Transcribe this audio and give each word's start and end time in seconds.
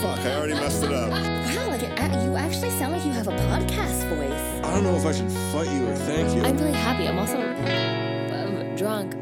Fuck, 0.00 0.20
I 0.20 0.34
already 0.34 0.54
messed 0.54 0.82
it 0.82 0.92
up. 0.92 1.10
Wow, 1.10 1.68
like 1.68 1.82
it, 1.82 2.24
you 2.24 2.34
actually 2.34 2.70
sound 2.70 2.94
like 2.94 3.04
you 3.04 3.12
have 3.12 3.28
a 3.28 3.32
podcast 3.32 4.08
voice. 4.08 4.64
I 4.64 4.72
don't 4.72 4.82
know 4.82 4.94
if 4.96 5.04
I 5.04 5.12
should 5.12 5.30
fight 5.52 5.70
you 5.70 5.88
or 5.88 5.94
thank 5.94 6.34
you. 6.34 6.42
I'm 6.42 6.56
really 6.56 6.72
happy. 6.72 7.06
I'm 7.06 7.18
also 7.18 7.36
um, 7.38 8.76
drunk. 8.76 9.12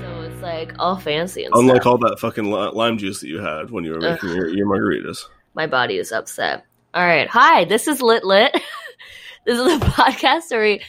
So 0.00 0.22
it's 0.22 0.40
like 0.40 0.72
all 0.78 0.96
fancy 0.96 1.44
and 1.44 1.52
stuff. 1.52 1.60
Unlike 1.60 1.82
stuff. 1.82 1.86
all 1.86 1.98
that 1.98 2.18
fucking 2.18 2.50
lime 2.50 2.96
juice 2.96 3.20
that 3.20 3.28
you 3.28 3.40
had 3.40 3.70
when 3.70 3.84
you 3.84 3.92
were 3.92 4.00
making 4.00 4.30
your, 4.30 4.48
your 4.48 4.66
margaritas. 4.66 5.26
My 5.52 5.66
body 5.66 5.98
is 5.98 6.10
upset. 6.10 6.64
All 6.94 7.04
right. 7.04 7.26
Hi, 7.26 7.64
this 7.64 7.88
is 7.88 8.00
Lit 8.00 8.22
Lit. 8.22 8.52
this 9.44 9.58
is 9.58 9.66
a 9.66 9.78
podcast 9.84 10.48
where 10.52 10.60
we 10.62 10.80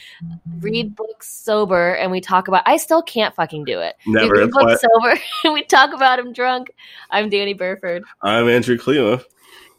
read 0.60 0.94
books 0.94 1.28
sober 1.28 1.94
and 1.94 2.12
we 2.12 2.20
talk 2.20 2.46
about. 2.46 2.62
I 2.64 2.76
still 2.76 3.02
can't 3.02 3.34
fucking 3.34 3.64
do 3.64 3.80
it. 3.80 3.96
Never. 4.06 4.32
We 4.32 4.40
read 4.42 4.50
books 4.52 4.82
sober 4.82 5.20
and 5.44 5.52
we 5.52 5.64
talk 5.64 5.92
about 5.92 6.18
them 6.18 6.32
drunk. 6.32 6.70
I'm 7.10 7.28
Danny 7.28 7.54
Burford. 7.54 8.04
I'm 8.22 8.48
Andrew 8.48 8.78
Klima. 8.78 9.24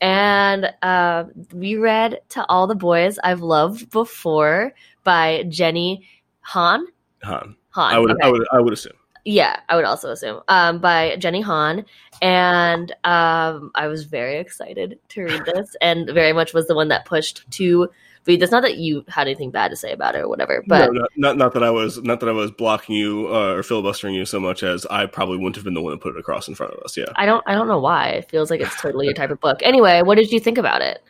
And 0.02 0.70
uh, 0.82 1.24
we 1.54 1.78
read 1.78 2.20
To 2.32 2.46
All 2.50 2.68
the 2.68 2.76
Boys 2.76 3.18
I've 3.24 3.40
Loved 3.40 3.90
Before 3.90 4.74
by 5.06 5.46
Jenny 5.48 6.10
Han. 6.42 6.88
Han. 7.24 7.56
Han. 7.70 7.96
I 7.96 8.00
would, 8.00 8.12
okay. 8.12 8.28
I 8.28 8.30
would, 8.30 8.48
I 8.52 8.60
would 8.60 8.74
assume. 8.74 8.98
Yeah, 9.28 9.60
I 9.68 9.76
would 9.76 9.84
also 9.84 10.10
assume. 10.12 10.42
Um, 10.48 10.80
by 10.80 11.18
Jenny 11.18 11.42
Han. 11.42 11.84
And 12.22 12.92
um, 13.04 13.72
I 13.76 13.88
was 13.88 14.06
very 14.06 14.38
excited 14.38 15.00
to 15.10 15.24
read 15.24 15.44
this 15.54 15.76
and 15.82 16.10
very 16.10 16.32
much 16.32 16.54
was 16.54 16.68
the 16.68 16.76
one 16.76 16.88
that 16.88 17.04
pushed 17.04 17.44
to 17.52 17.90
read 18.26 18.40
this. 18.40 18.52
Not 18.52 18.64
that 18.64 18.78
you 18.78 19.04
had 19.10 19.28
anything 19.28 19.52
bad 19.52 19.68
to 19.72 19.76
say 19.76 19.92
about 19.92 20.16
it 20.16 20.20
or 20.20 20.30
whatever, 20.30 20.64
but 20.66 20.94
no, 20.94 21.02
not, 21.02 21.10
not 21.18 21.38
not 21.38 21.54
that 21.56 21.64
I 21.64 21.70
was 21.72 22.02
not 22.02 22.22
that 22.22 22.30
I 22.30 22.32
was 22.32 22.52
blocking 22.52 22.96
you 22.96 23.28
uh, 23.28 23.56
or 23.56 23.64
filibustering 23.64 24.16
you 24.16 24.24
so 24.24 24.40
much 24.40 24.64
as 24.64 24.86
I 24.86 25.06
probably 25.08 25.38
wouldn't 25.38 25.56
have 25.58 25.66
been 25.66 25.74
the 25.74 25.82
one 25.82 25.92
to 25.92 25.98
put 25.98 26.16
it 26.16 26.20
across 26.20 26.48
in 26.48 26.56
front 26.56 26.74
of 26.74 26.80
us. 26.84 26.96
Yeah. 26.96 27.12
I 27.18 27.26
don't 27.26 27.44
I 27.46 27.54
don't 27.54 27.68
know 27.68 27.80
why. 27.80 28.08
It 28.10 28.30
feels 28.30 28.50
like 28.50 28.62
it's 28.62 28.80
totally 28.82 29.08
your 29.08 29.14
type 29.14 29.30
of 29.30 29.42
book. 29.42 29.60
Anyway, 29.62 30.04
what 30.04 30.16
did 30.16 30.32
you 30.32 30.40
think 30.40 30.58
about 30.58 30.82
it? 30.82 31.04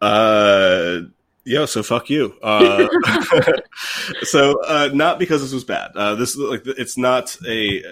Uh, 0.00 1.00
yeah. 1.46 1.64
So 1.64 1.82
fuck 1.82 2.10
you. 2.10 2.34
Uh, 2.42 2.86
so 4.22 4.62
uh, 4.64 4.90
not 4.92 5.18
because 5.18 5.40
this 5.40 5.52
was 5.52 5.64
bad. 5.64 5.92
Uh, 5.94 6.14
this 6.14 6.30
is 6.30 6.38
like 6.38 6.62
it's 6.66 6.98
not 6.98 7.36
a. 7.46 7.82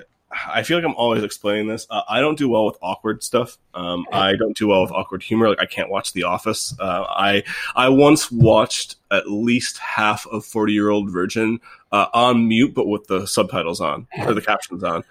I 0.48 0.64
feel 0.64 0.76
like 0.76 0.84
I'm 0.84 0.96
always 0.96 1.22
explaining 1.22 1.68
this. 1.68 1.86
Uh, 1.88 2.02
I 2.08 2.20
don't 2.20 2.36
do 2.36 2.48
well 2.48 2.66
with 2.66 2.76
awkward 2.82 3.22
stuff. 3.22 3.56
Um, 3.72 4.04
I 4.12 4.34
don't 4.34 4.56
do 4.56 4.66
well 4.66 4.82
with 4.82 4.90
awkward 4.90 5.22
humor. 5.22 5.48
Like 5.48 5.60
I 5.60 5.66
can't 5.66 5.88
watch 5.88 6.12
The 6.12 6.24
Office. 6.24 6.74
Uh, 6.80 7.04
I 7.08 7.44
I 7.76 7.88
once 7.88 8.32
watched 8.32 8.96
at 9.12 9.30
least 9.30 9.78
half 9.78 10.26
of 10.26 10.44
Forty 10.44 10.72
Year 10.72 10.90
Old 10.90 11.10
Virgin 11.10 11.60
uh, 11.94 12.08
on 12.12 12.48
mute, 12.48 12.74
but 12.74 12.88
with 12.88 13.06
the 13.06 13.24
subtitles 13.24 13.80
on 13.80 14.08
or 14.26 14.34
the 14.34 14.42
captions 14.42 14.82
on. 14.82 15.04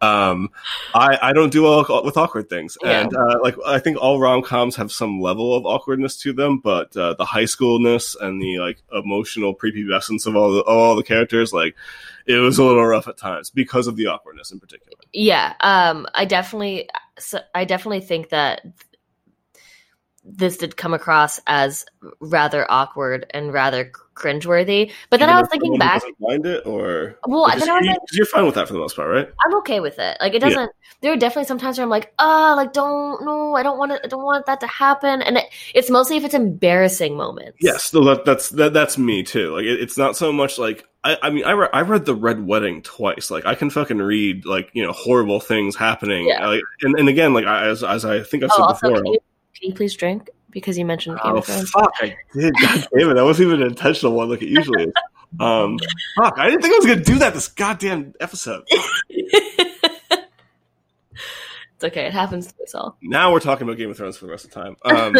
Um, 0.00 0.48
I 0.94 1.18
I 1.20 1.32
don't 1.34 1.52
do 1.52 1.64
well 1.64 1.84
with 2.02 2.16
awkward 2.16 2.48
things, 2.48 2.78
Yeah. 2.82 3.02
and 3.02 3.14
uh, 3.14 3.38
like 3.42 3.56
I 3.66 3.78
think 3.78 3.98
all 4.00 4.18
rom 4.18 4.42
coms 4.42 4.76
have 4.76 4.90
some 4.90 5.20
level 5.20 5.54
of 5.54 5.66
awkwardness 5.66 6.16
to 6.22 6.32
them, 6.32 6.58
but 6.58 6.96
uh, 6.96 7.12
the 7.18 7.26
high 7.26 7.44
schoolness 7.44 8.16
and 8.18 8.40
the 8.40 8.58
like 8.58 8.82
emotional 8.90 9.54
prepubescence 9.54 10.26
of 10.26 10.34
all 10.34 10.52
the 10.52 10.62
all 10.62 10.96
the 10.96 11.02
characters, 11.02 11.52
like 11.52 11.76
it 12.26 12.36
was 12.36 12.56
a 12.58 12.64
little 12.64 12.86
rough 12.86 13.06
at 13.06 13.18
times 13.18 13.50
because 13.50 13.86
of 13.86 13.96
the 13.96 14.06
awkwardness 14.06 14.50
in 14.50 14.60
particular. 14.60 14.96
Yeah, 15.12 15.52
um, 15.60 16.06
I 16.14 16.24
definitely, 16.24 16.88
I 17.54 17.66
definitely 17.66 18.00
think 18.00 18.30
that 18.30 18.62
this 20.24 20.58
did 20.58 20.76
come 20.76 20.94
across 20.94 21.40
as 21.46 21.86
rather 22.20 22.70
awkward 22.70 23.26
and 23.30 23.52
rather 23.52 23.90
cringeworthy. 24.14 24.92
But 25.08 25.18
then 25.18 25.28
Even 25.28 25.36
I 25.36 25.40
was 25.40 25.48
thinking 25.50 25.78
back. 25.78 26.02
mind 26.20 26.44
it, 26.44 26.66
or 26.66 27.18
Well, 27.26 27.46
then 27.46 27.68
I 27.68 27.78
was 27.78 27.86
like, 27.86 27.96
you're 28.12 28.26
fine 28.26 28.44
with 28.44 28.54
that 28.56 28.66
for 28.66 28.74
the 28.74 28.78
most 28.78 28.96
part, 28.96 29.08
right? 29.08 29.28
I'm 29.44 29.54
okay 29.58 29.80
with 29.80 29.98
it. 29.98 30.18
Like 30.20 30.34
it 30.34 30.40
doesn't. 30.40 30.70
There 31.00 31.12
are 31.12 31.16
definitely 31.16 31.46
some 31.46 31.58
times 31.58 31.78
where 31.78 31.84
I'm 31.84 31.90
like, 31.90 32.12
ah, 32.18 32.52
like 32.54 32.72
don't 32.74 33.24
no, 33.24 33.54
I 33.54 33.62
don't 33.62 33.78
want 33.78 33.92
to, 33.92 34.04
I 34.04 34.08
don't 34.08 34.22
want 34.22 34.44
that 34.46 34.60
to 34.60 34.66
happen. 34.66 35.22
And 35.22 35.38
it, 35.38 35.44
it's 35.74 35.88
mostly 35.90 36.18
if 36.18 36.24
it's 36.24 36.34
embarrassing 36.34 37.16
moments. 37.16 37.56
Yes, 37.62 37.92
no, 37.94 38.04
that, 38.04 38.24
that's 38.26 38.50
that, 38.50 38.74
that's 38.74 38.98
me 38.98 39.22
too. 39.22 39.54
Like 39.56 39.64
it, 39.64 39.80
it's 39.80 39.96
not 39.96 40.16
so 40.16 40.32
much 40.32 40.58
like 40.58 40.84
I, 41.02 41.16
I 41.22 41.30
mean 41.30 41.44
I, 41.44 41.52
re- 41.52 41.70
I 41.72 41.80
read 41.80 42.04
the 42.04 42.14
Red 42.14 42.46
Wedding 42.46 42.82
twice. 42.82 43.30
Like 43.30 43.46
I 43.46 43.54
can 43.54 43.70
fucking 43.70 43.98
read 43.98 44.44
like 44.44 44.70
you 44.74 44.84
know 44.84 44.92
horrible 44.92 45.40
things 45.40 45.76
happening. 45.76 46.28
Yeah. 46.28 46.46
Like, 46.46 46.60
and, 46.82 46.98
and 46.98 47.08
again 47.08 47.32
like 47.32 47.46
I, 47.46 47.68
as 47.68 47.82
as 47.82 48.04
I 48.04 48.22
think 48.22 48.44
I've 48.44 48.50
Oh, 48.52 48.56
said 48.74 48.88
also, 48.90 49.02
before. 49.02 49.18
Can 49.60 49.70
you, 49.70 49.74
please 49.74 49.94
drink 49.94 50.30
because 50.50 50.76
you 50.78 50.84
mentioned 50.84 51.18
Game 51.22 51.32
Oh 51.34 51.38
of 51.38 51.46
Thrones. 51.46 51.70
fuck! 51.70 51.92
I 52.00 52.16
did. 52.34 52.54
God 52.60 52.88
damn 52.98 53.10
it! 53.10 53.14
That 53.14 53.24
wasn't 53.24 53.48
even 53.48 53.62
an 53.62 53.68
intentional 53.68 54.12
one, 54.14 54.28
like 54.30 54.42
it 54.42 54.48
usually 54.48 54.84
is. 54.84 54.92
Um, 55.38 55.78
fuck! 56.16 56.34
I 56.38 56.50
didn't 56.50 56.62
think 56.62 56.74
I 56.74 56.78
was 56.78 56.86
gonna 56.86 57.04
do 57.04 57.18
that 57.20 57.34
this 57.34 57.48
goddamn 57.48 58.14
episode. 58.20 58.64
it's 59.08 60.26
okay. 61.84 62.06
It 62.06 62.12
happens 62.12 62.52
to 62.52 62.62
us 62.62 62.74
all. 62.74 62.96
Now 63.02 63.32
we're 63.32 63.40
talking 63.40 63.66
about 63.66 63.78
Game 63.78 63.90
of 63.90 63.96
Thrones 63.96 64.16
for 64.16 64.26
the 64.26 64.30
rest 64.32 64.44
of 64.44 64.50
the 64.50 64.60
time. 64.60 64.76
Um, 64.84 65.14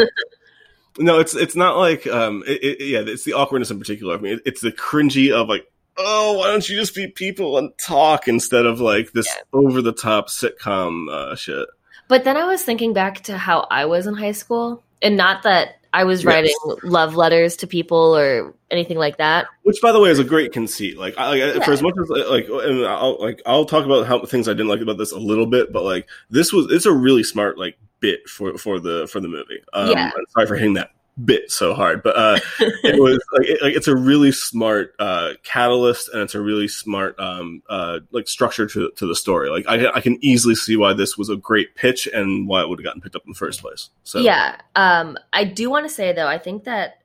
no, 0.98 1.20
it's 1.20 1.34
it's 1.34 1.56
not 1.56 1.76
like 1.76 2.06
um, 2.06 2.42
it, 2.46 2.62
it, 2.62 2.86
yeah, 2.86 3.00
it's 3.06 3.24
the 3.24 3.34
awkwardness 3.34 3.70
in 3.70 3.78
particular. 3.78 4.16
I 4.16 4.20
mean, 4.20 4.34
it, 4.34 4.42
it's 4.46 4.60
the 4.60 4.72
cringy 4.72 5.32
of 5.32 5.48
like, 5.48 5.66
oh, 5.96 6.38
why 6.38 6.48
don't 6.48 6.68
you 6.68 6.76
just 6.76 6.94
be 6.94 7.08
people 7.08 7.58
and 7.58 7.70
talk 7.78 8.28
instead 8.28 8.66
of 8.66 8.80
like 8.80 9.12
this 9.12 9.26
Yeah. 9.26 9.42
over 9.52 9.80
the 9.80 9.92
top 9.92 10.28
sitcom 10.28 11.08
uh, 11.10 11.34
shit. 11.36 11.68
But 12.10 12.24
then 12.24 12.36
I 12.36 12.44
was 12.44 12.60
thinking 12.62 12.92
back 12.92 13.20
to 13.22 13.38
how 13.38 13.68
I 13.70 13.84
was 13.84 14.08
in 14.08 14.14
high 14.14 14.32
school, 14.32 14.82
and 15.00 15.16
not 15.16 15.44
that 15.44 15.76
I 15.92 16.02
was 16.02 16.24
Yes. 16.24 16.26
writing 16.26 16.56
love 16.82 17.14
letters 17.14 17.54
to 17.58 17.68
people 17.68 18.16
or 18.16 18.52
anything 18.68 18.98
like 18.98 19.16
that. 19.18 19.46
Which, 19.62 19.80
by 19.80 19.92
the 19.92 20.00
way, 20.00 20.10
is 20.10 20.18
a 20.18 20.24
great 20.24 20.52
conceit. 20.52 20.98
Like, 20.98 21.16
I, 21.16 21.52
like 21.52 21.64
for 21.64 21.70
as 21.70 21.82
much 21.82 21.94
as 22.02 22.08
like, 22.08 22.48
and 22.48 22.84
I'll 22.84 23.16
like 23.20 23.40
I'll 23.46 23.64
talk 23.64 23.84
about 23.84 24.08
how 24.08 24.24
things 24.24 24.48
I 24.48 24.54
didn't 24.54 24.66
like 24.68 24.80
about 24.80 24.98
this 24.98 25.12
a 25.12 25.18
little 25.20 25.46
bit, 25.46 25.72
but 25.72 25.84
like 25.84 26.08
this 26.30 26.52
was 26.52 26.66
it's 26.72 26.84
a 26.84 26.92
really 26.92 27.22
smart 27.22 27.58
like 27.58 27.78
bit 28.00 28.28
for 28.28 28.58
for 28.58 28.80
the 28.80 29.06
for 29.10 29.20
the 29.20 29.28
movie. 29.28 29.62
Um, 29.72 29.90
Yeah. 29.90 30.10
I'm 30.12 30.24
sorry 30.30 30.46
for 30.48 30.56
hitting 30.56 30.74
that 30.74 30.90
bit 31.24 31.50
so 31.50 31.74
hard, 31.74 32.02
but 32.02 32.16
uh, 32.16 32.38
it 32.58 33.00
was 33.00 33.20
like, 33.32 33.48
it, 33.48 33.62
like 33.62 33.74
it's 33.74 33.88
a 33.88 33.96
really 33.96 34.32
smart 34.32 34.94
uh, 34.98 35.32
catalyst 35.42 36.08
and 36.08 36.22
it's 36.22 36.34
a 36.34 36.40
really 36.40 36.68
smart 36.68 37.18
um, 37.18 37.62
uh, 37.68 38.00
like 38.10 38.28
structure 38.28 38.66
to 38.66 38.90
to 38.96 39.06
the 39.06 39.14
story. 39.14 39.50
Like 39.50 39.66
I 39.68 39.90
I 39.90 40.00
can 40.00 40.18
easily 40.24 40.54
see 40.54 40.76
why 40.76 40.92
this 40.92 41.16
was 41.16 41.28
a 41.28 41.36
great 41.36 41.74
pitch 41.74 42.06
and 42.06 42.48
why 42.48 42.62
it 42.62 42.68
would 42.68 42.78
have 42.78 42.84
gotten 42.84 43.00
picked 43.00 43.16
up 43.16 43.22
in 43.26 43.32
the 43.32 43.38
first 43.38 43.60
place. 43.60 43.90
So 44.04 44.20
Yeah. 44.20 44.56
Um, 44.76 45.18
I 45.32 45.44
do 45.44 45.70
want 45.70 45.86
to 45.86 45.92
say 45.92 46.12
though, 46.12 46.28
I 46.28 46.38
think 46.38 46.64
that 46.64 47.00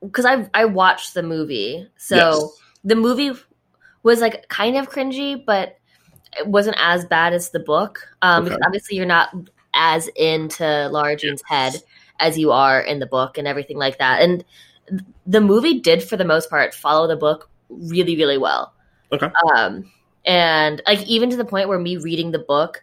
because 0.00 0.24
I 0.24 0.48
I 0.54 0.64
watched 0.66 1.14
the 1.14 1.22
movie, 1.22 1.88
so 1.96 2.16
Yes. 2.16 2.60
the 2.84 2.96
movie 2.96 3.32
was 4.02 4.20
like 4.20 4.48
kind 4.48 4.76
of 4.76 4.90
cringy, 4.90 5.42
but 5.44 5.78
it 6.38 6.46
wasn't 6.46 6.76
as 6.80 7.04
bad 7.04 7.32
as 7.32 7.50
the 7.50 7.60
book. 7.60 8.08
Um, 8.22 8.44
because 8.44 8.58
obviously 8.64 8.96
you're 8.96 9.06
not 9.06 9.34
as 9.74 10.08
into 10.08 10.88
Laura 10.88 11.16
Jean's 11.16 11.42
head 11.46 11.82
as 12.18 12.38
you 12.38 12.52
are 12.52 12.80
in 12.80 12.98
the 12.98 13.06
book 13.06 13.38
and 13.38 13.46
everything 13.46 13.76
like 13.76 13.98
that. 13.98 14.22
And 14.22 14.44
the 15.26 15.40
movie 15.40 15.80
did, 15.80 16.02
for 16.02 16.16
the 16.16 16.24
most 16.24 16.50
part, 16.50 16.74
follow 16.74 17.06
the 17.06 17.16
book 17.16 17.48
really, 17.68 18.16
really 18.16 18.38
well. 18.38 18.72
Okay. 19.12 19.30
Um, 19.54 19.90
and 20.24 20.82
like 20.86 21.02
even 21.06 21.30
to 21.30 21.36
the 21.36 21.44
point 21.44 21.68
where 21.68 21.78
me 21.78 21.96
reading 21.96 22.30
the 22.30 22.38
book, 22.38 22.82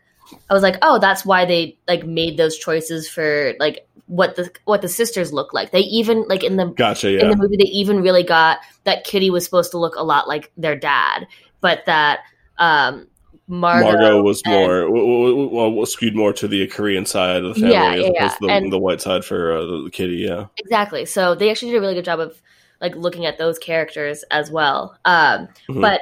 I 0.50 0.54
was 0.54 0.64
like, 0.64 0.78
oh, 0.82 1.00
that's 1.00 1.26
why 1.26 1.46
they 1.46 1.78
like 1.88 2.06
made 2.06 2.38
those 2.38 2.58
choices 2.58 3.10
for 3.10 3.54
like 3.60 3.88
what 4.08 4.36
the 4.36 4.52
what 4.66 4.82
the 4.82 4.90
sisters 4.90 5.32
look 5.32 5.54
like. 5.54 5.72
They 5.72 5.82
even 5.82 6.26
like 6.28 6.44
in 6.44 6.58
the 6.58 6.66
gotcha. 6.66 7.20
in 7.20 7.30
the 7.30 7.36
movie 7.36 7.58
they 7.58 7.70
even 7.70 8.02
really 8.02 8.24
got 8.24 8.60
that 8.84 9.04
Kitty 9.04 9.30
was 9.30 9.46
supposed 9.46 9.72
to 9.72 9.78
look 9.78 9.96
a 9.96 10.04
lot 10.04 10.28
like 10.28 10.52
their 10.58 10.76
dad, 10.76 11.28
but 11.62 11.86
that 11.86 12.20
um 12.58 13.08
Margot, 13.52 13.92
Margot, 13.92 14.22
was 14.22 14.42
and- 14.46 14.54
more 14.54 14.82
w- 14.84 15.04
w- 15.04 15.50
w- 15.50 15.76
well, 15.76 15.86
skewed 15.88 16.16
more 16.16 16.32
to 16.34 16.48
the 16.48 16.68
Korean 16.68 17.06
side 17.06 17.44
of 17.44 17.56
the 17.56 17.60
family 17.60 17.72
Yeah, 17.72 17.94
as 17.94 18.06
yeah, 18.06 18.10
opposed 18.26 18.38
to 18.40 18.48
the, 18.48 18.54
and- 18.54 18.72
the 18.72 18.78
white 18.78 19.02
side 19.02 19.26
for 19.26 19.52
uh, 19.58 19.66
the, 19.66 19.82
the 19.86 19.90
kitty. 19.90 20.18
Yeah, 20.18 20.46
exactly. 20.58 21.06
So 21.06 21.34
they 21.36 21.50
actually 21.50 21.72
did 21.72 21.78
a 21.80 21.82
really 21.82 21.96
good 21.96 22.06
job 22.06 22.20
of 22.20 22.40
like 22.80 22.96
looking 22.96 23.26
at 23.26 23.38
those 23.40 23.58
characters 23.58 24.24
as 24.32 24.50
well. 24.52 24.98
Um 25.04 25.48
Mhm. 25.68 25.82
but 25.82 26.02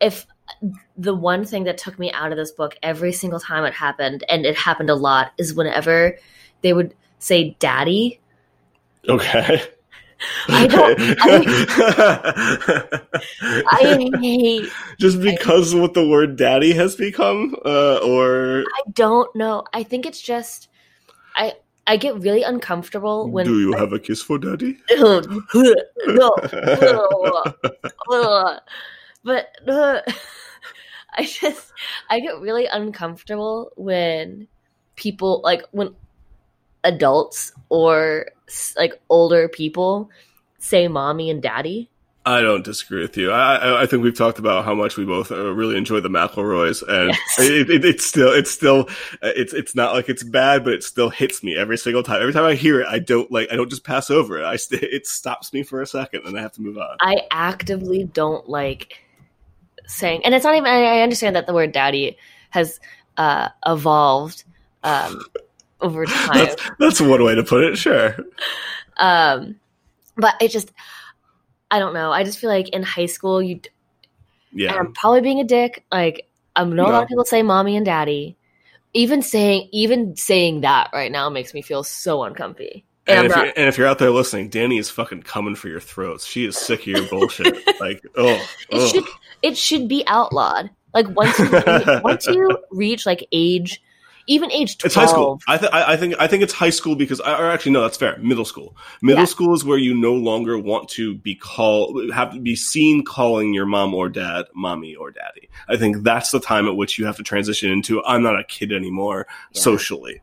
if 0.00 0.26
the 0.96 1.14
one 1.14 1.44
thing 1.44 1.64
that 1.64 1.76
took 1.76 1.98
me 1.98 2.10
out 2.12 2.32
of 2.32 2.38
this 2.38 2.50
book 2.52 2.74
every 2.82 3.12
single 3.12 3.38
time 3.38 3.64
it 3.66 3.74
happened 3.74 4.24
and 4.30 4.46
it 4.46 4.56
happened 4.56 4.88
a 4.88 4.94
lot 4.94 5.32
is 5.36 5.52
whenever 5.54 6.16
they 6.62 6.72
would 6.72 6.94
say 7.18 7.54
daddy 7.58 8.18
okay. 9.08 9.60
I 10.48 10.66
don't- 10.66 10.98
I 13.70 14.10
hate 14.20 14.70
just 14.98 15.20
because 15.20 15.72
of 15.72 15.80
what 15.80 15.94
the 15.94 16.06
word 16.08 16.36
"daddy" 16.36 16.72
has 16.72 16.96
become, 16.96 17.54
uh, 17.64 17.98
or 17.98 18.64
I 18.66 18.82
don't 18.92 19.34
know. 19.36 19.64
I 19.72 19.82
think 19.84 20.06
it's 20.06 20.20
just 20.20 20.68
I 21.36 21.54
I 21.86 21.96
get 21.96 22.18
really 22.18 22.42
uncomfortable 22.42 23.30
when 23.30 23.46
do 23.46 23.60
you 23.60 23.72
have 23.74 23.92
a 23.92 23.98
kiss 23.98 24.20
for 24.20 24.38
daddy? 24.38 24.76
no. 24.90 25.22
But 29.24 29.48
uh, 29.66 30.00
I 31.16 31.24
just 31.24 31.72
I 32.10 32.20
get 32.20 32.40
really 32.40 32.66
uncomfortable 32.66 33.72
when 33.76 34.48
people 34.96 35.40
like 35.44 35.62
when 35.70 35.94
adults 36.88 37.52
or 37.68 38.30
like 38.76 39.00
older 39.08 39.48
people 39.48 40.10
say 40.58 40.88
mommy 40.88 41.30
and 41.30 41.42
daddy. 41.42 41.90
I 42.26 42.42
don't 42.42 42.62
disagree 42.62 43.00
with 43.00 43.16
you. 43.16 43.30
I, 43.30 43.56
I, 43.56 43.82
I 43.82 43.86
think 43.86 44.02
we've 44.02 44.16
talked 44.16 44.38
about 44.38 44.66
how 44.66 44.74
much 44.74 44.98
we 44.98 45.06
both 45.06 45.32
uh, 45.32 45.50
really 45.54 45.78
enjoy 45.78 46.00
the 46.00 46.10
McElroys, 46.10 46.86
and 46.86 47.08
Yes. 47.08 47.38
it, 47.38 47.70
it, 47.70 47.84
it's 47.86 48.04
still, 48.04 48.30
it's 48.30 48.50
still, 48.50 48.80
uh, 49.22 49.32
it's 49.34 49.54
it's 49.54 49.74
not 49.74 49.94
like 49.94 50.10
it's 50.10 50.22
bad, 50.22 50.62
but 50.62 50.74
it 50.74 50.84
still 50.84 51.08
hits 51.08 51.42
me 51.42 51.56
every 51.56 51.78
single 51.78 52.02
time. 52.02 52.20
Every 52.20 52.34
time 52.34 52.44
I 52.44 52.54
hear 52.54 52.82
it, 52.82 52.86
I 52.86 52.98
don't 52.98 53.30
like, 53.32 53.48
I 53.50 53.56
don't 53.56 53.70
just 53.70 53.82
pass 53.82 54.10
over 54.10 54.38
it. 54.38 54.44
I 54.44 54.56
st- 54.56 54.82
it 54.92 55.06
stops 55.06 55.54
me 55.54 55.62
for 55.62 55.80
a 55.80 55.86
second, 55.86 56.26
and 56.26 56.38
I 56.38 56.42
have 56.42 56.52
to 56.52 56.60
move 56.60 56.76
on. 56.76 56.98
I 57.00 57.22
actively 57.30 58.04
don't 58.04 58.46
like 58.46 58.98
saying, 59.86 60.22
and 60.26 60.34
it's 60.34 60.44
not 60.44 60.54
even. 60.54 60.66
I 60.66 60.98
I 60.98 61.00
understand 61.00 61.34
that 61.34 61.46
the 61.46 61.54
word 61.54 61.72
daddy 61.72 62.18
has 62.50 62.78
uh, 63.16 63.48
evolved 63.66 64.44
um, 64.82 65.22
over 65.80 66.04
time. 66.06 66.46
That's 66.46 66.70
that's 66.78 67.00
one 67.00 67.22
way 67.22 67.34
to 67.34 67.42
put 67.42 67.64
it. 67.64 67.76
Sure. 67.78 68.16
Um, 68.98 69.56
but 70.16 70.34
it 70.40 70.50
just, 70.50 70.72
I 71.70 71.78
don't 71.78 71.94
know. 71.94 72.12
I 72.12 72.24
just 72.24 72.38
feel 72.38 72.50
like 72.50 72.68
in 72.70 72.82
high 72.82 73.06
school, 73.06 73.40
you, 73.40 73.60
Yeah. 74.52 74.74
I'm 74.74 74.92
probably 74.92 75.20
being 75.20 75.40
a 75.40 75.44
dick. 75.44 75.84
Like, 75.92 76.28
I 76.56 76.64
know 76.64 76.86
a 76.86 76.90
lot 76.90 77.02
of 77.04 77.08
people 77.08 77.24
say 77.24 77.42
mommy 77.42 77.76
and 77.76 77.86
daddy. 77.86 78.36
Even 78.94 79.22
saying, 79.22 79.68
even 79.70 80.16
saying 80.16 80.62
that 80.62 80.90
right 80.92 81.12
now 81.12 81.28
makes 81.28 81.54
me 81.54 81.62
feel 81.62 81.84
so 81.84 82.24
uncomfy. 82.24 82.84
And, 83.06 83.18
And 83.18 83.26
if, 83.26 83.36
not, 83.36 83.44
you're, 83.44 83.54
and 83.56 83.68
if 83.68 83.78
you're 83.78 83.86
out 83.86 83.98
there 83.98 84.10
listening, 84.10 84.48
Danny 84.48 84.78
is 84.78 84.90
fucking 84.90 85.22
coming 85.22 85.54
for 85.54 85.68
your 85.68 85.80
throats. 85.80 86.26
She 86.26 86.44
is 86.44 86.56
sick 86.56 86.80
of 86.80 86.86
your 86.86 87.08
bullshit. 87.08 87.56
like, 87.80 88.02
oh, 88.16 88.44
it 88.70 88.88
should, 88.88 89.04
it 89.42 89.56
should 89.56 89.88
be 89.88 90.04
outlawed. 90.06 90.70
Like 90.94 91.08
once 91.10 91.38
you, 91.38 91.50
once 92.02 92.26
you 92.26 92.58
reach 92.70 93.06
like 93.06 93.26
age, 93.30 93.80
even 94.28 94.52
age 94.52 94.78
twelve, 94.78 94.86
It's 94.86 94.94
high 94.94 95.06
school. 95.06 95.40
I, 95.48 95.58
th- 95.58 95.72
I 95.72 95.92
I 95.94 95.96
think 95.96 96.14
I 96.20 96.26
think 96.28 96.42
it's 96.44 96.52
high 96.52 96.70
school 96.70 96.94
because, 96.94 97.18
or 97.20 97.50
actually, 97.50 97.72
no, 97.72 97.80
that's 97.82 97.96
fair. 97.96 98.16
Middle 98.18 98.44
school. 98.44 98.76
Middle 99.02 99.22
Yeah. 99.22 99.26
school 99.26 99.54
is 99.54 99.64
where 99.64 99.78
you 99.78 99.94
no 99.94 100.14
longer 100.14 100.56
want 100.58 100.88
to 100.90 101.14
be 101.16 101.34
called, 101.34 102.12
have 102.12 102.32
to 102.34 102.40
be 102.40 102.54
seen 102.54 103.04
calling 103.04 103.52
your 103.54 103.66
mom 103.66 103.92
or 103.94 104.08
dad 104.08 104.44
mommy 104.54 104.94
or 104.94 105.10
daddy. 105.10 105.48
I 105.68 105.76
think 105.76 106.04
that's 106.04 106.30
the 106.30 106.38
time 106.40 106.68
at 106.68 106.76
which 106.76 106.98
you 106.98 107.06
have 107.06 107.16
to 107.16 107.22
transition 107.24 107.72
into. 107.72 108.04
I'm 108.04 108.22
not 108.22 108.38
a 108.38 108.44
kid 108.44 108.70
anymore 108.72 109.26
Yeah. 109.52 109.60
socially. 109.62 110.20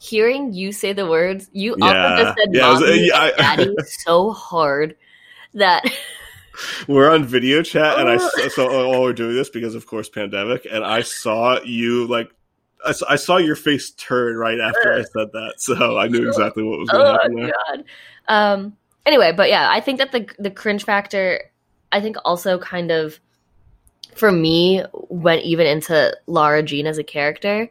hearing 0.00 0.52
you 0.54 0.70
say 0.70 0.92
the 0.92 1.06
words, 1.06 1.50
you 1.52 1.74
Yeah. 1.76 1.84
also 1.84 2.22
just 2.22 2.38
said 2.38 2.48
Yeah, 2.54 2.70
was- 2.70 2.80
mommy 2.80 3.06
yeah, 3.08 3.24
and 3.24 3.32
I- 3.34 3.36
daddy 3.56 3.74
so 4.06 4.30
hard 4.30 4.94
that 5.54 5.84
We're 6.88 7.10
on 7.10 7.24
video 7.24 7.62
chat, 7.62 7.98
and 7.98 8.08
I 8.08 8.16
oh. 8.16 8.30
s- 8.44 8.54
so 8.54 8.68
oh, 8.68 8.88
while 8.88 9.02
we're 9.02 9.12
doing 9.12 9.34
this 9.36 9.48
because 9.48 9.74
of 9.76 9.86
course 9.86 10.08
pandemic, 10.08 10.66
and 10.70 10.84
I 10.84 11.02
saw 11.02 11.60
you 11.62 12.06
like. 12.08 12.30
I 12.84 12.94
I 13.08 13.16
saw 13.16 13.36
your 13.38 13.56
face 13.56 13.90
turn 13.92 14.36
right 14.36 14.58
after 14.60 14.92
I 14.92 15.02
said 15.02 15.32
that, 15.32 15.54
so 15.58 15.98
I 15.98 16.08
knew 16.08 16.26
exactly 16.28 16.62
what 16.62 16.78
was 16.78 16.88
going 16.90 17.04
to 17.04 17.10
oh 17.10 17.12
happen 17.12 17.34
there. 17.36 17.52
god. 17.66 17.84
Um. 18.28 18.76
Anyway, 19.06 19.32
but 19.32 19.48
yeah, 19.48 19.68
I 19.70 19.80
think 19.80 19.98
that 19.98 20.12
the 20.12 20.28
the 20.38 20.50
cringe 20.50 20.84
factor, 20.84 21.42
I 21.92 22.00
think 22.00 22.16
also 22.24 22.58
kind 22.58 22.90
of, 22.90 23.18
for 24.14 24.30
me, 24.30 24.82
went 25.08 25.42
even 25.44 25.66
into 25.66 26.14
Laura 26.26 26.62
Jean 26.62 26.86
as 26.86 26.98
a 26.98 27.04
character. 27.04 27.68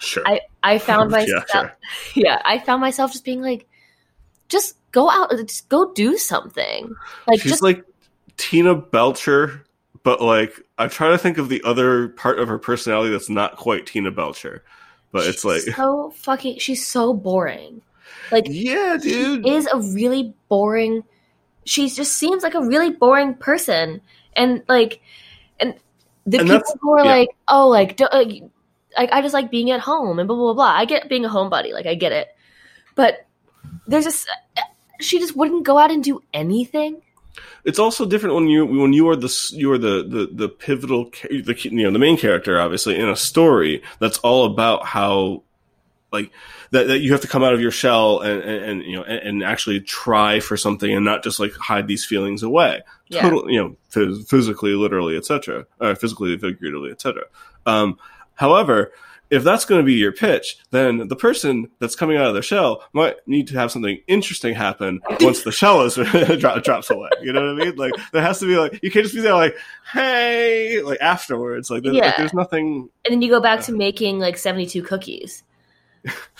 Sure. 0.00 0.22
I 0.26 0.40
I 0.62 0.78
found 0.78 1.10
Yeah, 1.12 1.18
myself, 1.18 1.44
sure. 1.50 1.76
yeah, 2.14 2.42
I 2.44 2.58
found 2.58 2.80
myself 2.80 3.12
just 3.12 3.24
being 3.24 3.40
like, 3.40 3.66
just 4.48 4.76
go 4.92 5.08
out, 5.10 5.30
just 5.46 5.68
go 5.68 5.92
do 5.92 6.18
something, 6.18 6.94
like 7.26 7.40
She's 7.40 7.52
just 7.52 7.62
like 7.62 7.84
Tina 8.36 8.74
Belcher, 8.74 9.64
but 10.02 10.20
like 10.20 10.60
I'm 10.78 10.90
trying 10.90 11.12
to 11.12 11.18
think 11.18 11.38
of 11.38 11.48
the 11.48 11.62
other 11.64 12.08
part 12.08 12.38
of 12.38 12.48
her 12.48 12.58
personality 12.58 13.10
that's 13.10 13.30
not 13.30 13.56
quite 13.56 13.86
Tina 13.86 14.10
Belcher. 14.10 14.64
But 15.12 15.26
it's 15.26 15.44
like, 15.44 15.62
she's 15.62 15.76
so 15.76 16.10
fucking. 16.10 16.58
She's 16.58 16.86
so 16.86 17.12
boring. 17.12 17.82
Like 18.30 18.46
yeah, 18.48 18.96
dude. 19.00 19.44
she 19.44 19.50
is 19.50 19.66
a 19.66 19.78
really 19.78 20.34
boring. 20.48 21.02
She 21.64 21.88
just 21.88 22.16
seems 22.16 22.42
like 22.42 22.54
a 22.54 22.62
really 22.62 22.90
boring 22.90 23.34
person, 23.34 24.00
and 24.34 24.62
like, 24.68 25.00
and 25.58 25.74
the 26.26 26.38
And 26.38 26.48
people 26.48 26.78
who 26.80 26.92
are 26.92 27.04
yeah. 27.04 27.10
like, 27.10 27.28
oh, 27.48 27.68
like, 27.68 27.96
do, 27.96 28.04
uh, 28.04 28.24
like 28.96 29.10
I 29.12 29.20
just 29.20 29.34
like 29.34 29.50
being 29.50 29.70
at 29.70 29.80
home 29.80 30.18
and 30.18 30.28
blah 30.28 30.36
blah 30.36 30.52
blah. 30.52 30.54
blah. 30.54 30.78
I 30.78 30.84
get 30.84 31.08
being 31.08 31.24
a 31.24 31.28
homebody, 31.28 31.72
like 31.72 31.86
I 31.86 31.94
get 31.94 32.12
it, 32.12 32.28
but 32.94 33.26
there's 33.86 34.04
just 34.04 34.28
she 35.00 35.18
just 35.18 35.36
wouldn't 35.36 35.64
go 35.64 35.76
out 35.76 35.90
and 35.90 36.04
do 36.04 36.22
anything. 36.32 37.02
It's 37.64 37.78
also 37.78 38.06
different 38.06 38.34
when 38.34 38.48
you 38.48 38.64
when 38.66 38.92
you 38.92 39.08
are 39.08 39.16
the 39.16 39.50
you 39.52 39.70
are 39.72 39.78
the 39.78 40.02
the 40.02 40.28
the 40.32 40.48
pivotal 40.48 41.10
the 41.22 41.56
you 41.62 41.84
know 41.84 41.90
the 41.90 41.98
main 41.98 42.16
character 42.16 42.60
obviously 42.60 42.98
in 42.98 43.08
a 43.08 43.16
story 43.16 43.82
that's 43.98 44.18
all 44.18 44.44
about 44.46 44.86
how 44.86 45.42
like 46.12 46.30
that, 46.72 46.88
that 46.88 46.98
you 47.00 47.12
have 47.12 47.20
to 47.20 47.28
come 47.28 47.44
out 47.44 47.52
of 47.54 47.60
your 47.60 47.70
shell 47.70 48.20
and, 48.20 48.42
and, 48.42 48.64
and 48.64 48.82
you 48.82 48.96
know 48.96 49.04
and, 49.04 49.20
and 49.28 49.44
actually 49.44 49.80
try 49.80 50.40
for 50.40 50.56
something 50.56 50.92
and 50.92 51.04
not 51.04 51.22
just 51.22 51.38
like 51.38 51.52
hide 51.52 51.86
these 51.86 52.04
feelings 52.04 52.42
away 52.42 52.82
Yeah. 53.08 53.22
total 53.22 53.50
you 53.50 53.60
know 53.62 53.76
phys- 53.92 54.26
physically 54.28 54.72
literally 54.72 55.16
etc 55.16 55.66
physically 55.96 56.36
figuratively 56.36 56.90
etc 56.90 57.24
um 57.66 57.98
however 58.34 58.92
if 59.30 59.44
that's 59.44 59.64
going 59.64 59.80
to 59.80 59.84
be 59.84 59.94
your 59.94 60.12
pitch 60.12 60.58
then 60.70 61.08
the 61.08 61.16
person 61.16 61.68
that's 61.78 61.94
coming 61.96 62.16
out 62.16 62.26
of 62.26 62.34
their 62.34 62.42
shell 62.42 62.82
might 62.92 63.16
need 63.26 63.46
to 63.48 63.54
have 63.54 63.70
something 63.70 64.00
interesting 64.06 64.54
happen 64.54 65.00
once 65.20 65.42
the 65.44 65.52
shell 65.52 65.82
is 65.82 65.94
drop, 66.40 66.62
drops 66.62 66.90
away 66.90 67.08
you 67.22 67.32
know 67.32 67.40
what 67.40 67.62
i 67.62 67.64
mean? 67.64 67.76
Like 67.76 67.92
there 68.12 68.22
has 68.22 68.38
to 68.40 68.46
be 68.46 68.56
like 68.56 68.80
you 68.82 68.90
can't 68.90 69.04
just 69.04 69.14
be 69.14 69.20
there 69.20 69.34
like 69.34 69.56
hey 69.92 70.82
like 70.82 71.00
afterwards 71.00 71.70
like, 71.70 71.82
there- 71.82 71.92
like 71.92 72.16
there's 72.16 72.34
nothing 72.34 72.88
and 73.04 73.12
then 73.12 73.22
you 73.22 73.30
go 73.30 73.40
back 73.40 73.60
to 73.62 73.72
making 73.72 74.18
like 74.18 74.36
72 74.36 74.82
cookies. 74.82 75.42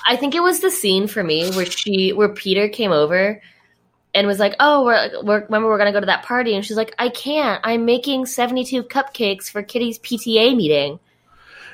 I 0.06 0.16
think 0.16 0.34
it 0.34 0.42
was 0.42 0.60
the 0.60 0.70
scene 0.70 1.06
for 1.06 1.22
me 1.22 1.50
where 1.52 1.66
she 1.66 2.12
where 2.12 2.28
peter 2.31 2.69
came 2.69 2.92
over 2.92 3.40
and 4.14 4.26
was 4.26 4.38
like 4.38 4.54
oh 4.58 4.84
we're, 4.84 5.22
we're 5.22 5.44
remember 5.44 5.69
we're 5.69 5.78
gonna 5.78 5.92
go 5.92 6.00
to 6.00 6.06
that 6.06 6.25
party? 6.25 6.54
And 6.54 6.64
she's 6.64 6.76
like 6.76 6.94
i 6.98 7.08
can't. 7.08 7.60
I'm 7.64 7.84
making 7.84 8.26
72 8.26 8.84
cupcakes 8.84 9.50
for 9.50 9.62
kitty's 9.62 9.98
pta 9.98 10.56
meeting 10.56 10.98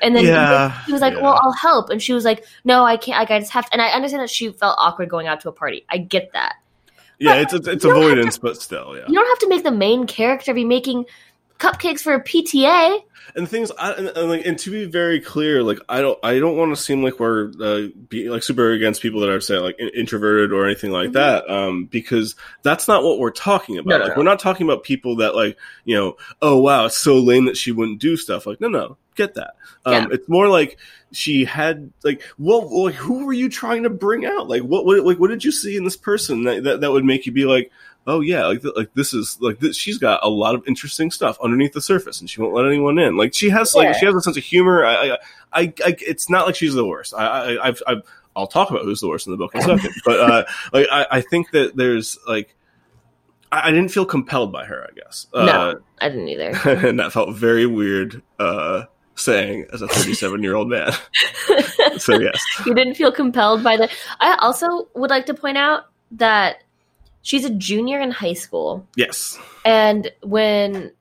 and 0.01 0.15
then 0.15 0.23
he 0.23 0.29
was- 0.31 0.37
Yeah, 0.37 0.83
he 0.85 0.91
was 0.93 1.01
like 1.01 1.13
yeah. 1.13 1.21
well 1.21 1.39
i'll 1.41 1.51
help. 1.53 1.89
And 1.89 2.01
she 2.01 2.13
was 2.13 2.25
like 2.25 2.45
no 2.63 2.83
i 2.83 2.97
can't 2.97 3.19
like, 3.19 3.31
i 3.31 3.39
just 3.39 3.51
have 3.51 3.65
to 3.65 3.73
and 3.73 3.81
i 3.81 3.87
understand 3.89 4.21
that 4.21 4.29
she 4.29 4.51
felt 4.51 4.77
awkward 4.79 5.09
going 5.09 5.27
out 5.27 5.39
to 5.41 5.49
a 5.49 5.51
party. 5.51 5.85
I 5.89 5.97
get 5.97 6.31
that. 6.33 6.55
Yeah 7.19 7.35
it's 7.35 7.53
it's, 7.53 7.67
it's 7.67 7.83
you 7.83 7.89
don't 7.91 8.03
avoidance 8.03 8.37
but 8.37 8.61
still 8.61 8.95
yeah. 8.95 9.05
You 9.07 9.15
don't 9.15 9.27
have 9.27 9.39
to 9.39 9.49
make 9.49 9.63
the 9.63 9.71
main 9.71 10.05
character 10.07 10.53
be 10.53 10.65
making 10.65 11.05
cupcakes 11.59 12.01
for 12.01 12.13
a 12.13 12.23
pta 12.23 13.01
and 13.35 13.47
things 13.49 13.71
I, 13.77 13.91
and, 13.93 14.07
and, 14.09 14.29
like, 14.29 14.45
and 14.45 14.57
to 14.59 14.71
be 14.71 14.85
very 14.85 15.19
clear 15.19 15.61
like 15.63 15.79
i 15.89 16.01
don't 16.01 16.17
i 16.23 16.39
don't 16.39 16.55
want 16.57 16.75
to 16.75 16.81
seem 16.81 17.03
like 17.03 17.19
we're 17.19 17.51
uh, 17.61 17.87
be 18.09 18.29
like 18.29 18.43
super 18.43 18.71
against 18.71 19.01
people 19.01 19.19
that 19.21 19.29
are 19.29 19.41
say 19.41 19.57
like 19.57 19.75
in- 19.79 19.89
introverted 19.89 20.51
or 20.53 20.65
anything 20.65 20.91
like 20.91 21.09
Mhm. 21.09 21.13
that 21.13 21.49
um 21.49 21.85
because 21.85 22.35
that's 22.63 22.87
not 22.87 23.03
what 23.03 23.19
we're 23.19 23.31
talking 23.31 23.77
about 23.77 23.89
No, 23.89 23.97
like 23.97 24.07
no. 24.09 24.13
we're 24.17 24.23
not 24.23 24.39
talking 24.39 24.65
about 24.67 24.83
people 24.83 25.17
that 25.17 25.35
like 25.35 25.57
you 25.85 25.95
know 25.95 26.17
oh 26.41 26.59
wow 26.59 26.85
it's 26.85 26.97
so 26.97 27.17
lame 27.19 27.45
that 27.45 27.57
she 27.57 27.71
wouldn't 27.71 27.99
do 27.99 28.15
stuff 28.17 28.45
like 28.47 28.61
no 28.61 28.67
no 28.69 28.97
get 29.15 29.33
that 29.35 29.55
um 29.85 29.93
Yeah. 29.93 30.07
it's 30.11 30.29
more 30.29 30.47
like 30.47 30.77
she 31.11 31.43
had 31.45 31.91
like 32.03 32.21
what 32.37 32.67
like 32.71 32.93
who 32.95 33.25
were 33.25 33.33
you 33.33 33.49
trying 33.49 33.83
to 33.83 33.89
bring 33.89 34.25
out 34.25 34.47
like 34.47 34.61
what, 34.61 34.85
what 34.85 35.03
like 35.05 35.17
what 35.19 35.29
did 35.29 35.43
you 35.43 35.51
see 35.51 35.75
in 35.77 35.83
this 35.83 35.97
person 35.97 36.43
that 36.43 36.63
that, 36.63 36.81
that 36.81 36.91
would 36.91 37.05
make 37.05 37.25
you 37.25 37.31
be 37.31 37.45
like 37.45 37.71
oh 38.07 38.21
yeah, 38.21 38.45
like 38.47 38.63
like 38.75 38.93
this 38.93 39.13
is 39.13 39.37
like 39.41 39.59
this, 39.59 39.77
she's 39.77 39.97
got 39.97 40.21
a 40.23 40.29
lot 40.29 40.55
of 40.55 40.67
interesting 40.67 41.11
stuff 41.11 41.37
underneath 41.43 41.73
the 41.73 41.81
surface, 41.81 42.19
and 42.19 42.29
she 42.29 42.41
won't 42.41 42.53
let 42.53 42.65
anyone 42.65 42.97
in. 42.97 43.17
Like 43.17 43.33
she 43.35 43.49
has 43.49 43.75
like 43.75 43.85
Yeah. 43.87 43.99
she 43.99 44.05
has 44.05 44.15
a 44.15 44.21
sense 44.21 44.37
of 44.37 44.43
humor. 44.43 44.83
I, 44.85 44.93
I, 44.95 45.11
I, 45.53 45.73
I 45.85 45.95
it's 45.99 46.29
not 46.29 46.45
like 46.47 46.55
she's 46.55 46.73
the 46.73 46.85
worst. 46.85 47.13
I, 47.13 47.25
I 47.55 47.67
I've, 47.67 47.83
I've 47.85 48.01
I'll 48.35 48.47
talk 48.47 48.71
about 48.71 48.83
who's 48.83 49.01
the 49.01 49.09
worst 49.09 49.27
in 49.27 49.31
the 49.31 49.37
book 49.37 49.53
in 49.53 49.61
a 49.61 49.63
second, 49.63 49.93
but 50.05 50.19
uh, 50.19 50.45
like 50.73 50.87
I, 50.91 51.05
I 51.11 51.21
think 51.21 51.51
that 51.51 51.75
there's 51.75 52.17
like 52.27 52.55
I, 53.51 53.67
I 53.67 53.71
didn't 53.71 53.89
feel 53.89 54.05
compelled 54.05 54.51
by 54.51 54.65
her. 54.65 54.87
I 54.89 54.93
guess 54.95 55.27
uh, 55.33 55.45
no 55.45 55.79
i 55.99 56.09
didn't 56.09 56.27
either 56.29 56.51
and 56.87 56.99
that 56.99 57.11
felt 57.11 57.35
very 57.35 57.65
weird. 57.65 58.21
Uh, 58.39 58.83
saying 59.15 59.65
as 59.73 59.81
a 59.81 59.87
37 59.87 60.43
year 60.43 60.53
old 60.55 60.69
man. 60.69 60.91
so 61.97 62.19
yes, 62.19 62.39
you 62.67 62.75
didn't 62.75 62.93
feel 62.93 63.11
compelled 63.11 63.63
by 63.63 63.75
the 63.75 63.89
i 64.19 64.37
also 64.41 64.87
would 64.93 65.09
like 65.09 65.25
to 65.25 65.33
point 65.33 65.57
out 65.57 65.85
that 66.11 66.61
she's 67.27 67.45
a 67.45 67.49
junior 67.49 67.99
in 67.99 68.11
high 68.11 68.33
school 68.33 68.87
yes, 68.95 69.37
and 69.65 70.11
when 70.23 70.91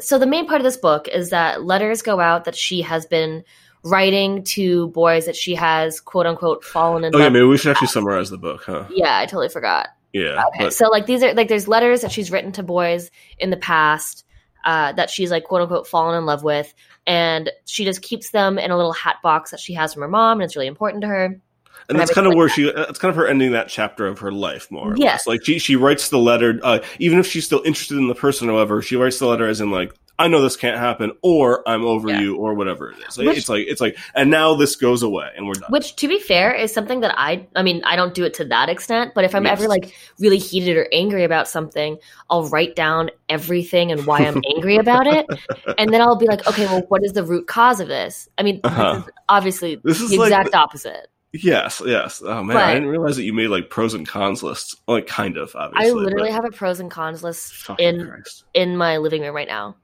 so 0.00 0.18
the 0.18 0.26
main 0.26 0.46
part 0.46 0.60
of 0.60 0.64
this 0.64 0.76
book 0.76 1.06
is 1.08 1.30
that 1.30 1.64
letters 1.64 2.02
go 2.02 2.18
out 2.18 2.44
that 2.44 2.56
she 2.56 2.82
has 2.82 3.06
been 3.06 3.44
writing 3.84 4.42
to 4.42 4.88
boys 4.88 5.26
that 5.26 5.36
she 5.36 5.54
has 5.54 6.00
quote 6.00 6.26
unquote 6.26 6.64
fallen 6.64 7.04
in 7.04 7.12
love 7.12 7.20
oh 7.20 7.24
yeah. 7.24 7.28
Maybe 7.28 7.44
we 7.44 7.58
should 7.58 7.70
actually 7.70 7.88
summarize 7.88 8.30
the 8.30 8.38
book, 8.38 8.62
huh? 8.64 8.86
yeah 8.90 9.18
i 9.18 9.26
totally 9.26 9.48
forgot 9.48 9.88
Yeah, 10.12 10.42
Okay, 10.48 10.64
but 10.64 10.72
so 10.72 10.88
like 10.88 11.06
these 11.06 11.22
are 11.22 11.34
like 11.34 11.48
there's 11.48 11.68
letters 11.68 12.00
that 12.00 12.10
she's 12.10 12.30
written 12.30 12.52
to 12.52 12.62
boys 12.62 13.10
in 13.38 13.50
the 13.50 13.56
past 13.56 14.24
uh, 14.66 14.92
that 14.92 15.08
she's 15.10 15.30
like 15.30 15.44
quote 15.44 15.62
unquote 15.62 15.86
fallen 15.86 16.18
in 16.18 16.26
love 16.26 16.42
with, 16.42 16.74
and 17.06 17.50
she 17.66 17.84
just 17.84 18.02
keeps 18.02 18.30
them 18.30 18.58
in 18.58 18.72
a 18.72 18.76
little 18.76 18.92
hat 18.92 19.16
box 19.22 19.52
that 19.52 19.60
she 19.60 19.72
has 19.74 19.94
from 19.94 20.02
her 20.02 20.08
mom, 20.08 20.40
and 20.40 20.44
it's 20.44 20.56
really 20.56 20.66
important 20.66 21.02
to 21.02 21.06
her. 21.06 21.40
And 21.88 21.98
that's 21.98 22.12
kind 22.12 22.26
of 22.26 22.32
like 22.32 22.36
where 22.38 22.48
that. 22.48 22.54
she 22.54 22.72
that's 22.72 22.98
kind 22.98 23.10
of 23.10 23.16
her 23.16 23.26
ending 23.26 23.52
that 23.52 23.68
chapter 23.68 24.06
of 24.06 24.18
her 24.20 24.32
life 24.32 24.70
more 24.70 24.92
or 24.92 24.96
Yes. 24.96 25.20
less. 25.20 25.26
like 25.26 25.44
she 25.44 25.58
she 25.58 25.76
writes 25.76 26.08
the 26.08 26.18
letter 26.18 26.58
uh, 26.62 26.80
even 26.98 27.18
if 27.18 27.26
she's 27.26 27.44
still 27.44 27.62
interested 27.64 27.96
in 27.98 28.08
the 28.08 28.14
person 28.14 28.48
however 28.48 28.82
she 28.82 28.96
writes 28.96 29.18
the 29.18 29.26
letter 29.26 29.46
as 29.46 29.60
in 29.60 29.70
like 29.70 29.92
i 30.18 30.26
know 30.28 30.40
this 30.40 30.56
can't 30.56 30.78
happen 30.78 31.12
or 31.22 31.66
i'm 31.68 31.84
over 31.84 32.08
Yeah. 32.08 32.20
you 32.20 32.36
or 32.36 32.54
whatever 32.54 32.90
it 32.90 32.98
is 33.06 33.18
Which- 33.18 33.36
it's 33.38 33.48
like 33.48 33.66
it's 33.68 33.80
like 33.80 33.96
and 34.14 34.30
now 34.30 34.54
this 34.54 34.74
goes 34.76 35.02
away 35.02 35.28
and 35.36 35.46
we're 35.46 35.52
done 35.54 35.70
Which, 35.70 35.94
to 35.96 36.08
be 36.08 36.18
fair, 36.18 36.52
is 36.54 36.72
something 36.72 37.00
that 37.00 37.14
I, 37.18 37.46
I 37.54 37.62
mean, 37.62 37.82
I 37.84 37.96
don't 37.96 38.14
do 38.14 38.24
it 38.24 38.32
to 38.34 38.44
that 38.46 38.68
extent, 38.70 39.12
but 39.14 39.24
if 39.24 39.34
I'm 39.34 39.44
Yes. 39.44 39.58
ever 39.60 39.68
like 39.68 39.94
really 40.18 40.38
heated 40.38 40.76
or 40.78 40.86
angry 40.92 41.24
about 41.24 41.48
something, 41.48 41.98
I'll 42.30 42.48
write 42.48 42.74
down 42.76 43.10
everything 43.28 43.92
and 43.92 44.06
why 44.06 44.20
I'm 44.20 44.40
angry 44.56 44.76
about 44.78 45.06
it. 45.06 45.26
And 45.78 45.92
then 45.92 46.00
I'll 46.00 46.16
be 46.16 46.26
like, 46.26 46.46
okay, 46.48 46.64
well, 46.66 46.82
what 46.88 47.04
is 47.04 47.12
the 47.12 47.22
root 47.22 47.46
cause 47.46 47.80
of 47.80 47.88
this? 47.88 48.28
I 48.38 48.42
mean, 48.42 48.60
Uh-huh. 48.64 48.94
this 48.94 49.04
is 49.04 49.10
obviously 49.28 49.80
This 49.84 50.00
is 50.00 50.10
the 50.10 50.16
like 50.18 50.28
exact 50.28 50.54
opposite. 50.54 51.08
Yes 51.32 51.82
yes. 51.84 52.22
Oh 52.24 52.42
man 52.42 52.56
But- 52.56 52.64
i 52.64 52.74
didn't 52.74 52.88
realize 52.88 53.16
that 53.16 53.24
you 53.24 53.32
made 53.32 53.48
like 53.48 53.70
pros 53.70 53.94
and 53.94 54.06
cons 54.06 54.42
lists. 54.42 54.76
Like 54.86 55.06
kind 55.06 55.36
of 55.36 55.54
obviously 55.54 55.90
I 55.90 55.92
literally 55.92 56.30
have 56.30 56.44
a 56.44 56.50
pros 56.50 56.80
and 56.80 56.90
cons 56.90 57.22
list 57.22 57.68
in 57.78 58.06
Christ. 58.08 58.44
in 58.54 58.76
my 58.76 58.96
living 58.98 59.22
room 59.22 59.34
right 59.34 59.48
now 59.48 59.76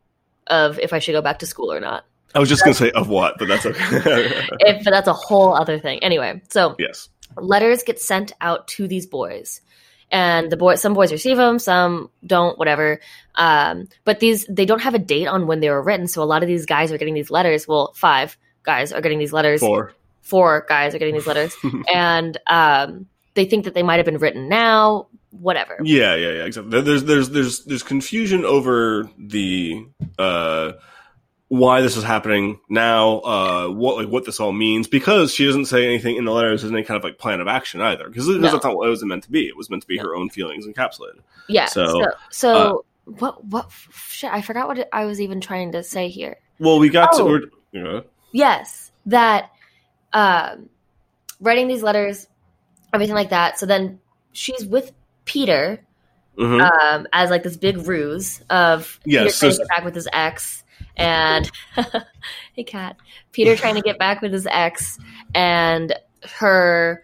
of 0.47 0.79
if 0.79 0.93
I 0.93 0.99
should 0.99 1.13
go 1.13 1.23
back 1.23 1.39
to 1.41 1.47
school 1.47 1.73
or 1.73 1.81
not. 1.81 2.05
i 2.35 2.39
was 2.39 2.49
just 2.49 2.65
gonna 2.65 2.75
say 2.75 2.91
of 2.93 3.09
what 3.09 3.39
but 3.39 3.49
that's 3.49 3.67
okay. 3.67 4.47
If 4.61 4.85
but 4.85 4.91
that's 4.91 5.09
a 5.09 5.13
whole 5.13 5.55
other 5.55 5.79
thing. 5.79 6.03
Anyway, 6.03 6.41
so 6.51 6.77
yes. 6.79 7.09
letters 7.37 7.83
get 7.83 8.01
sent 8.01 8.33
out 8.41 8.69
to 8.69 8.89
these 8.89 9.07
boys 9.07 9.61
and 10.11 10.51
the 10.51 10.57
boy 10.57 10.75
some 10.77 10.95
boys 10.95 11.13
receive 11.13 11.37
them 11.37 11.59
some 11.59 12.11
don't 12.27 12.59
whatever. 12.59 13.01
Um, 13.35 13.89
but 14.05 14.21
these 14.21 14.47
they 14.47 14.67
don't 14.67 14.81
have 14.83 14.95
a 14.95 14.99
date 14.99 15.27
on 15.27 15.47
when 15.47 15.61
they 15.61 15.71
were 15.71 15.83
written 15.83 16.07
so 16.07 16.23
a 16.23 16.25
lot 16.25 16.43
of 16.43 16.49
these 16.49 16.67
guys 16.67 16.91
are 16.93 16.99
getting 16.99 17.15
these 17.15 17.31
letters. 17.31 17.69
Well 17.69 17.93
five 17.95 18.37
guys 18.63 18.93
are 18.93 19.01
getting 19.01 19.19
these 19.19 19.33
letters 19.33 19.61
four 19.61 19.93
four 20.23 20.65
guys 20.69 20.95
are 20.95 20.99
getting 20.99 21.15
these 21.15 21.27
letters 21.27 21.55
and 21.93 22.39
um, 22.47 23.07
they 23.35 23.45
think 23.45 23.65
that 23.65 23.75
they 23.75 23.83
might 23.83 23.97
have 23.97 24.07
been 24.07 24.19
written 24.19 24.49
now 24.49 25.07
whatever 25.31 25.77
Yeah, 25.83 26.15
yeah, 26.15 26.29
yeah, 26.33 26.45
exactly. 26.45 26.81
There's 26.83 27.05
there's 27.05 27.31
there's 27.31 27.65
there's 27.65 27.83
confusion 27.83 28.45
over 28.45 29.09
the 29.19 29.87
uh 30.19 30.73
why 31.49 31.83
this 31.83 31.97
is 31.99 32.05
happening 32.05 32.61
now, 32.71 33.19
uh 33.21 33.69
what 33.69 33.97
like 33.97 34.09
what 34.09 34.25
this 34.25 34.41
all 34.41 34.53
means 34.53 34.89
because 34.89 35.35
she 35.35 35.45
doesn't 35.47 35.67
say 35.67 35.85
anything 35.87 36.17
in 36.17 36.25
the 36.25 36.33
letters 36.33 36.65
as 36.65 36.71
any 36.71 36.83
kind 36.83 36.97
of 36.97 37.05
like 37.05 37.19
plan 37.19 37.41
of 37.41 37.49
action 37.49 37.81
either 37.81 38.09
because 38.09 38.27
No. 38.29 38.39
that's 38.39 38.65
not 38.65 38.77
what 38.77 38.87
it 38.87 38.91
was 38.91 39.05
meant 39.05 39.25
to 39.25 39.31
be. 39.31 39.47
It 39.49 39.57
was 39.57 39.69
meant 39.71 39.83
to 39.83 39.89
be 39.89 39.99
her 39.99 40.15
own 40.15 40.31
feelings 40.31 40.67
encapsulated. 40.67 41.21
yeah 41.49 41.67
So, 41.67 41.87
so 41.87 42.07
so, 42.31 42.55
uh, 42.55 42.75
what 43.19 43.45
what 43.47 43.71
shit 43.91 44.31
i 44.33 44.41
forgot 44.41 44.69
what 44.69 44.89
i 44.93 45.05
was 45.05 45.21
even 45.21 45.41
trying 45.41 45.73
to 45.73 45.83
say 45.83 46.09
here 46.09 46.37
Well, 46.59 46.79
we 46.79 46.89
got 46.89 47.13
to 47.17 47.23
Oh. 47.23 47.27
we're, 47.27 47.41
you 47.73 47.83
know, 47.83 48.05
yes 48.33 48.93
that 49.07 49.51
um 50.13 50.69
writing 51.41 51.69
these 51.69 51.83
letters 51.83 52.27
everything 52.93 53.15
like 53.15 53.31
that 53.31 53.59
so 53.59 53.67
then 53.67 54.01
she's 54.33 54.65
with 54.65 54.93
peter 55.25 55.85
mhm. 56.39 56.61
um 56.61 57.07
as 57.13 57.31
like 57.31 57.43
this 57.43 57.57
big 57.57 57.87
ruse 57.87 58.41
of 58.51 58.99
Yeah, 59.05 59.21
peter 59.21 59.31
so- 59.33 59.49
trying 59.49 59.53
to 59.53 59.59
get 59.59 59.69
back 59.69 59.85
with 59.85 59.95
his 59.95 60.09
ex 60.13 60.65
and 60.97 61.51
hey 62.55 62.65
cat 62.65 62.97
peter 63.33 63.57
trying 63.57 63.77
to 63.77 63.83
get 63.83 63.99
back 63.99 64.21
with 64.21 64.33
his 64.33 64.47
ex 64.51 64.99
and 65.35 65.95
her 66.37 67.03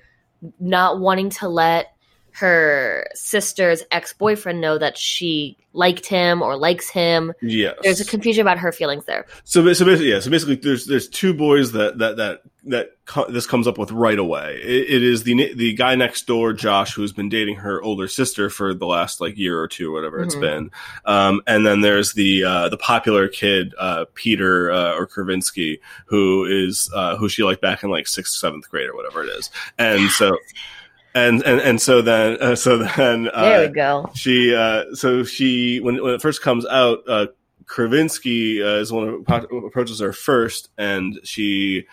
not 0.61 1.01
wanting 1.01 1.31
to 1.31 1.49
let 1.49 1.97
her 2.39 3.07
sister's 3.15 3.83
ex-boyfriend 3.91 4.61
know 4.61 4.79
that 4.79 4.97
she 4.97 5.57
liked 5.73 6.07
him 6.07 6.43
or 6.43 6.57
likes 6.57 6.89
him 6.89 7.33
yes. 7.43 7.77
there's 7.83 8.01
a 8.01 8.05
confusion 8.05 8.41
about 8.41 8.59
her 8.59 8.73
feelings 8.73 9.05
there 9.05 9.27
So, 9.45 9.61
so 9.73 9.85
basically, 9.85 10.11
yeah. 10.11 10.21
So 10.21 10.31
basically, 10.31 10.57
there's 10.57 10.87
there's 10.87 11.09
two 11.09 11.35
boys 11.35 11.73
that 11.73 11.99
that 11.99 12.17
that 12.17 12.43
that 12.65 12.91
co- 13.07 13.31
this 13.31 13.47
comes 13.47 13.67
up 13.67 13.79
with 13.79 13.91
right 13.93 14.19
away. 14.19 14.61
It, 14.63 14.91
it 14.97 15.03
is 15.03 15.23
the 15.23 15.55
the 15.55 15.73
guy 15.75 15.95
next 15.95 16.27
door, 16.27 16.53
Josh, 16.53 16.95
who's 16.95 17.13
been 17.13 17.29
dating 17.29 17.57
her 17.57 17.81
older 17.83 18.09
sister 18.09 18.51
for 18.51 18.75
the 18.75 18.87
last 18.87 19.21
like 19.21 19.39
year 19.39 19.59
or 19.61 19.69
two, 19.69 19.93
whatever 19.93 20.21
it's 20.23 20.35
Mhm. 20.35 20.41
been. 20.41 20.71
Um, 21.05 21.41
and 21.47 21.65
then 21.67 21.81
there's 21.81 22.13
the 22.15 22.45
uh, 22.45 22.69
the 22.69 22.77
popular 22.77 23.29
kid, 23.29 23.75
uh, 23.79 24.07
Peter 24.15 24.71
uh, 24.73 24.95
or 24.95 25.07
Kavinsky, 25.07 25.81
who 26.07 26.45
is 26.45 26.91
uh, 26.95 27.17
who 27.17 27.29
she 27.29 27.43
liked 27.45 27.63
back 27.63 27.83
in 27.83 27.91
like 27.91 28.07
sixth, 28.09 28.35
seventh 28.35 28.69
grade 28.71 28.89
or 28.89 28.95
whatever 28.97 29.23
it 29.23 29.29
is. 29.29 29.51
And 29.79 30.11
so, 30.11 30.37
and 31.19 31.43
and 31.43 31.61
and 31.61 31.83
so 31.83 32.03
then 32.03 32.37
uh, 32.41 32.55
so 32.55 32.79
then 32.79 33.29
uh, 33.33 33.43
there 33.43 33.69
we 33.69 33.75
go 33.75 34.11
she 34.15 34.55
uh 34.55 34.85
so 34.95 35.25
she 35.25 35.81
when 35.81 36.03
when 36.03 36.15
it 36.15 36.23
first 36.23 36.43
comes 36.43 36.65
out 36.67 37.01
uh 37.09 37.27
Kravinsky 37.67 38.61
uh, 38.63 38.81
is 38.81 38.91
one 38.91 39.25
who 39.51 39.67
approaches 39.67 40.01
her 40.01 40.13
first 40.13 40.71
and 40.79 41.21
she 41.25 41.87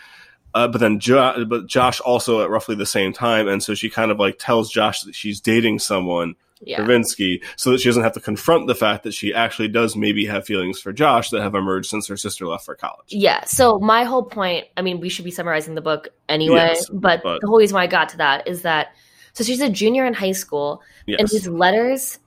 uh, 0.53 0.70
but 0.70 0.79
then 0.79 1.00
jo- 1.01 1.44
but 1.46 1.67
Josh 1.67 2.00
also 2.00 2.41
at 2.41 2.50
roughly 2.50 2.75
the 2.75 2.86
same 2.86 3.12
time 3.12 3.48
and 3.50 3.62
so 3.62 3.74
she 3.75 3.89
kind 3.89 4.10
of 4.10 4.20
like 4.20 4.38
tells 4.39 4.72
Josh 4.72 5.01
that 5.01 5.13
she's 5.13 5.41
dating 5.41 5.79
someone 5.79 6.36
yeah 6.62 6.79
Kravinsky 6.79 7.44
so 7.58 7.72
that 7.72 7.82
she 7.82 7.89
doesn't 7.89 8.03
have 8.03 8.13
to 8.13 8.22
confront 8.22 8.67
the 8.67 8.74
fact 8.75 9.03
that 9.03 9.13
she 9.13 9.34
actually 9.34 9.67
does 9.67 9.98
maybe 9.98 10.25
have 10.25 10.46
feelings 10.46 10.79
for 10.79 10.94
Josh 10.94 11.29
that 11.32 11.41
have 11.41 11.55
emerged 11.55 11.89
since 11.89 12.08
her 12.08 12.15
sister 12.15 12.48
left 12.48 12.63
for 12.63 12.75
college. 12.75 13.08
Yeah. 13.10 13.44
So 13.44 13.77
my 13.79 14.05
whole 14.05 14.24
point, 14.24 14.65
I 14.77 14.82
mean, 14.82 15.01
we 15.01 15.10
should 15.10 15.25
be 15.25 15.32
summarizing 15.32 15.75
the 15.75 15.82
book 15.82 16.08
anyway, 16.29 16.55
Yes, 16.55 16.89
but, 16.89 17.22
but- 17.22 17.41
the 17.41 17.48
whole 17.48 17.58
reason 17.60 17.75
why 17.75 17.84
I 17.84 17.88
got 17.88 18.10
to 18.10 18.17
that 18.17 18.48
is 18.48 18.62
that 18.62 18.96
so 19.36 19.44
she's 19.44 19.62
a 19.62 19.70
junior 19.70 20.06
in 20.06 20.13
high 20.15 20.32
school, 20.32 20.82
and 21.08 21.20
Yes. 21.20 21.32
these 21.32 21.48
letters 21.48 22.18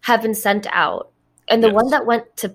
have 0.00 0.22
been 0.22 0.34
sent 0.34 0.66
out, 0.72 1.10
and 1.46 1.62
the 1.62 1.68
Yes. 1.68 1.74
one 1.74 1.90
that 1.90 2.06
went 2.06 2.36
to 2.38 2.54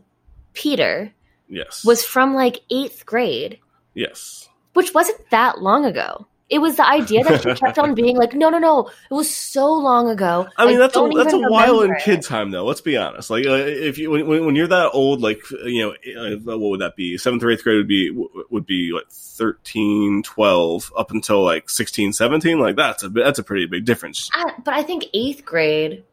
Peter 0.53 1.13
Yes. 1.47 1.85
was 1.85 2.03
from 2.03 2.33
like 2.33 2.59
eighth 2.69 3.05
grade, 3.05 3.59
yes. 3.93 4.49
which 4.73 4.93
wasn't 4.93 5.29
that 5.29 5.61
long 5.61 5.85
ago. 5.85 6.27
It 6.53 6.59
was 6.59 6.75
the 6.75 6.87
idea 6.87 7.23
that 7.23 7.41
she 7.41 7.51
kept 7.55 7.79
on 7.79 7.95
being 7.95 8.15
like, 8.15 8.35
no, 8.35 8.49
no, 8.49 8.59
no, 8.59 8.91
it 9.09 9.13
was 9.13 9.33
so 9.33 9.73
long 9.73 10.07
ago. 10.07 10.47
I 10.55 10.67
mean, 10.67 10.77
that's 10.77 10.95
a 10.95 11.09
that's 11.15 11.33
a 11.33 11.39
while 11.39 11.81
in 11.81 11.89
remember 11.89 11.95
it." 11.95 12.03
kid 12.03 12.21
time, 12.21 12.51
though. 12.51 12.63
Let's 12.63 12.81
be 12.81 12.95
honest. 12.95 13.31
Like, 13.31 13.47
uh, 13.47 13.53
if 13.55 13.97
you 13.97 14.11
when, 14.11 14.27
when 14.27 14.45
when 14.45 14.55
you're 14.55 14.67
that 14.67 14.91
old, 14.93 15.21
like 15.21 15.41
you 15.65 15.81
know, 15.81 16.21
uh, 16.21 16.37
what 16.57 16.69
would 16.69 16.81
that 16.81 16.95
be? 16.95 17.17
Seventh 17.17 17.41
or 17.43 17.49
eighth 17.49 17.63
grade 17.63 17.77
would 17.77 17.87
be 17.87 18.11
would 18.51 18.67
be 18.67 18.91
like 18.93 19.09
13, 19.09 20.21
12, 20.21 20.93
up 20.95 21.09
until 21.09 21.43
like 21.43 21.69
16, 21.71 22.13
17. 22.13 22.59
Like 22.59 22.75
that's 22.75 23.01
a 23.01 23.09
that's 23.09 23.39
a 23.39 23.43
pretty 23.43 23.65
big 23.65 23.83
difference. 23.85 24.29
I- 24.33 24.53
but 24.63 24.75
I 24.75 24.83
think 24.83 25.05
eighth 25.13 25.43
grade, 25.43 26.03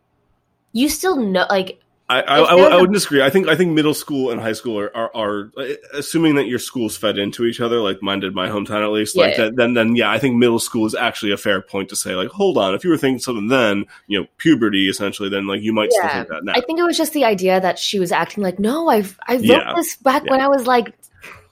you 0.73 0.89
still 0.89 1.17
know, 1.17 1.47
like, 1.51 1.81
I 2.11 2.21
I, 2.23 2.39
I, 2.39 2.57
I 2.57 2.75
wouldn't 2.75 2.93
disagree. 2.93 3.23
I 3.23 3.31
think 3.31 3.47
I 3.49 3.55
think 3.55 3.73
middle 3.73 3.95
school 3.95 4.31
and 4.31 4.41
high 4.41 4.53
school 4.53 4.79
are, 4.79 4.95
are, 4.97 5.11
are 5.15 5.53
assuming 5.95 6.35
that 6.35 6.47
your 6.47 6.59
schools 6.59 6.97
fed 6.97 7.19
into 7.19 7.45
each 7.45 7.61
other, 7.61 7.79
like 7.81 8.03
mine 8.03 8.21
did 8.21 8.35
my 8.35 8.49
hometown 8.49 8.83
at 8.83 8.91
least. 8.91 9.17
Like 9.17 9.37
Yeah. 9.39 9.45
that, 9.45 9.57
then 9.57 9.75
then 9.75 9.95
yeah, 9.95 10.11
I 10.11 10.19
think 10.19 10.37
middle 10.37 10.59
school 10.59 10.87
is 10.87 10.95
actually 10.95 11.31
a 11.31 11.37
fair 11.37 11.63
point 11.63 11.89
to 11.91 11.97
say 11.97 12.15
like, 12.17 12.29
hold 12.29 12.59
on, 12.59 12.75
if 12.75 12.83
you 12.83 12.91
were 12.91 12.97
thinking 12.99 13.21
something 13.21 13.47
then, 13.49 13.85
you 14.09 14.21
know, 14.21 14.27
puberty 14.39 14.89
essentially, 14.89 15.29
then 15.29 15.47
like 15.47 15.63
you 15.63 15.73
might 15.73 15.93
still 15.93 16.09
think 16.09 16.29
that 16.29 16.45
now. 16.45 16.53
I 16.57 16.61
think 16.63 16.81
it 16.81 16.85
was 16.85 16.97
just 16.99 17.13
the 17.13 17.25
idea 17.25 17.61
that 17.61 17.79
she 17.79 18.01
was 18.01 18.11
acting 18.11 18.43
like, 18.43 18.59
no, 18.59 18.89
I've 18.89 19.17
I 19.29 19.35
wrote 19.35 19.45
Yeah. 19.45 19.73
this 19.77 19.95
back 19.97 20.25
when 20.25 20.41
I 20.41 20.49
was 20.49 20.67
like 20.67 20.93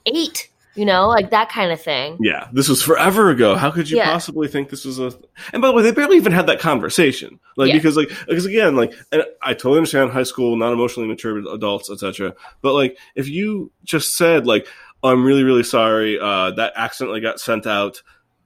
eight, 0.05 0.48
you 0.75 0.85
know, 0.85 1.07
like 1.07 1.31
that 1.31 1.49
kind 1.49 1.71
of 1.71 1.81
thing. 1.81 2.17
Yeah, 2.21 2.47
this 2.53 2.69
was 2.69 2.81
forever 2.81 3.29
ago. 3.29 3.55
How 3.55 3.71
could 3.71 3.89
you 3.89 3.97
Yeah. 3.97 4.11
possibly 4.11 4.47
think 4.47 4.69
this 4.69 4.85
was 4.85 4.99
a? 4.99 5.11
And 5.51 5.61
by 5.61 5.67
the 5.69 5.73
way, 5.73 5.83
they 5.83 5.91
barely 5.91 6.17
even 6.17 6.31
had 6.31 6.47
that 6.47 6.59
conversation. 6.59 7.39
Like 7.57 7.69
Yeah. 7.69 7.75
because 7.75 7.97
like 7.97 8.09
because 8.27 8.45
again 8.45 8.75
like 8.75 8.93
and 9.11 9.23
I 9.41 9.53
totally 9.53 9.77
understand 9.77 10.11
high 10.11 10.23
school, 10.23 10.55
not 10.55 10.71
emotionally 10.71 11.09
mature 11.09 11.37
adults, 11.53 11.89
etc. 11.89 12.33
But 12.61 12.73
like 12.73 12.97
if 13.15 13.27
you 13.27 13.71
just 13.83 14.15
said 14.15 14.45
like 14.47 14.67
I'm 15.03 15.23
really 15.25 15.43
really 15.43 15.63
sorry 15.63 16.19
uh, 16.19 16.51
that 16.51 16.73
accidentally 16.75 17.21
got 17.21 17.39
sent 17.39 17.65
out. 17.67 18.01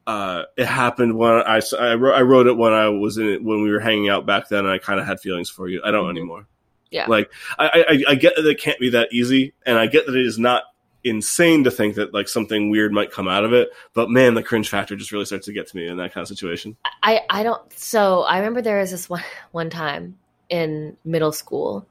Uh, 0.05 0.43
it 0.57 0.65
happened 0.65 1.17
when 1.17 1.31
I 1.31 1.61
wrote, 1.95 2.13
I 2.13 2.21
wrote 2.23 2.47
it 2.47 2.57
when 2.57 2.73
I 2.73 2.89
was 2.89 3.17
in 3.17 3.25
it 3.25 3.41
when 3.41 3.61
we 3.63 3.71
were 3.71 3.79
hanging 3.79 4.09
out 4.09 4.25
back 4.25 4.49
then, 4.49 4.59
and 4.65 4.69
I 4.69 4.77
kind 4.77 4.99
of 4.99 5.05
had 5.05 5.21
feelings 5.21 5.49
for 5.49 5.69
you. 5.69 5.81
I 5.81 5.91
don't 5.91 6.07
Mhm. 6.07 6.09
anymore. 6.17 6.47
Yeah. 6.91 7.05
like 7.07 7.31
I, 7.57 7.85
I 8.07 8.11
I 8.11 8.15
get 8.15 8.35
that 8.35 8.45
it 8.45 8.59
can't 8.59 8.77
be 8.79 8.89
that 8.89 9.09
easy, 9.13 9.53
and 9.65 9.77
I 9.79 9.87
get 9.87 10.05
that 10.05 10.15
it 10.15 10.25
is 10.25 10.37
not 10.37 10.63
insane 11.03 11.63
to 11.65 11.71
think 11.71 11.95
that 11.95 12.13
like 12.13 12.27
something 12.27 12.69
weird 12.69 12.93
might 12.93 13.11
come 13.11 13.27
out 13.27 13.43
of 13.43 13.53
it. 13.53 13.69
But 13.93 14.09
man, 14.09 14.33
the 14.33 14.43
cringe 14.43 14.69
factor 14.69 14.95
just 14.95 15.11
really 15.11 15.25
starts 15.25 15.45
to 15.45 15.53
get 15.53 15.67
to 15.67 15.75
me 15.75 15.87
in 15.87 15.97
that 15.97 16.13
kind 16.13 16.21
of 16.21 16.27
situation. 16.27 16.77
I 17.01 17.21
I 17.29 17.43
don't. 17.43 17.73
So 17.73 18.21
I 18.21 18.37
remember 18.37 18.61
there 18.61 18.79
was 18.79 18.91
this 18.91 19.09
one 19.09 19.23
one 19.51 19.69
time 19.69 20.17
in 20.49 20.97
middle 21.03 21.31
school, 21.31 21.87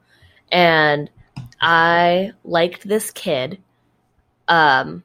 and 0.51 1.09
I 1.61 2.31
liked 2.43 2.87
this 2.87 3.11
kid. 3.11 3.61
Um, 4.47 5.03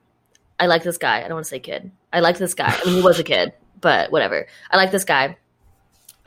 I 0.59 0.67
liked 0.67 0.85
this 0.85 0.99
guy. 0.99 1.19
I 1.19 1.23
don't 1.23 1.35
want 1.35 1.47
to 1.47 1.51
say 1.51 1.61
kid. 1.61 1.91
I 2.13 2.21
liked 2.21 2.39
this 2.39 2.55
guy. 2.55 2.75
I 2.75 2.85
mean, 2.85 2.97
he 2.97 3.03
was 3.03 3.19
a 3.19 3.25
kid, 3.25 3.53
but 3.81 4.11
whatever. 4.11 4.47
I 4.71 4.77
like 4.77 4.91
this 4.91 5.05
guy. 5.05 5.37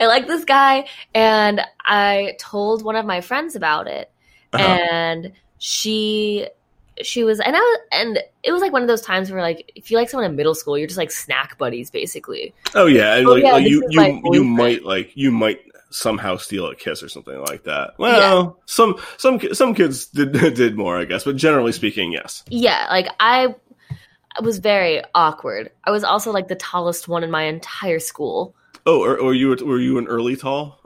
I 0.00 0.06
like 0.06 0.26
this 0.26 0.44
guy, 0.44 0.88
and 1.14 1.60
I 1.80 2.36
told 2.38 2.82
one 2.82 2.96
of 2.96 3.06
my 3.06 3.20
friends 3.20 3.54
about 3.54 3.86
it, 3.86 4.11
Uh-huh. 4.52 4.62
and 4.62 5.32
she 5.58 6.48
she 7.00 7.24
was 7.24 7.40
and 7.40 7.56
I 7.56 7.58
was, 7.58 7.78
and 7.92 8.18
it 8.42 8.52
was 8.52 8.60
like 8.60 8.72
one 8.72 8.82
of 8.82 8.88
those 8.88 9.00
times 9.00 9.30
where 9.30 9.40
like 9.40 9.72
if 9.74 9.90
you 9.90 9.96
like 9.96 10.10
someone 10.10 10.28
in 10.30 10.36
middle 10.36 10.54
school, 10.54 10.76
you're 10.76 10.86
just 10.86 10.98
like 10.98 11.10
snack 11.10 11.56
buddies 11.58 11.90
basically. 11.90 12.54
Oh 12.74 12.86
yeah, 12.86 13.16
and 13.16 13.26
Oh, 13.26 13.32
like, 13.32 13.42
yeah, 13.42 13.52
like 13.52 13.68
you 13.68 13.86
you 13.90 14.22
you 14.32 14.44
might 14.44 14.84
like 14.84 15.12
you 15.14 15.30
might 15.30 15.60
somehow 15.90 16.36
steal 16.36 16.66
a 16.66 16.74
kiss 16.74 17.02
or 17.02 17.08
something 17.08 17.38
like 17.40 17.64
that. 17.64 17.94
Well, 17.98 18.58
some 18.66 18.96
some 19.18 19.40
some 19.52 19.74
kids 19.74 20.06
did 20.06 20.32
did 20.54 20.76
more, 20.76 20.98
I 20.98 21.04
guess, 21.04 21.24
but 21.24 21.36
generally 21.36 21.72
speaking, 21.72 22.12
yes. 22.12 22.44
Yeah, 22.48 22.86
like 22.90 23.08
I 23.20 23.54
was 24.42 24.58
very 24.58 25.02
awkward. 25.14 25.70
I 25.84 25.90
was 25.90 26.04
also 26.04 26.32
like 26.32 26.48
the 26.48 26.56
tallest 26.56 27.08
one 27.08 27.24
in 27.24 27.30
my 27.30 27.44
entire 27.44 27.98
school. 27.98 28.54
Oh, 28.84 29.00
or, 29.00 29.18
or 29.18 29.34
you 29.34 29.48
were, 29.48 29.56
were 29.64 29.78
you 29.78 29.98
an 29.98 30.08
early 30.08 30.34
tall? 30.34 30.80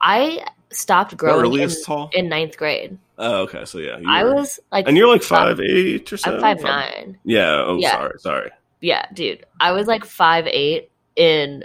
I 0.00 0.46
stopped 0.70 1.16
growing 1.16 1.40
in, 1.40 1.46
earliest 1.46 1.84
tall? 1.84 2.10
in 2.14 2.28
ninth 2.28 2.56
grade. 2.56 2.96
Oh, 3.18 3.42
okay. 3.42 3.64
So 3.64 3.78
yeah, 3.78 3.98
I 4.06 4.24
were- 4.24 4.34
was 4.34 4.58
like, 4.70 4.88
and 4.88 4.96
you're 4.96 5.08
like 5.08 5.22
five- 5.22 5.58
five 5.58 5.60
eight 5.60 6.12
or 6.12 6.16
something. 6.16 6.42
I'm 6.44 6.58
something. 6.58 6.66
five 6.66 6.94
nine. 7.06 7.18
Yeah. 7.24 7.62
Oh, 7.66 7.78
Yeah. 7.78 7.92
sorry, 7.92 8.12
sorry. 8.18 8.50
Yeah, 8.80 9.06
dude, 9.12 9.44
I 9.60 9.72
was 9.72 9.86
like 9.86 10.04
five 10.04 10.46
eight 10.46 10.90
in 11.14 11.64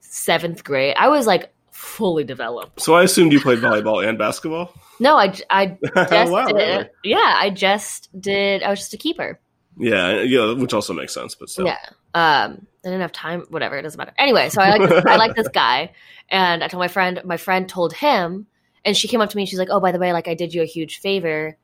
seventh 0.00 0.64
grade. 0.64 0.94
I 0.98 1.08
was 1.08 1.26
like 1.26 1.52
fully 1.70 2.24
developed. 2.24 2.80
So 2.80 2.94
I 2.94 3.02
assumed 3.04 3.32
you 3.32 3.40
played 3.40 3.58
volleyball 3.58 4.06
and 4.06 4.18
basketball. 4.18 4.72
No, 5.00 5.16
I 5.16 5.32
I 5.48 5.66
just 5.94 6.32
wow, 6.32 6.46
did. 6.48 6.56
really? 6.56 6.88
Yeah, 7.04 7.34
I 7.36 7.50
just 7.50 8.08
did. 8.20 8.64
I 8.64 8.70
was 8.70 8.80
just 8.80 8.94
a 8.94 8.96
keeper. 8.96 9.38
Yeah, 9.76 10.22
yeah, 10.22 10.54
which 10.54 10.74
also 10.74 10.92
makes 10.92 11.14
sense, 11.14 11.36
but 11.36 11.48
still. 11.48 11.66
Yeah. 11.66 11.78
Um, 12.14 12.66
I 12.84 12.88
didn't 12.88 13.02
have 13.02 13.12
time. 13.12 13.42
Whatever. 13.48 13.78
It 13.78 13.82
doesn't 13.82 13.96
matter. 13.96 14.12
Anyway, 14.18 14.48
so 14.48 14.60
I 14.60 14.70
like 14.76 14.88
this, 14.90 15.04
I 15.06 15.14
like 15.14 15.36
this 15.36 15.46
guy, 15.54 15.92
and 16.30 16.64
I 16.64 16.66
told 16.66 16.80
my 16.80 16.88
friend. 16.88 17.20
My 17.24 17.36
friend 17.36 17.68
told 17.68 17.92
him, 17.92 18.48
and 18.88 18.96
she 18.96 19.06
came 19.06 19.20
up 19.20 19.28
to 19.30 19.36
me 19.36 19.42
and 19.42 19.48
she's 19.48 19.58
like, 19.58 19.68
"Oh, 19.70 19.80
by 19.80 19.92
the 19.92 19.98
way, 19.98 20.12
like 20.12 20.26
I 20.28 20.34
did 20.34 20.52
you 20.54 20.62
a 20.62 20.66
huge 20.66 20.98
favor. 21.00 21.56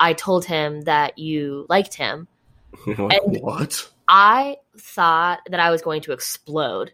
I 0.00 0.12
told 0.12 0.44
him 0.44 0.82
that 0.82 1.18
you 1.18 1.66
liked 1.68 1.94
him." 1.94 2.28
Like, 2.86 3.12
And- 3.22 3.42
what? 3.42 3.90
I 4.08 4.56
thought 4.78 5.40
that 5.50 5.60
I 5.60 5.70
was 5.70 5.82
going 5.82 6.00
to 6.02 6.12
explode. 6.12 6.92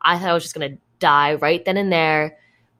I 0.00 0.18
thought 0.18 0.28
I 0.28 0.34
was 0.34 0.42
just 0.44 0.54
going 0.54 0.70
to 0.72 0.78
die 1.00 1.34
right 1.34 1.64
then 1.64 1.76
and 1.76 1.90
there. 1.92 2.36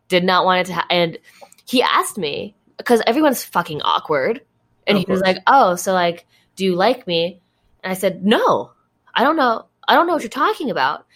Did 0.09 0.23
not 0.25 0.45
want 0.45 0.61
it 0.61 0.67
to. 0.67 0.75
Ha- 0.75 0.87
and 0.91 1.19
he 1.67 1.83
asked 1.83 2.19
me 2.19 2.55
because 2.77 3.01
everyone's 3.07 3.43
fucking 3.43 3.81
awkward, 3.83 4.43
and 4.87 4.99
Of 4.99 5.05
he 5.05 5.11
was 5.11 5.23
course. 5.23 5.35
like, 5.35 5.43
"Oh, 5.47 5.75
so 5.77 5.93
like, 5.93 6.27
do 6.57 6.65
you 6.65 6.75
like 6.77 7.07
me?" 7.07 7.41
And 7.83 7.91
I 7.91 7.95
said, 7.95 8.25
"No, 8.25 8.71
I 9.15 9.25
don't 9.25 9.37
know. 9.37 9.65
I 9.89 9.95
don't 9.95 10.07
know 10.07 10.13
what 10.13 10.23
you're 10.23 10.29
talking 10.31 10.71
about." 10.71 11.07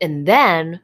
And 0.00 0.26
then, 0.26 0.80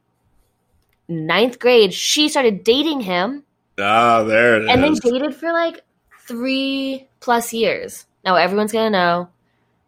ninth 1.08 1.58
grade, 1.58 1.94
she 1.94 2.28
started 2.28 2.64
dating 2.64 3.00
him, 3.00 3.44
Ah, 3.78 4.22
there 4.22 4.56
it 4.58 4.64
is. 4.64 4.68
and 4.70 4.82
they 4.82 4.90
dated 5.10 5.34
for 5.34 5.52
like 5.52 5.80
three 6.26 7.08
plus 7.20 7.52
years. 7.52 8.06
Now 8.24 8.36
everyone's 8.36 8.72
gonna 8.72 8.90
know 8.90 9.28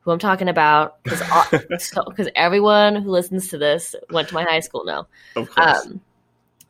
who 0.01 0.11
I'm 0.11 0.19
talking 0.19 0.49
about 0.49 1.03
because 1.03 1.21
because 2.09 2.29
everyone 2.37 2.97
who 2.97 3.11
listens 3.11 3.49
to 3.49 3.59
this 3.59 3.95
went 4.11 4.29
to 4.29 4.35
my 4.35 4.43
high 4.45 4.61
school 4.61 4.85
now. 4.85 5.07
of 5.37 5.51
course. 5.51 5.87
Um, 5.87 6.01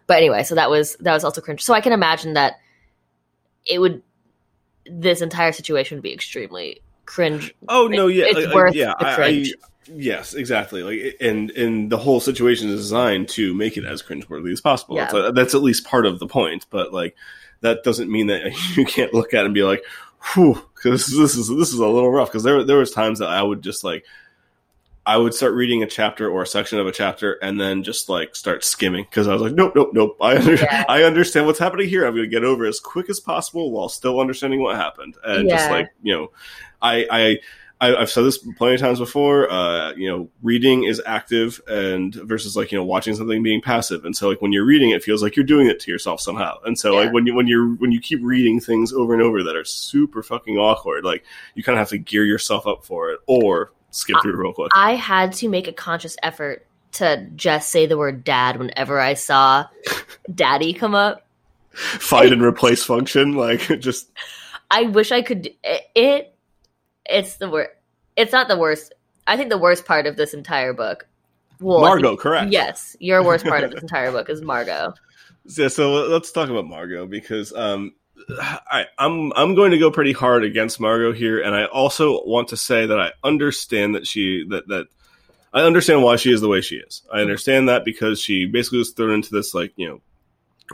but 0.07 0.19
anyway, 0.19 0.43
so 0.45 0.55
that 0.55 0.71
was 0.71 0.97
that 1.01 1.13
was 1.13 1.25
also 1.25 1.41
cringe. 1.41 1.63
So 1.65 1.75
I 1.75 1.81
can 1.81 1.93
imagine 1.93 2.35
that 2.35 2.55
it 3.65 3.79
would 3.79 4.03
this 4.89 5.21
entire 5.21 5.53
situation 5.53 5.97
would 5.97 6.03
be 6.03 6.13
extremely 6.13 6.81
cringe. 7.07 7.55
oh 7.69 7.89
no, 7.89 8.07
yeah, 8.07 8.27
it's 8.27 8.37
like- 8.37 8.47
like, 8.47 8.55
worth 8.55 8.75
yeah. 8.75 8.95
the 8.99 9.07
I, 9.07 9.13
I, 9.13 9.15
cringe. 9.15 9.55
Yes, 9.93 10.35
exactly. 10.35 10.83
Like, 10.83 11.17
and 11.21 11.51
and 11.53 11.91
the 11.91 11.97
whole 11.99 12.21
situation 12.21 12.69
is 12.69 12.81
designed 12.81 13.29
to 13.31 13.55
make 13.55 13.77
it 13.77 13.85
as 13.85 14.03
cringeworthy 14.03 14.53
as 14.53 14.61
possible. 14.61 14.97
Yeah. 14.97 15.09
So 15.09 15.33
that's 15.33 15.55
at 15.55 15.63
least 15.63 15.85
part 15.87 16.07
of 16.07 16.19
the 16.19 16.27
point. 16.27 16.67
But 16.71 16.93
like, 16.93 17.15
that 17.61 17.83
doesn't 17.85 18.11
mean 18.11 18.27
that 18.29 18.53
you 18.77 18.85
can't 18.85 19.15
look 19.15 19.35
at 19.35 19.43
it 19.43 19.47
and 19.47 19.55
be 19.55 19.63
like, 19.63 19.83
"Whew," 20.35 20.63
because 20.75 21.07
this 21.07 21.37
is 21.37 21.49
this 21.49 21.73
is 21.73 21.79
a 21.79 21.87
little 21.87 22.11
rough. 22.11 22.29
Because 22.29 22.43
there 22.43 22.63
there 22.65 22.79
was 22.79 22.91
times 22.91 23.19
that 23.21 23.29
I 23.29 23.43
would 23.43 23.63
just 23.63 23.85
like. 23.85 24.05
I 25.09 25.17
would 25.17 25.35
start 25.35 25.53
reading 25.55 25.85
a 25.85 25.87
chapter 25.87 26.29
or 26.29 26.43
a 26.43 26.47
section 26.49 26.81
of 26.81 26.89
a 26.89 26.91
chapter 26.91 27.35
and 27.35 27.61
then 27.61 27.85
just 27.85 28.09
like 28.09 28.35
start 28.35 28.65
skimming 28.65 29.05
because 29.09 29.29
I 29.29 29.35
was 29.35 29.41
like, 29.41 29.53
nope, 29.53 29.75
nope, 29.77 29.91
nope. 29.93 30.17
I 30.21 30.37
under- 30.37 30.57
Yeah. 30.57 30.85
I 30.89 31.05
understand 31.05 31.47
what's 31.47 31.61
happening 31.61 31.89
here. 31.89 32.05
I'm 32.05 32.13
going 32.17 32.25
to 32.25 32.29
get 32.29 32.43
over 32.43 32.67
as 32.67 32.81
quick 32.81 33.09
as 33.09 33.21
possible 33.21 33.71
while 33.71 33.89
still 33.89 34.19
understanding 34.19 34.61
what 34.61 34.75
happened. 34.75 35.15
And 35.23 35.49
just 35.49 35.71
like 35.71 35.91
you 36.03 36.13
know, 36.13 36.33
I 36.83 37.07
I. 37.09 37.39
I, 37.79 37.95
I've 37.95 38.11
said 38.11 38.23
this 38.23 38.39
plenty 38.39 38.75
of 38.77 38.81
times 38.81 38.99
before. 38.99 39.51
Uh, 39.51 39.93
you 39.93 40.09
know, 40.09 40.31
reading 40.43 40.85
is 40.85 41.03
active 41.05 41.61
and 41.69 42.15
versus 42.15 42.57
like 42.57 42.73
you 42.73 42.79
know 42.79 42.85
watching 42.85 43.15
something 43.15 43.43
being 43.43 43.61
passive. 43.61 44.05
And 44.05 44.17
so 44.17 44.29
like 44.29 44.41
when 44.41 44.53
you're 44.53 44.65
reading, 44.65 44.91
it 44.91 45.03
feels 45.03 45.23
like 45.23 45.37
you're 45.37 45.45
doing 45.45 45.67
it 45.67 45.79
to 45.81 45.91
yourself 45.91 46.21
somehow. 46.21 46.59
And 46.65 46.79
so 46.79 46.93
Yeah. 46.93 47.05
like 47.05 47.13
when 47.13 47.27
you 47.27 47.35
when 47.35 47.47
you're 47.47 47.69
when 47.75 47.93
you 47.93 48.01
keep 48.01 48.21
reading 48.23 48.61
things 48.61 48.93
over 48.95 49.13
and 49.13 49.23
over 49.23 49.43
that 49.43 49.57
are 49.57 49.65
super 49.65 50.23
fucking 50.23 50.57
awkward, 50.57 51.05
like 51.05 51.25
you 51.55 51.63
kind 51.63 51.77
of 51.77 51.81
have 51.81 51.91
to 51.91 51.99
gear 51.99 52.25
yourself 52.25 52.67
up 52.67 52.85
for 52.85 53.11
it 53.11 53.21
or 53.27 53.73
skip 53.91 54.17
through 54.23 54.37
real 54.37 54.55
quick. 54.55 54.73
I 54.75 54.95
had 54.95 55.35
to 55.35 55.49
make 55.49 55.69
a 55.69 55.73
conscious 55.73 56.17
effort 56.23 56.67
to 56.93 57.29
just 57.37 57.71
say 57.71 57.85
the 57.85 57.99
word 57.99 58.25
dad 58.25 58.57
whenever 58.59 58.99
I 58.99 59.15
saw 59.15 59.67
daddy 60.35 60.73
come 60.73 60.95
up. 60.95 61.27
Find 61.73 62.33
and 62.33 62.43
replace 62.43 62.83
function, 62.85 63.35
like 63.35 63.61
just 63.81 64.11
I 64.71 64.85
wish 64.85 65.13
I 65.13 65.21
could. 65.21 65.51
It. 65.63 66.33
It 67.09 67.15
it's 67.15 67.37
the 67.37 67.49
worst. 67.49 67.71
It's 68.17 68.33
not 68.33 68.49
the 68.49 68.57
worst. 68.57 68.95
I 69.27 69.37
think 69.37 69.51
the 69.51 69.59
worst 69.59 69.85
part 69.85 70.07
of 70.07 70.17
this 70.17 70.35
entire 70.35 70.73
book. 70.73 71.07
Well, 71.61 71.79
think- 71.79 71.89
Margot, 71.89 72.17
correct? 72.17 72.53
Yes, 72.53 72.97
your 73.01 73.23
worst 73.23 73.45
part 73.45 73.65
of 73.65 73.71
this 73.71 73.83
entire 73.83 74.13
book 74.13 74.29
is 74.29 74.43
Margot. 74.43 74.95
Yeah, 75.45 75.69
so 75.69 75.93
let's 76.07 76.33
talk 76.33 76.49
about 76.49 76.67
Margot 76.67 77.07
because 77.07 77.53
um, 77.53 77.95
I, 78.39 78.87
I'm 78.99 79.33
I'm 79.35 79.55
going 79.55 79.71
to 79.71 79.79
go 79.79 79.91
pretty 79.91 80.13
hard 80.13 80.45
against 80.45 80.81
Margot 80.81 81.13
here, 81.13 81.41
and 81.41 81.55
I 81.55 81.67
also 81.67 82.25
want 82.25 82.49
to 82.49 82.57
say 82.57 82.87
that 82.87 82.99
I 82.99 83.13
understand 83.23 83.95
that 83.95 84.07
she 84.07 84.45
that 84.51 84.69
that 84.69 84.87
I 85.53 85.63
understand 85.63 86.03
why 86.03 86.17
she 86.17 86.33
is 86.33 86.41
the 86.41 86.49
way 86.49 86.61
she 86.61 86.77
is. 86.77 87.03
I 87.13 87.21
understand 87.21 87.69
that 87.69 87.85
because 87.85 88.21
she 88.21 88.47
basically 88.47 88.79
was 88.79 88.91
thrown 88.91 89.15
into 89.15 89.31
this 89.31 89.55
like 89.55 89.73
you 89.77 89.89
know 89.89 90.01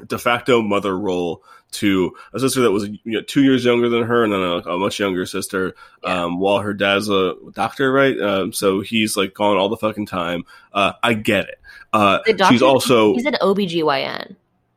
de 0.06 0.18
facto 0.18 0.62
mother 0.62 0.96
role 0.98 1.42
to 1.72 2.14
a 2.34 2.38
sister 2.38 2.60
that 2.62 2.70
was 2.70 2.86
you 2.88 2.98
know, 3.04 3.22
two 3.22 3.42
years 3.42 3.64
younger 3.64 3.88
than 3.88 4.02
her, 4.02 4.24
and 4.24 4.32
then 4.32 4.40
a, 4.40 4.56
a 4.74 4.78
much 4.78 4.98
younger 5.00 5.24
sister. 5.24 5.74
Yeah. 6.04 6.24
Um, 6.24 6.38
while 6.38 6.58
her 6.58 6.74
dad's 6.74 7.08
a 7.08 7.34
doctor, 7.52 7.90
right? 7.90 8.18
Um, 8.20 8.52
so 8.52 8.80
he's 8.80 9.16
like 9.16 9.32
gone 9.34 9.56
all 9.56 9.68
the 9.70 9.76
fucking 9.78 10.06
time. 10.06 10.44
Uh, 10.72 10.92
I 11.02 11.14
get 11.14 11.48
it. 11.48 11.58
Uh, 11.92 12.18
The 12.26 12.34
doctor- 12.34 12.54
she's 12.54 12.62
also 12.62 13.14
He's 13.14 13.24
an 13.24 13.36
OBGYN. 13.40 14.36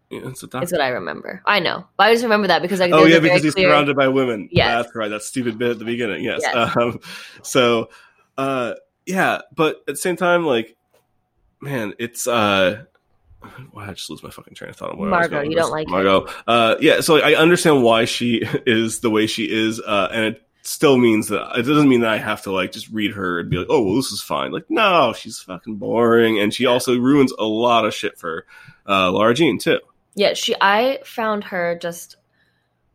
yeah, 0.10 0.20
it's 0.30 0.44
a 0.44 0.48
doctor. 0.48 0.64
Is 0.66 0.72
what 0.72 0.80
I 0.82 0.90
remember. 0.90 1.42
I 1.46 1.60
know, 1.60 1.86
but 1.98 2.08
I 2.08 2.14
just 2.14 2.24
remember 2.24 2.48
that 2.48 2.62
because 2.62 2.80
like, 2.80 2.94
Oh 2.94 3.04
yeah, 3.06 3.20
because 3.20 3.44
he's 3.44 3.56
clear- 3.56 3.70
surrounded 3.70 3.96
by 3.98 4.08
women. 4.08 4.48
Yes. 4.52 4.84
that's 4.86 4.96
right. 4.96 5.10
That 5.10 5.22
stupid 5.24 5.58
bit 5.58 5.72
at 5.72 5.80
the 5.80 5.86
beginning. 5.86 6.24
Yes. 6.24 6.42
Yes. 6.44 6.76
Um, 6.78 7.00
so, 7.44 7.90
uh, 8.38 8.76
yeah, 9.06 9.42
but 9.54 9.78
at 9.88 9.96
the 9.96 9.96
same 9.98 10.16
time, 10.16 10.46
like, 10.46 10.76
man, 11.62 11.94
it's 12.00 12.26
uh, 12.28 12.84
why 13.72 13.88
I 13.88 13.94
just 13.94 14.10
lose 14.10 14.24
my 14.24 14.30
fucking 14.30 14.54
train 14.54 14.70
of 14.70 14.76
thought 14.76 14.92
on 14.92 14.98
what 14.98 15.14
I 15.14 15.22
was 15.22 15.32
Margot, 15.32 15.50
you 15.50 15.56
don't 15.56 15.72
like 15.72 15.88
her. 15.88 15.92
Margot. 15.92 16.28
Uh, 16.48 16.76
yeah, 16.80 17.02
so 17.02 17.16
like, 17.16 17.24
I 17.24 17.36
understand 17.36 17.84
why 17.84 18.06
she 18.06 18.44
is 18.66 19.00
the 19.00 19.10
way 19.10 19.28
she 19.28 19.46
is, 19.46 19.80
uh, 19.80 20.10
and 20.12 20.26
it 20.26 20.42
still 20.62 20.98
means 20.98 21.28
that 21.28 21.58
it 21.58 21.64
doesn't 21.64 21.88
mean 21.88 22.02
that 22.02 22.10
I 22.10 22.18
have 22.18 22.42
to 22.44 22.52
like 22.52 22.72
just 22.72 22.90
read 22.90 23.12
her 23.14 23.40
and 23.40 23.50
be 23.50 23.58
like, 23.58 23.68
oh, 23.70 23.84
well, 23.84 23.96
this 23.96 24.12
is 24.12 24.22
fine. 24.22 24.52
Like, 24.52 24.66
no, 24.70 25.14
she's 25.14 25.40
fucking 25.40 25.78
boring, 25.78 26.40
and 26.40 26.54
she 26.54 26.66
also 26.66 26.98
ruins 26.98 27.32
a 27.38 27.46
lot 27.46 27.86
of 27.86 27.94
shit 27.94 28.18
for 28.18 28.46
uh, 28.88 29.12
Laura 29.12 29.34
Jean 29.34 29.60
too. 29.60 29.80
Yeah, 30.16 30.34
she. 30.34 30.56
I 30.60 31.00
found 31.04 31.46
her 31.46 31.78
just 31.80 32.16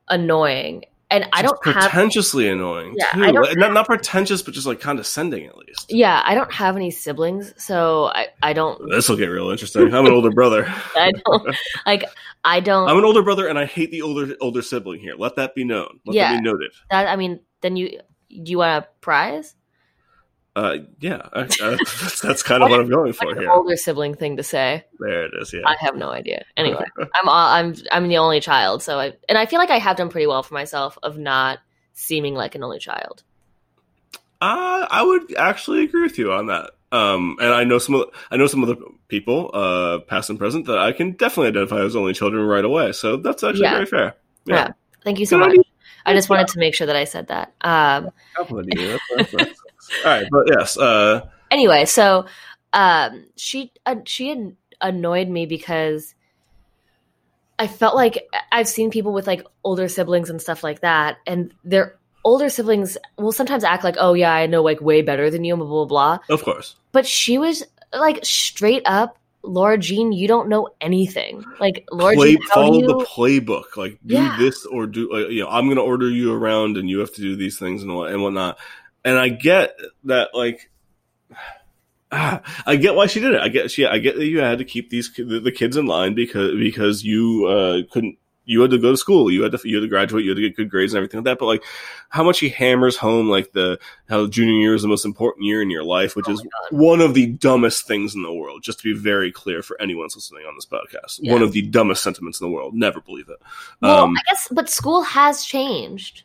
annoying, 0.08 0.84
and 1.10 1.26
I 1.32 1.42
don't 1.42 1.58
have. 1.64 1.74
pretentiously 1.74 2.48
annoying. 2.48 2.94
Yeah, 2.96 3.10
too. 3.12 3.22
I 3.24 3.32
don't 3.32 3.58
not 3.58 3.72
not 3.72 3.86
pretentious, 3.86 4.42
but 4.42 4.54
just 4.54 4.66
like 4.66 4.80
condescending 4.80 5.46
at 5.46 5.56
least. 5.56 5.86
Yeah, 5.92 6.22
I 6.24 6.34
don't 6.34 6.52
have 6.52 6.76
any 6.76 6.90
siblings, 6.90 7.52
so 7.56 8.06
I, 8.14 8.28
I 8.42 8.52
don't. 8.52 8.80
This 8.90 9.08
will 9.08 9.16
get 9.16 9.26
real 9.26 9.50
interesting. 9.50 9.92
I'm 9.94 10.06
an 10.06 10.12
older 10.12 10.30
brother. 10.30 10.64
I 10.94 11.12
don't 11.26 11.56
like. 11.86 12.04
I 12.44 12.60
don't. 12.60 12.88
I'm 12.88 12.98
an 12.98 13.04
older 13.04 13.22
brother, 13.22 13.48
and 13.48 13.58
I 13.58 13.66
hate 13.66 13.90
the 13.90 14.02
older 14.02 14.34
older 14.40 14.62
sibling 14.62 15.00
here. 15.00 15.14
Let 15.18 15.36
that 15.36 15.54
be 15.54 15.64
known. 15.64 16.00
Let 16.06 16.14
Yeah. 16.16 16.32
that 16.32 16.42
be 16.42 16.48
noted. 16.48 16.70
that, 16.90 17.06
I 17.08 17.16
mean, 17.16 17.40
then 17.60 17.76
you 17.76 17.90
do 18.30 18.50
you 18.52 18.58
want 18.58 18.84
a 18.84 18.88
prize? 19.00 19.54
Uh, 20.56 20.78
yeah, 20.98 21.28
I, 21.32 21.40
uh, 21.42 21.46
that's, 21.78 22.20
that's 22.22 22.42
kind 22.42 22.62
of 22.62 22.70
what 22.70 22.80
I'm 22.80 22.88
going 22.90 23.12
for 23.12 23.26
Like 23.26 23.38
here. 23.38 23.50
older 23.50 23.76
sibling 23.76 24.14
thing 24.16 24.36
to 24.36 24.42
say. 24.42 24.84
There 24.98 25.24
it 25.24 25.32
is. 25.40 25.52
Yeah. 25.52 25.60
I 25.64 25.76
have 25.78 25.94
no 25.96 26.10
idea. 26.10 26.44
Anyway, 26.56 26.84
I'm 26.98 27.28
all, 27.28 27.48
I'm 27.48 27.74
I'm 27.92 28.08
the 28.08 28.18
only 28.18 28.40
child, 28.40 28.82
so 28.82 28.98
I 28.98 29.12
and 29.28 29.38
I 29.38 29.46
feel 29.46 29.58
like 29.60 29.70
I 29.70 29.78
have 29.78 29.96
done 29.96 30.08
pretty 30.08 30.26
well 30.26 30.42
for 30.42 30.54
myself 30.54 30.98
of 31.02 31.16
not 31.18 31.60
seeming 31.92 32.34
like 32.34 32.54
an 32.56 32.64
only 32.64 32.78
child. 32.80 33.22
Uh, 34.42 34.86
I 34.90 35.02
would 35.02 35.36
actually 35.36 35.84
agree 35.84 36.02
with 36.02 36.18
you 36.18 36.32
on 36.32 36.46
that. 36.46 36.70
Um, 36.92 37.36
and 37.40 37.52
I 37.54 37.62
know 37.62 37.78
some 37.78 37.94
of 37.94 38.08
I 38.32 38.36
know 38.36 38.48
some 38.48 38.62
of 38.64 38.68
the 38.68 38.76
people, 39.06 39.50
uh, 39.54 40.00
past 40.00 40.30
and 40.30 40.38
present, 40.38 40.66
that 40.66 40.78
I 40.78 40.90
can 40.92 41.12
definitely 41.12 41.48
identify 41.48 41.84
as 41.84 41.94
only 41.94 42.12
children 42.12 42.44
right 42.44 42.64
away. 42.64 42.90
So 42.92 43.16
that's 43.16 43.44
actually 43.44 43.62
Yeah. 43.62 43.74
very 43.74 43.86
fair. 43.86 44.14
Yeah. 44.46 44.68
Thank 45.04 45.20
you 45.20 45.26
so 45.26 45.36
Good 45.36 45.40
much. 45.40 45.50
idea. 45.50 45.62
I 46.06 46.14
just 46.14 46.28
wanted 46.30 46.48
to 46.48 46.58
make 46.58 46.74
sure 46.74 46.86
that 46.88 46.96
I 46.96 47.04
said 47.04 47.28
that. 47.28 47.52
Um, 47.60 48.10
Compliment 50.02 50.02
you. 50.02 50.02
That's- 50.02 50.04
that's- 50.04 50.04
All 50.04 50.10
right, 50.12 50.26
but 50.30 50.44
yes, 50.58 50.76
uh, 50.78 51.26
anyway, 51.50 51.84
so 51.84 52.26
um, 52.72 53.26
she 53.36 53.72
uh, 53.86 53.96
she 54.06 54.52
annoyed 54.80 55.28
me 55.28 55.46
because 55.46 56.14
I 57.58 57.66
felt 57.66 57.94
like 57.94 58.26
I've 58.52 58.68
seen 58.68 58.90
people 58.90 59.12
with 59.12 59.26
like 59.26 59.46
older 59.64 59.88
siblings 59.88 60.30
and 60.30 60.40
stuff 60.40 60.62
like 60.64 60.80
that, 60.80 61.18
and 61.26 61.52
their 61.64 61.96
older 62.24 62.48
siblings 62.48 62.96
will 63.18 63.32
sometimes 63.32 63.64
act 63.64 63.84
like, 63.84 63.96
"Oh 63.98 64.14
yeah, 64.14 64.32
I 64.32 64.46
know 64.46 64.62
like 64.62 64.80
way 64.80 65.02
better 65.02 65.30
than 65.30 65.44
you," 65.44 65.56
blah 65.56 65.66
blah 65.66 65.84
blah. 65.84 66.18
of 66.30 66.42
course. 66.42 66.76
But 66.92 67.06
she 67.06 67.36
was 67.38 67.64
like 67.92 68.24
straight 68.24 68.82
up, 68.86 69.18
Laura 69.42 69.76
Jean, 69.76 70.12
you 70.12 70.26
don't 70.28 70.48
know 70.48 70.68
anything. 70.80 71.44
Like 71.58 71.84
Laura 71.92 72.14
Play, 72.14 72.36
Jean, 72.36 72.46
follow 72.54 72.80
you? 72.80 72.86
the 72.86 73.04
playbook. 73.04 73.76
Like 73.76 73.98
do 74.06 74.14
Yeah. 74.14 74.36
this 74.38 74.64
or 74.66 74.86
do 74.86 75.12
uh, 75.12 75.28
you 75.28 75.42
know? 75.42 75.48
I'm 75.50 75.66
going 75.66 75.76
to 75.76 75.82
order 75.82 76.08
you 76.08 76.32
around, 76.32 76.76
and 76.78 76.88
you 76.88 77.00
have 77.00 77.12
to 77.14 77.20
do 77.20 77.36
these 77.36 77.58
things 77.58 77.82
and 77.82 77.94
what 77.94 78.12
and 78.12 78.22
whatnot. 78.22 78.58
And 79.04 79.18
I 79.18 79.28
get 79.28 79.76
that 80.04 80.30
like. 80.34 80.70
I 82.12 82.76
get 82.76 82.96
why 82.96 83.06
she 83.06 83.20
did 83.20 83.34
it. 83.34 83.40
I 83.40 83.48
get 83.48 83.70
she. 83.70 83.86
I 83.86 83.98
get 83.98 84.16
that 84.16 84.26
you 84.26 84.40
had 84.40 84.58
to 84.58 84.64
keep 84.64 84.90
these 84.90 85.12
the, 85.14 85.40
the 85.40 85.52
kids 85.52 85.76
in 85.76 85.86
line 85.86 86.14
because 86.14 86.56
because 86.58 87.04
you 87.04 87.46
uh, 87.46 87.82
couldn't. 87.92 88.16
You 88.46 88.62
had 88.62 88.72
to 88.72 88.78
go 88.78 88.90
to 88.90 88.96
school. 88.96 89.30
You 89.30 89.44
had 89.44 89.52
to 89.52 89.60
you 89.62 89.76
had 89.76 89.82
to 89.82 89.88
graduate. 89.88 90.24
You 90.24 90.30
had 90.30 90.36
to 90.36 90.42
get 90.42 90.56
good 90.56 90.70
grades 90.70 90.92
and 90.92 90.98
everything 90.98 91.18
like 91.18 91.26
that. 91.26 91.38
But 91.38 91.46
like, 91.46 91.62
how 92.08 92.24
much 92.24 92.40
he 92.40 92.48
hammers 92.48 92.96
home 92.96 93.28
like 93.28 93.52
the 93.52 93.78
how 94.08 94.26
junior 94.26 94.54
year 94.54 94.74
is 94.74 94.82
the 94.82 94.88
most 94.88 95.04
important 95.04 95.44
year 95.44 95.62
in 95.62 95.70
your 95.70 95.84
life, 95.84 96.16
which 96.16 96.26
Oh 96.28 96.32
is 96.32 96.44
one 96.72 97.00
of 97.00 97.14
the 97.14 97.26
dumbest 97.26 97.86
things 97.86 98.16
in 98.16 98.24
the 98.24 98.32
world. 98.32 98.64
Just 98.64 98.80
to 98.80 98.92
be 98.92 98.98
very 98.98 99.30
clear 99.30 99.62
for 99.62 99.80
anyone 99.80 100.08
listening 100.12 100.46
on 100.46 100.56
this 100.56 100.66
podcast, 100.66 101.20
one 101.30 101.42
of 101.42 101.52
the 101.52 101.62
dumbest 101.62 102.02
sentiments 102.02 102.40
in 102.40 102.48
the 102.48 102.52
world. 102.52 102.74
Never 102.74 103.00
believe 103.00 103.28
it. 103.28 103.40
Well, 103.80 104.04
um, 104.04 104.16
I 104.16 104.22
guess, 104.26 104.48
but 104.50 104.68
school 104.68 105.02
has 105.02 105.44
changed. 105.44 106.24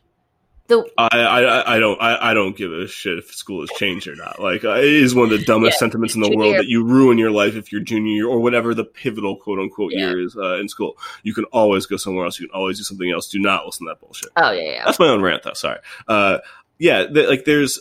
The 0.68 0.84
I, 0.98 1.08
I, 1.12 1.76
I 1.76 1.80
don't 1.80 2.02
I, 2.02 2.32
I 2.32 2.34
don't 2.34 2.58
give 2.58 2.72
a 2.74 2.88
shit 2.88 3.20
if 3.20 3.32
school 3.36 3.62
has 3.62 3.70
changed 3.78 4.08
or 4.08 4.16
not. 4.16 4.40
Like 4.42 4.64
it 4.64 4.84
is 4.84 5.14
one 5.14 5.26
of 5.26 5.30
the 5.30 5.46
dumbest 5.46 5.76
Yeah, 5.76 5.80
sentiments 5.80 6.16
in 6.16 6.22
the 6.22 6.28
junior 6.28 6.40
world 6.40 6.56
that 6.58 6.66
you 6.66 6.84
ruin 6.84 7.20
your 7.20 7.30
life 7.30 7.56
if 7.56 7.72
you're 7.72 7.82
junior 7.82 8.12
year 8.12 8.28
or 8.28 8.40
whatever 8.40 8.74
the 8.74 8.84
pivotal 8.84 9.36
quote 9.38 9.60
unquote 9.60 9.92
Yeah. 9.94 10.08
year 10.10 10.22
is 10.22 10.36
uh, 10.36 10.56
in 10.56 10.68
school. 10.68 10.98
You 11.22 11.36
can 11.36 11.44
always 11.46 11.86
go 11.86 11.98
somewhere 11.98 12.26
else. 12.26 12.40
You 12.40 12.48
can 12.48 12.56
always 12.56 12.78
do 12.80 12.84
something 12.84 13.12
else. 13.12 13.30
Do 13.30 13.38
not 13.40 13.66
listen 13.68 13.86
to 13.86 13.92
that 13.92 14.00
bullshit. 14.00 14.30
oh 14.38 14.52
yeah, 14.52 14.72
yeah. 14.72 14.86
That's 14.86 14.98
my 14.98 15.08
own 15.08 15.22
rant 15.22 15.44
though. 15.44 15.54
Sorry. 15.54 15.78
Uh, 16.08 16.40
yeah, 16.80 17.06
th- 17.06 17.30
like 17.30 17.46
there's, 17.46 17.80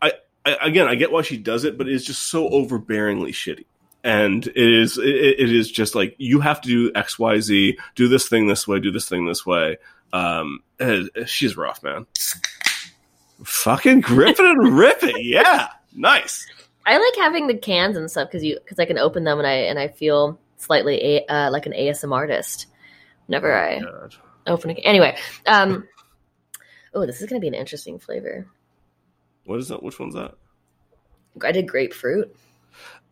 I, 0.00 0.12
I 0.46 0.56
again 0.62 0.88
I 0.88 0.94
get 0.94 1.12
why 1.12 1.20
she 1.22 1.36
does 1.36 1.64
it, 1.64 1.76
but 1.76 1.88
it's 1.88 2.04
just 2.04 2.22
so 2.30 2.48
overbearingly 2.48 3.30
shitty. 3.30 3.66
And 4.02 4.46
it 4.46 4.56
is 4.56 4.96
it, 4.96 5.04
it 5.04 5.52
is 5.52 5.70
just 5.70 5.94
like 5.94 6.14
you 6.18 6.40
have 6.40 6.60
to 6.62 6.68
do 6.68 6.90
X 6.94 7.18
Y 7.18 7.38
Z, 7.40 7.78
do 7.96 8.08
this 8.08 8.28
thing 8.28 8.46
this 8.46 8.66
way, 8.66 8.80
do 8.80 8.90
this 8.90 9.08
thing 9.08 9.26
this 9.26 9.44
way. 9.44 9.76
Um, 10.12 10.60
she's 11.26 11.56
rough, 11.56 11.82
man. 11.82 12.06
Fucking 13.44 14.00
grip 14.00 14.38
it 14.38 14.44
and 14.44 14.78
rip 14.78 15.02
it, 15.02 15.22
yeah, 15.22 15.68
nice. 15.94 16.46
I 16.84 16.96
like 16.96 17.16
having 17.16 17.46
the 17.46 17.56
cans 17.56 17.96
and 17.96 18.10
stuff 18.10 18.28
because 18.28 18.42
you 18.42 18.58
because 18.58 18.78
I 18.78 18.86
can 18.86 18.98
open 18.98 19.24
them 19.24 19.38
and 19.38 19.46
I 19.46 19.52
and 19.52 19.78
I 19.78 19.88
feel 19.88 20.40
slightly 20.56 21.02
a, 21.02 21.26
uh, 21.32 21.50
like 21.50 21.66
an 21.66 21.72
ASMR 21.72 22.12
artist 22.12 22.66
whenever 23.26 23.54
I 23.54 23.80
God. 23.80 24.14
open 24.46 24.70
it. 24.70 24.80
Anyway, 24.82 25.16
um, 25.46 25.86
oh, 26.94 27.04
this 27.04 27.20
is 27.20 27.28
gonna 27.28 27.40
be 27.40 27.48
an 27.48 27.54
interesting 27.54 27.98
flavor. 27.98 28.46
What 29.44 29.58
is 29.58 29.68
that? 29.68 29.82
Which 29.82 29.98
one's 29.98 30.14
that? 30.14 30.34
I 31.44 31.52
did 31.52 31.68
grapefruit. 31.68 32.34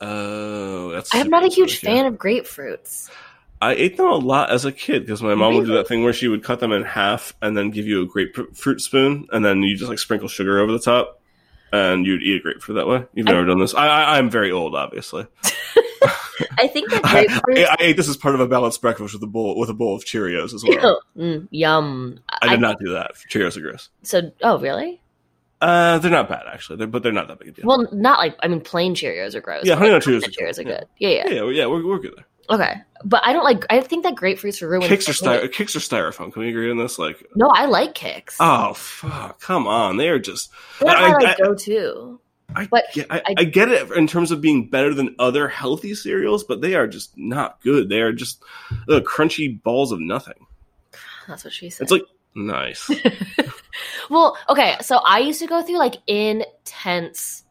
Oh, 0.00 0.90
that's. 0.90 1.14
I 1.14 1.18
am 1.18 1.28
not 1.28 1.44
a 1.44 1.48
huge 1.48 1.78
fan 1.78 2.06
of 2.06 2.14
grapefruits. 2.14 3.10
I 3.60 3.72
ate 3.74 3.96
them 3.96 4.06
a 4.06 4.16
lot 4.16 4.50
as 4.50 4.64
a 4.64 4.72
kid 4.72 5.02
because 5.02 5.22
my 5.22 5.34
mom 5.34 5.54
would 5.54 5.66
do 5.66 5.74
that 5.74 5.88
thing 5.88 6.04
where 6.04 6.12
she 6.12 6.28
would 6.28 6.44
cut 6.44 6.60
them 6.60 6.72
in 6.72 6.82
half 6.82 7.32
and 7.40 7.56
then 7.56 7.70
give 7.70 7.86
you 7.86 8.02
a 8.02 8.06
grapefruit 8.06 8.80
spoon, 8.80 9.26
and 9.32 9.44
then 9.44 9.62
you 9.62 9.76
just 9.76 9.88
like 9.88 9.98
sprinkle 9.98 10.28
sugar 10.28 10.58
over 10.58 10.72
the 10.72 10.78
top, 10.78 11.20
and 11.72 12.04
you'd 12.06 12.22
eat 12.22 12.40
a 12.40 12.42
grapefruit 12.42 12.76
that 12.76 12.86
way. 12.86 13.04
You've 13.14 13.28
I- 13.28 13.32
never 13.32 13.46
done 13.46 13.58
this. 13.58 13.74
I, 13.74 13.86
I 13.86 14.18
I'm 14.18 14.30
very 14.30 14.52
old, 14.52 14.74
obviously. 14.74 15.26
I 16.58 16.68
think 16.68 16.90
that 16.90 17.00
I, 17.04 17.26
grapefruit. 17.26 17.58
I, 17.58 17.62
I 17.72 17.76
ate 17.80 17.96
this 17.96 18.08
as 18.08 18.16
part 18.16 18.34
of 18.34 18.40
a 18.40 18.46
balanced 18.46 18.82
breakfast 18.82 19.14
with 19.14 19.22
a 19.22 19.26
bowl 19.26 19.58
with 19.58 19.70
a 19.70 19.74
bowl 19.74 19.94
of 19.94 20.04
Cheerios 20.04 20.52
as 20.54 20.64
well. 20.64 21.00
Mm, 21.16 21.48
yum. 21.50 22.20
I 22.42 22.48
did 22.48 22.60
not 22.60 22.78
do 22.78 22.92
that. 22.92 23.12
Cheerios 23.30 23.56
are 23.56 23.62
gross. 23.62 23.88
So, 24.02 24.32
oh, 24.42 24.58
really? 24.58 25.00
Uh, 25.62 25.98
they're 25.98 26.10
not 26.10 26.28
bad 26.28 26.42
actually, 26.46 26.76
they're, 26.76 26.86
but 26.86 27.02
they're 27.02 27.10
not 27.10 27.28
that 27.28 27.38
big 27.38 27.48
a 27.48 27.52
deal. 27.52 27.64
Well, 27.64 27.88
not 27.90 28.18
like 28.18 28.36
I 28.40 28.48
mean, 28.48 28.60
plain 28.60 28.94
Cheerios 28.94 29.34
are 29.34 29.40
gross. 29.40 29.64
Yeah, 29.64 29.76
Honey 29.76 29.88
Nut 29.92 30.02
Cheerios 30.02 30.24
Honey 30.24 30.26
are 30.26 30.52
Cheerios 30.52 30.58
are 30.58 30.64
good. 30.64 30.84
Yeah, 30.98 31.08
yeah. 31.08 31.24
yeah, 31.28 31.34
yeah, 31.34 31.50
yeah, 31.50 31.66
we're 31.66 31.86
we're 31.86 31.98
good 31.98 32.12
there. 32.16 32.26
Okay, 32.50 32.74
but 33.04 33.22
I 33.24 33.32
don't 33.32 33.44
like. 33.44 33.64
I 33.70 33.80
think 33.80 34.04
that 34.04 34.14
grapefruits 34.14 34.62
are 34.62 34.68
ruined. 34.68 34.90
Kix 34.90 35.08
are 35.08 35.12
styro- 35.12 35.48
Kix 35.48 35.74
are 35.74 35.80
styrofoam. 35.80 36.32
Can 36.32 36.42
we 36.42 36.48
agree 36.50 36.70
on 36.70 36.78
this? 36.78 36.98
Like, 36.98 37.26
No, 37.34 37.48
I 37.48 37.66
like 37.66 37.94
Kix. 37.94 38.36
oh 38.40 38.72
fuck, 38.74 39.40
come 39.40 39.66
on, 39.66 39.96
they 39.96 40.08
are 40.08 40.18
just. 40.18 40.50
They're 40.80 40.90
I- 40.90 41.08
I- 41.08 41.12
like 41.12 41.38
go 41.38 41.54
to. 41.54 42.20
I 42.54 42.66
But 42.70 42.84
get, 42.94 43.08
I, 43.10 43.18
I- 43.26 43.34
I 43.38 43.44
get 43.44 43.68
it 43.70 43.90
in 43.90 44.06
terms 44.06 44.30
of 44.30 44.40
being 44.40 44.68
better 44.70 44.94
than 44.94 45.16
other 45.18 45.48
healthy 45.48 45.94
cereals, 45.96 46.44
but 46.44 46.60
they 46.60 46.76
are 46.76 46.86
just 46.86 47.10
not 47.18 47.60
good. 47.62 47.88
They 47.88 48.00
are 48.00 48.12
just 48.12 48.40
uh, 48.88 49.00
crunchy 49.00 49.60
balls 49.60 49.90
of 49.90 49.98
nothing. 49.98 50.46
That's 51.26 51.42
what 51.42 51.52
she 51.52 51.70
said. 51.70 51.82
It's 51.82 51.90
like 51.90 52.04
nice. 52.36 52.88
well, 54.10 54.38
okay. 54.48 54.76
So 54.80 54.98
I 54.98 55.18
used 55.18 55.40
to 55.40 55.48
go 55.48 55.60
through 55.62 55.78
like 55.78 55.96
intense 56.06 57.44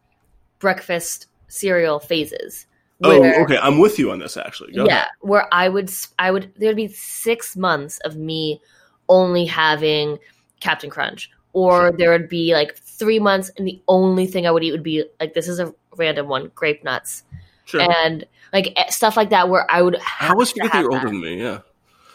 breakfast 0.60 1.28
cereal 1.50 2.00
phases. 2.00 2.66
Oh, 3.04 3.20
where- 3.20 3.44
okay. 3.44 3.58
I'm 3.58 3.78
with 3.80 4.00
you 4.00 4.12
on 4.12 4.20
this. 4.20 4.38
Actually, 4.38 4.74
Go 4.74 4.86
yeah, 4.86 4.94
ahead. 4.96 5.08
where 5.22 5.54
I 5.54 5.70
would, 5.70 5.92
I 6.20 6.32
would, 6.32 6.52
there 6.58 6.70
would 6.70 6.76
be 6.76 6.88
six 6.88 7.56
months 7.56 8.00
of 8.00 8.16
me 8.16 8.62
only 9.10 9.46
having 9.46 10.18
Captain 10.60 10.90
Crunch, 10.90 11.30
or 11.54 11.92
there 11.92 12.12
would 12.12 12.28
be 12.30 12.54
like 12.54 12.76
three 12.78 13.20
months, 13.20 13.52
and 13.58 13.68
the 13.68 13.82
only 13.88 14.28
thing 14.28 14.48
I 14.48 14.52
would 14.52 14.64
eat 14.64 14.72
would 14.72 14.84
be 14.84 15.04
like 15.20 15.34
this 15.34 15.48
is 15.48 15.60
a 15.60 15.74
random 15.96 16.28
one, 16.28 16.52
grape 16.56 16.84
nuts, 16.84 17.24
sure. 17.66 17.82
and 17.82 18.26
like 18.54 18.74
eh, 18.76 18.90
stuff 18.90 19.16
like 19.18 19.30
that, 19.30 19.50
where 19.50 19.70
I 19.72 19.82
would. 19.82 19.96
I 19.98 20.00
Have 20.26 20.38
to 20.38 20.46
forget 20.46 20.72
have 20.72 20.82
you're 20.84 20.92
older 20.94 21.06
that. 21.06 21.12
than 21.12 21.22
me. 21.22 21.42
Yeah, 21.42 21.60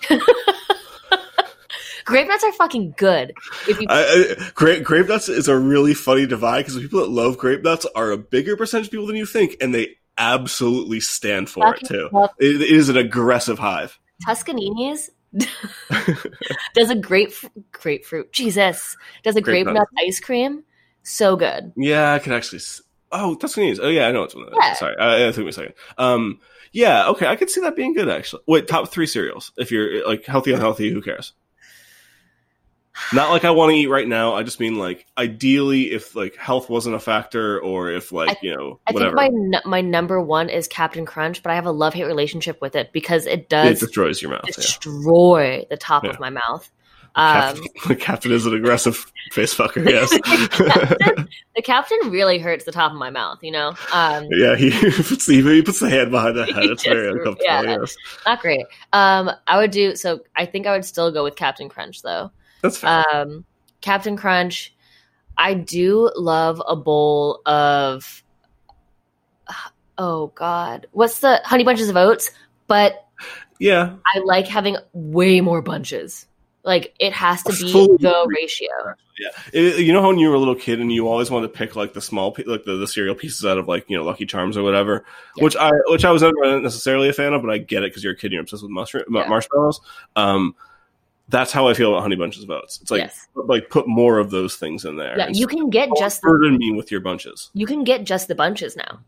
Grape 2.06 2.26
nuts 2.26 2.42
are 2.42 2.52
fucking 2.52 2.94
good. 2.96 3.34
If 3.68 3.80
you 3.80 3.86
I, 3.88 4.02
I, 4.02 4.50
grape 4.54 4.82
grape 4.82 5.06
nuts 5.06 5.28
is 5.28 5.46
a 5.46 5.56
really 5.56 5.94
funny 5.94 6.26
divide 6.26 6.62
because 6.64 6.80
people 6.80 7.00
that 7.00 7.10
love 7.10 7.38
grape 7.38 7.62
nuts 7.62 7.86
are 7.94 8.10
a 8.10 8.16
bigger 8.18 8.56
percentage 8.56 8.86
of 8.86 8.90
people 8.90 9.06
than 9.06 9.14
you 9.16 9.26
think, 9.26 9.56
and 9.60 9.72
they 9.72 9.96
absolutely 10.20 11.00
stand 11.00 11.48
for 11.50 11.74
it 11.74 11.84
too. 11.86 12.08
It, 12.38 12.60
it 12.62 12.70
is 12.70 12.88
an 12.88 12.96
aggressive 12.96 13.58
hive. 13.58 13.98
Tuscanini's 14.28 15.10
does 16.74 16.90
a 16.90 16.94
grape 16.94 17.32
grapefruit. 17.72 18.32
Jesus, 18.32 18.96
does 19.22 19.36
a 19.36 19.40
Grape 19.40 19.64
grape, 19.64 19.74
nut. 19.74 19.88
ice 20.06 20.20
cream. 20.20 20.64
So 21.02 21.36
good. 21.36 21.72
Yeah, 21.76 22.12
I 22.14 22.18
can 22.18 22.32
actually. 22.32 22.60
Oh, 23.12 23.34
Tuscany's. 23.34 23.80
Oh, 23.80 23.88
yeah, 23.88 24.06
I 24.06 24.12
know 24.12 24.22
it's 24.22 24.34
one 24.34 24.44
of 24.44 24.50
those. 24.50 24.58
Yeah. 24.62 24.74
Sorry, 24.74 24.96
uh, 24.96 25.28
it 25.28 25.34
took 25.34 25.44
me 25.44 25.50
a 25.50 25.52
second. 25.52 25.74
Um, 25.98 26.40
yeah, 26.72 27.08
okay, 27.08 27.26
I 27.26 27.36
could 27.36 27.50
see 27.50 27.60
that 27.62 27.74
being 27.74 27.94
good 27.94 28.08
actually. 28.08 28.42
Wait, 28.46 28.68
top 28.68 28.88
three 28.88 29.06
cereals. 29.06 29.52
If 29.56 29.72
you're 29.72 30.06
like 30.06 30.24
healthy, 30.26 30.52
unhealthy, 30.52 30.90
who 30.92 31.00
cares? 31.02 31.32
Not 33.12 33.30
like 33.30 33.44
I 33.44 33.50
want 33.50 33.70
to 33.70 33.76
eat 33.76 33.86
right 33.86 34.06
now. 34.06 34.34
I 34.34 34.42
just 34.42 34.60
mean 34.60 34.76
like 34.76 35.06
ideally, 35.16 35.92
if 35.92 36.14
like 36.16 36.36
health 36.36 36.68
wasn't 36.68 36.96
a 36.96 36.98
factor, 36.98 37.60
or 37.60 37.90
if 37.90 38.12
like 38.12 38.36
you 38.42 38.54
know 38.54 38.78
I 38.86 38.92
whatever, 38.92 39.16
think 39.16 39.32
my 39.32 39.56
n- 39.58 39.62
my 39.64 39.80
number 39.80 40.20
one 40.20 40.48
is 40.48 40.66
Captain 40.68 41.06
Crunch, 41.06 41.42
but 41.42 41.50
I 41.50 41.54
have 41.54 41.66
a 41.66 41.70
love 41.72 41.94
hate 41.94 42.04
relationship 42.04 42.60
with 42.60 42.74
it 42.76 42.92
because 42.92 43.26
it 43.26 43.48
does 43.48 43.80
it 43.82 43.86
destroys 43.86 44.20
your 44.20 44.32
mouth. 44.32 44.42
Yeah. 44.46 44.54
destroy 44.56 45.64
the 45.70 45.76
top 45.76 46.04
Yeah. 46.04 46.10
of 46.10 46.20
my 46.20 46.30
mouth. 46.30 46.70
Um, 47.16 47.56
Captain, 47.82 47.96
Captain 47.98 48.32
is 48.32 48.46
an 48.46 48.54
aggressive 48.54 49.10
face 49.32 49.54
fucker. 49.54 49.88
Yes. 49.88 50.10
the 51.56 51.62
captain 51.62 51.98
really 52.10 52.38
hurts 52.38 52.64
the 52.64 52.72
top 52.72 52.92
of 52.92 52.98
my 52.98 53.10
mouth. 53.10 53.38
You 53.42 53.50
know, 53.52 53.68
um, 53.92 54.26
yeah, 54.30 54.56
he 54.56 54.70
puts 54.70 55.26
the 55.26 55.40
he 55.42 55.62
puts 55.62 55.80
the 55.80 55.90
hand 55.90 56.10
behind 56.10 56.36
the 56.36 56.46
head. 56.46 56.62
He 56.64 56.68
It's 56.70 56.84
very 56.84 57.08
uncomfortable. 57.10 57.44
yeah. 57.44 57.62
Yes, 57.62 57.96
not 58.26 58.40
great. 58.40 58.64
Um, 58.92 59.30
I 59.46 59.56
would 59.58 59.70
do 59.70 59.96
so. 59.96 60.20
I 60.36 60.46
think 60.46 60.66
I 60.66 60.72
would 60.72 60.84
still 60.84 61.10
go 61.10 61.24
with 61.24 61.36
Captain 61.36 61.68
Crunch 61.68 62.02
though. 62.02 62.30
That's 62.62 62.78
fair. 62.78 63.04
Um, 63.14 63.44
Captain 63.80 64.16
Crunch. 64.16 64.74
I 65.38 65.54
do 65.54 66.10
love 66.16 66.60
a 66.66 66.76
bowl 66.76 67.40
of. 67.46 68.22
Oh 69.98 70.28
God, 70.34 70.86
what's 70.92 71.20
the 71.20 71.40
honey 71.44 71.64
bunches 71.64 71.88
of 71.88 71.96
oats? 71.96 72.30
But 72.66 73.06
yeah, 73.58 73.96
I 74.14 74.20
like 74.20 74.46
having 74.46 74.76
way 74.92 75.40
more 75.40 75.60
bunches. 75.60 76.26
Like 76.62 76.94
it 76.98 77.12
has 77.12 77.42
to 77.44 77.52
be 77.52 77.72
the 77.72 78.26
ratio. 78.28 78.68
Yeah, 79.18 79.28
It- 79.52 79.80
you 79.80 79.92
know 79.92 80.00
how 80.00 80.08
when 80.08 80.18
you 80.18 80.28
were 80.28 80.34
a 80.34 80.38
little 80.38 80.54
kid 80.54 80.80
and 80.80 80.90
you 80.92 81.08
always 81.08 81.30
wanted 81.30 81.48
to 81.48 81.52
pick 81.58 81.76
like 81.76 81.92
the 81.94 82.00
small, 82.00 82.34
like 82.46 82.64
the, 82.64 82.76
the 82.76 82.86
cereal 82.86 83.14
pieces 83.14 83.44
out 83.44 83.58
of 83.58 83.66
like 83.68 83.84
you 83.88 83.96
know 83.96 84.04
Lucky 84.04 84.24
Charms 84.26 84.56
or 84.56 84.62
whatever, 84.62 85.04
Yeah. 85.36 85.44
which 85.44 85.56
I 85.56 85.70
which 85.88 86.04
I 86.04 86.10
was 86.10 86.22
never 86.22 86.60
necessarily 86.60 87.08
a 87.08 87.12
fan 87.12 87.32
of, 87.34 87.42
but 87.42 87.50
I 87.50 87.58
get 87.58 87.82
it 87.82 87.90
because 87.90 88.04
you're 88.04 88.12
a 88.14 88.16
kid 88.16 88.26
and 88.28 88.32
you're 88.34 88.42
obsessed 88.42 88.62
with 88.62 88.70
mushroom, 88.70 89.04
Yeah. 89.10 89.26
marshmallows. 89.28 89.80
Um, 90.16 90.54
that's 91.30 91.52
how 91.52 91.68
I 91.68 91.74
feel 91.74 91.92
about 91.92 92.02
Honey 92.02 92.16
Bunches 92.16 92.42
of 92.42 92.50
Oats. 92.50 92.80
It's 92.82 92.90
like 92.90 93.02
yes. 93.02 93.28
like 93.34 93.70
put 93.70 93.86
more 93.86 94.18
of 94.18 94.30
those 94.30 94.56
things 94.56 94.84
in 94.84 94.96
there. 94.96 95.16
Yeah, 95.16 95.28
you 95.28 95.46
can 95.46 95.70
get 95.70 95.88
just 95.96 96.20
the, 96.20 96.28
burden 96.28 96.58
me 96.58 96.72
with 96.72 96.90
your 96.90 97.00
bunches. 97.00 97.50
you 97.54 97.66
can 97.66 97.84
get 97.84 98.04
just 98.04 98.28
the 98.28 98.34
bunches 98.34 98.76
now. 98.76 99.00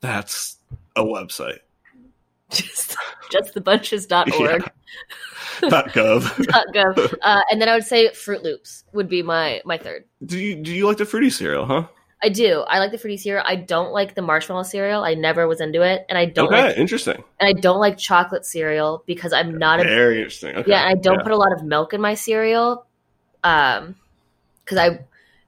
That's 0.00 0.58
a 0.96 1.02
website. 1.02 1.58
Just 2.52 2.98
just 3.30 3.54
the 3.54 3.62
bunches.org. 3.62 4.70
Dot 5.70 5.88
gov. 5.90 6.46
Dot 6.48 6.66
.gov. 6.74 7.14
Uh, 7.22 7.40
and 7.50 7.62
then 7.62 7.68
I 7.70 7.74
would 7.74 7.84
say 7.84 8.08
Froot 8.10 8.42
Loops 8.42 8.84
would 8.92 9.08
be 9.08 9.22
my 9.22 9.62
my 9.64 9.78
third. 9.78 10.04
do 10.26 10.38
you 10.38 10.56
do 10.56 10.70
you 10.70 10.86
like 10.86 10.98
the 10.98 11.06
fruity 11.06 11.30
cereal? 11.30 11.64
Huh? 11.64 11.86
I 12.22 12.28
do. 12.28 12.60
I 12.60 12.78
like 12.78 12.92
the 12.92 12.98
fruity 12.98 13.16
cereal. 13.16 13.42
I 13.46 13.56
don't 13.56 13.92
like 13.92 14.14
the 14.14 14.22
marshmallow 14.22 14.62
cereal. 14.62 15.02
I 15.02 15.14
never 15.14 15.48
was 15.48 15.60
into 15.60 15.82
it, 15.82 16.06
and 16.08 16.16
I 16.16 16.26
don't 16.26 16.46
okay, 16.52 16.68
like 16.68 16.76
interesting. 16.78 17.22
and 17.40 17.48
I 17.48 17.52
don't 17.60 17.80
like 17.80 17.98
chocolate 17.98 18.46
cereal 18.46 19.02
because 19.06 19.32
I'm 19.32 19.58
not 19.58 19.80
a 19.80 19.84
Very 19.84 20.18
interesting. 20.18 20.54
Okay. 20.54 20.70
yeah. 20.70 20.82
And 20.88 20.98
I 20.98 21.00
don't 21.00 21.18
Yeah. 21.18 21.22
put 21.24 21.32
a 21.32 21.36
lot 21.36 21.52
of 21.52 21.64
milk 21.64 21.92
in 21.94 22.00
my 22.00 22.14
cereal, 22.14 22.86
um, 23.42 23.96
because 24.64 24.78
I 24.78 25.00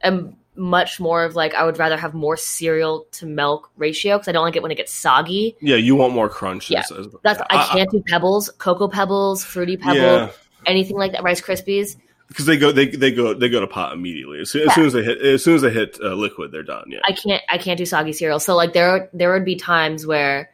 am 0.03 0.37
much 0.57 1.01
more 1.01 1.25
of 1.25 1.35
like 1.35 1.55
I 1.55 1.65
would 1.65 1.79
rather 1.79 1.97
have 1.97 2.15
more 2.15 2.37
cereal 2.37 3.07
to 3.13 3.27
milk 3.27 3.71
ratio 3.77 4.17
because 4.17 4.29
I 4.29 4.33
don't 4.33 4.45
like 4.45 4.57
it 4.57 4.63
when 4.63 4.73
it 4.73 4.77
gets 4.77 4.93
soggy. 4.93 5.57
Yeah, 5.61 5.77
you 5.77 5.95
want 5.97 6.13
more 6.13 6.29
crunch. 6.29 6.71
Yeah. 6.71 6.83
That's 7.23 7.39
yeah, 7.41 7.47
I 7.51 7.67
can't 7.73 7.91
do 7.91 8.03
pebbles, 8.07 8.51
cocoa 8.59 8.89
pebbles, 8.89 9.45
fruity 9.45 9.77
pebble, 9.77 9.97
Yeah, 9.97 10.31
anything 10.67 10.97
like 10.97 11.13
that, 11.13 11.23
Rice 11.23 11.41
Krispies. 11.41 11.97
Because 12.29 12.47
they 12.47 12.57
go 12.57 12.73
they 12.73 12.89
they 12.89 13.11
go 13.13 13.35
they 13.35 13.49
go 13.49 13.61
to 13.61 13.67
pot 13.67 13.93
immediately 13.93 14.41
as 14.41 14.51
soon, 14.51 14.63
Yeah. 14.63 14.69
as, 14.69 14.75
soon 14.75 14.87
as 14.87 14.93
they 14.93 15.03
hit 15.03 15.21
as 15.21 15.45
soon 15.45 15.55
as 15.57 15.63
they 15.63 15.71
hit 15.71 15.99
uh, 16.03 16.15
liquid 16.15 16.53
they're 16.53 16.63
done 16.63 16.85
yeah 16.89 17.01
I 17.07 17.13
can't 17.13 17.43
I 17.49 17.59
can't 17.59 17.79
do 17.79 17.87
soggy 17.87 18.13
cereal. 18.13 18.41
So 18.41 18.55
like 18.57 18.73
there 18.73 19.09
there 19.13 19.33
would 19.33 19.45
be 19.45 19.57
times 19.57 20.07
where 20.07 20.51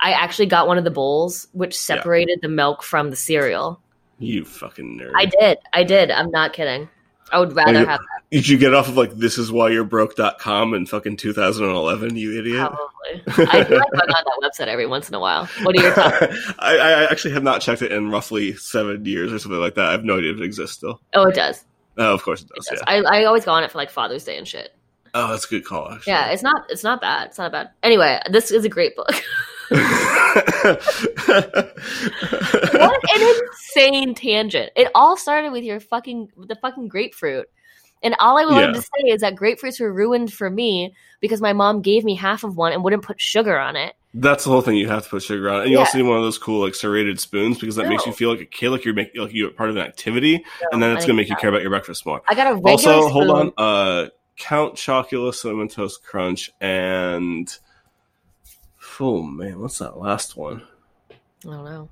I 0.00 0.12
actually 0.12 0.46
got 0.46 0.66
one 0.68 0.78
of 0.78 0.84
the 0.84 0.90
bowls 0.90 1.48
which 1.52 1.76
separated 1.78 2.40
the 2.42 2.48
milk 2.48 2.82
from 2.82 3.10
the 3.10 3.16
cereal. 3.16 3.80
you 4.18 4.44
fucking 4.44 4.98
nerd 4.98 5.12
I 5.16 5.26
did. 5.26 5.58
I 5.72 5.82
did. 5.84 6.10
I'm 6.10 6.30
not 6.30 6.52
kidding. 6.52 6.88
I 7.32 7.38
would 7.40 7.52
rather 7.54 7.84
have 7.86 8.00
did 8.30 8.46
you 8.48 8.58
get 8.58 8.74
off 8.74 8.88
of 8.88 8.96
like 8.96 9.12
this 9.12 9.38
is 9.38 9.50
why 9.50 9.70
you're 9.70 9.84
broke.com 9.84 10.74
in 10.74 10.86
fucking 10.86 11.16
2011 11.16 12.16
you 12.16 12.38
idiot 12.38 12.70
probably. 12.70 13.46
I 13.48 13.64
feel 13.64 13.78
like 13.78 13.88
I'm 13.94 14.00
on 14.00 14.08
that 14.08 14.24
website 14.42 14.66
every 14.68 14.86
once 14.86 15.08
in 15.08 15.14
a 15.14 15.20
while. 15.20 15.46
What 15.62 15.78
are 15.78 15.82
your 15.82 15.94
top? 15.94 16.12
I, 16.58 16.76
I 16.78 17.04
actually 17.10 17.34
have 17.34 17.42
not 17.42 17.60
checked 17.62 17.82
it 17.82 17.92
in 17.92 18.10
roughly 18.10 18.54
seven 18.56 19.04
years 19.04 19.32
or 19.32 19.38
something 19.38 19.60
like 19.60 19.74
that. 19.76 19.86
I 19.86 19.92
have 19.92 20.04
no 20.04 20.18
idea 20.18 20.32
if 20.32 20.38
it 20.38 20.44
exists 20.44 20.76
still. 20.76 21.00
Oh, 21.14 21.28
it 21.28 21.34
does. 21.34 21.64
Oh, 21.96 22.12
of 22.14 22.22
course 22.22 22.42
it 22.42 22.50
It 22.50 22.56
does. 22.56 22.66
does. 22.66 22.82
yeah. 22.86 23.02
I, 23.08 23.20
I 23.20 23.24
always 23.24 23.44
go 23.44 23.52
on 23.52 23.64
it 23.64 23.70
for 23.70 23.78
like 23.78 23.90
Father's 23.90 24.24
Day 24.24 24.36
and 24.36 24.46
shit. 24.46 24.74
Oh, 25.14 25.28
that's 25.30 25.46
a 25.46 25.48
good 25.48 25.64
call. 25.64 25.90
Actually. 25.90 26.12
Yeah, 26.12 26.30
it's 26.30 26.42
not 26.42 26.66
it's 26.68 26.84
not 26.84 27.00
bad. 27.00 27.28
It's 27.28 27.38
not 27.38 27.50
bad. 27.50 27.70
Anyway, 27.82 28.20
this 28.30 28.50
is 28.50 28.64
a 28.66 28.68
great 28.68 28.94
book. 28.94 29.10
what 29.70 29.80
an 33.14 33.22
insane 33.76 34.14
tangent! 34.14 34.70
It 34.76 34.90
all 34.94 35.16
started 35.16 35.50
with 35.52 35.64
your 35.64 35.80
fucking 35.80 36.30
the 36.46 36.56
fucking 36.56 36.88
grapefruit, 36.88 37.48
and 38.02 38.14
all 38.18 38.38
I 38.38 38.44
wanted 38.44 38.66
Yeah. 38.68 38.72
to 38.72 38.80
say 38.82 39.08
is 39.08 39.20
that 39.22 39.34
grapefruits 39.34 39.80
were 39.80 39.92
ruined 39.92 40.32
for 40.32 40.48
me 40.50 40.94
because 41.20 41.40
my 41.40 41.52
mom 41.52 41.82
gave 41.82 42.04
me 42.04 42.14
half 42.14 42.44
of 42.44 42.56
one 42.56 42.72
and 42.72 42.82
wouldn't 42.84 43.02
put 43.02 43.20
sugar 43.20 43.58
on 43.58 43.76
it. 43.76 43.94
that's 44.14 44.44
the 44.44 44.50
whole 44.50 44.62
thing. 44.62 44.74
You 44.76 44.88
have 44.88 45.04
to 45.04 45.10
put 45.10 45.22
sugar 45.22 45.50
on 45.50 45.60
it, 45.60 45.62
and 45.64 45.70
you 45.70 45.76
Yeah. 45.76 45.80
also 45.84 45.98
need 45.98 46.04
one 46.08 46.16
of 46.16 46.22
those 46.24 46.38
cool 46.38 46.64
like 46.64 46.74
serrated 46.74 47.20
spoons 47.20 47.58
because 47.58 47.76
that 47.76 47.86
makes 47.88 48.06
you 48.06 48.12
feel 48.12 48.30
like 48.30 48.40
a 48.40 48.46
kid, 48.46 48.70
like 48.70 48.84
you're 48.84 48.94
making 48.94 49.20
like 49.20 49.34
you're 49.34 49.50
part 49.50 49.68
of 49.68 49.76
an 49.76 49.82
activity, 49.82 50.42
and 50.72 50.82
then 50.82 50.96
it's 50.96 51.04
gonna 51.04 51.14
make 51.16 51.28
you 51.28 51.36
care 51.36 51.50
about 51.50 51.60
your 51.60 51.70
breakfast 51.70 52.06
more. 52.06 52.22
I 52.26 52.34
got 52.34 52.46
a 52.46 52.54
regular 52.54 52.70
Also, 52.94 53.08
hold 53.10 53.30
on. 53.30 53.52
Uh, 53.58 54.08
Count 54.36 54.74
Chocula 54.76 55.34
Cinnamon 55.34 55.68
Toast 55.68 56.02
Crunch 56.04 56.50
and 56.60 57.54
oh 58.98 59.22
man, 59.22 59.60
what's 59.60 59.78
that 59.78 59.98
last 59.98 60.36
one? 60.36 60.62
I 61.10 61.14
don't 61.50 61.64
know. 61.64 61.88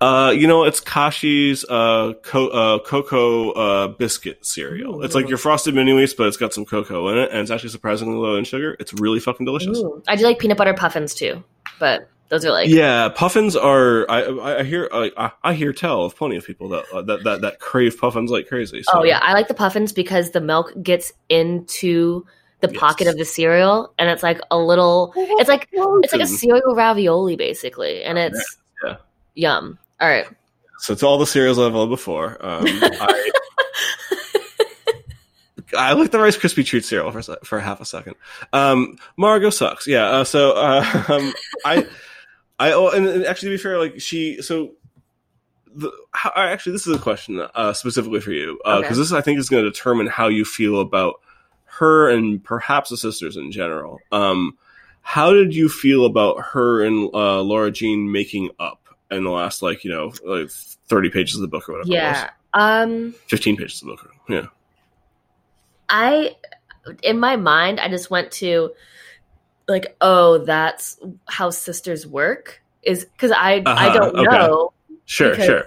Uh, 0.00 0.32
you 0.36 0.46
know, 0.46 0.64
it's 0.64 0.80
Kashi's 0.80 1.64
uh, 1.68 2.14
co- 2.22 2.48
uh 2.48 2.78
cocoa 2.80 3.50
uh 3.52 3.88
biscuit 3.88 4.44
cereal. 4.44 5.02
It's 5.02 5.14
like 5.14 5.28
your 5.28 5.38
frosted 5.38 5.74
mini 5.74 5.92
wheats, 5.92 6.14
but 6.14 6.26
it's 6.26 6.36
got 6.36 6.52
some 6.52 6.64
cocoa 6.64 7.08
in 7.08 7.18
it, 7.18 7.30
and 7.30 7.40
it's 7.40 7.50
actually 7.50 7.70
surprisingly 7.70 8.16
low 8.16 8.36
in 8.36 8.44
sugar. 8.44 8.76
It's 8.80 8.92
really 8.94 9.20
fucking 9.20 9.46
delicious. 9.46 9.78
Ooh. 9.78 10.02
I 10.08 10.16
do 10.16 10.24
like 10.24 10.38
peanut 10.38 10.58
butter 10.58 10.74
puffins 10.74 11.14
too, 11.14 11.42
but 11.78 12.08
those 12.28 12.44
are 12.44 12.50
like 12.50 12.68
Yeah, 12.68 13.08
puffins 13.10 13.56
are. 13.56 14.10
I 14.10 14.22
I 14.22 14.58
I 14.60 14.62
hear 14.62 14.88
I, 14.92 15.10
I- 15.16 15.32
I 15.44 15.54
hear 15.54 15.72
tell 15.72 16.04
of 16.04 16.16
plenty 16.16 16.36
of 16.36 16.46
people 16.46 16.68
that 16.70 16.84
uh, 16.92 17.02
that, 17.02 17.24
that 17.24 17.40
that 17.42 17.60
crave 17.60 17.98
puffins 17.98 18.30
like 18.30 18.48
crazy. 18.48 18.82
So. 18.82 19.00
Oh 19.00 19.04
yeah, 19.04 19.18
I 19.22 19.32
like 19.34 19.48
the 19.48 19.54
puffins 19.54 19.92
because 19.92 20.30
the 20.30 20.40
milk 20.40 20.72
gets 20.82 21.12
into 21.28 22.24
the 22.60 22.70
Yes. 22.70 22.78
pocket 22.80 23.08
of 23.08 23.18
the 23.18 23.24
cereal, 23.24 23.92
and 23.98 24.08
it's 24.08 24.22
like 24.22 24.40
a 24.50 24.56
little. 24.56 25.12
It's 25.16 25.48
like 25.48 25.68
it's 25.72 26.12
like 26.12 26.22
a 26.22 26.26
cereal 26.26 26.74
ravioli 26.74 27.36
basically, 27.36 28.04
and 28.04 28.16
it's 28.18 28.56
yeah. 28.84 28.96
Yum. 29.34 29.78
All 30.00 30.08
right, 30.08 30.26
So 30.78 30.92
it's 30.92 31.02
all 31.02 31.18
the 31.18 31.26
cereals 31.26 31.58
I've 31.58 31.74
loved 31.74 31.90
before, 31.90 32.36
um, 32.44 32.64
I, 32.66 33.30
I 35.76 35.92
like 35.94 36.10
the 36.10 36.18
Rice 36.18 36.36
Krispie 36.36 36.66
treat 36.66 36.84
cereal 36.84 37.10
for 37.12 37.22
for 37.44 37.60
half 37.60 37.80
a 37.80 37.84
second. 37.84 38.14
Um, 38.52 38.96
Margot 39.16 39.50
sucks. 39.50 39.86
Yeah. 39.86 40.04
Uh, 40.06 40.24
so 40.24 40.52
uh, 40.52 41.04
um, 41.08 41.32
I 41.64 41.86
I 42.58 42.72
oh, 42.72 42.88
and, 42.88 43.06
and 43.06 43.24
actually 43.24 43.50
to 43.50 43.56
be 43.58 43.62
fair, 43.62 43.78
like 43.78 44.00
she 44.00 44.42
so. 44.42 44.72
The, 45.74 45.90
how, 46.10 46.30
actually, 46.36 46.72
this 46.72 46.86
is 46.86 46.94
a 46.94 46.98
question 46.98 47.40
uh, 47.54 47.72
specifically 47.72 48.20
for 48.20 48.30
you 48.32 48.60
because 48.62 48.84
Okay. 48.84 48.94
this 48.94 49.12
I 49.12 49.22
think 49.22 49.38
is 49.38 49.48
going 49.48 49.64
to 49.64 49.70
determine 49.70 50.06
how 50.06 50.28
you 50.28 50.44
feel 50.44 50.78
about 50.80 51.14
her 51.64 52.10
and 52.10 52.44
perhaps 52.44 52.90
the 52.90 52.98
sisters 52.98 53.38
in 53.38 53.50
general. 53.50 53.98
Um, 54.10 54.58
how 55.00 55.32
did 55.32 55.54
you 55.54 55.70
feel 55.70 56.04
about 56.04 56.42
her 56.52 56.84
and 56.84 57.08
uh, 57.14 57.40
Laura 57.40 57.70
Jean 57.70 58.12
making 58.12 58.50
up 58.58 58.81
in 59.12 59.24
the 59.24 59.30
last 59.30 59.62
like 59.62 59.84
you 59.84 59.90
know 59.90 60.12
like 60.24 60.50
thirty 60.50 61.10
pages 61.10 61.36
of 61.36 61.40
the 61.42 61.48
book 61.48 61.68
or 61.68 61.72
whatever? 61.72 61.92
yeah. 61.92 62.30
Um, 62.54 63.14
fifteen 63.28 63.56
pages 63.56 63.80
of 63.82 63.88
the 63.88 63.94
book. 63.96 64.10
Yeah, 64.28 64.46
I 65.88 66.36
in 67.02 67.18
my 67.18 67.36
mind, 67.36 67.80
I 67.80 67.88
just 67.88 68.10
went 68.10 68.30
to 68.32 68.72
like, 69.68 69.96
oh, 70.00 70.38
that's 70.38 70.98
how 71.26 71.50
sisters 71.50 72.06
work. 72.06 72.62
Is 72.82 73.04
because 73.04 73.30
I 73.30 73.62
I 73.66 73.88
Uh-huh, 73.88 73.92
don't 73.94 74.16
okay. 74.16 74.24
know. 74.38 74.72
sure, 75.06 75.30
Because- 75.30 75.46
sure. 75.46 75.64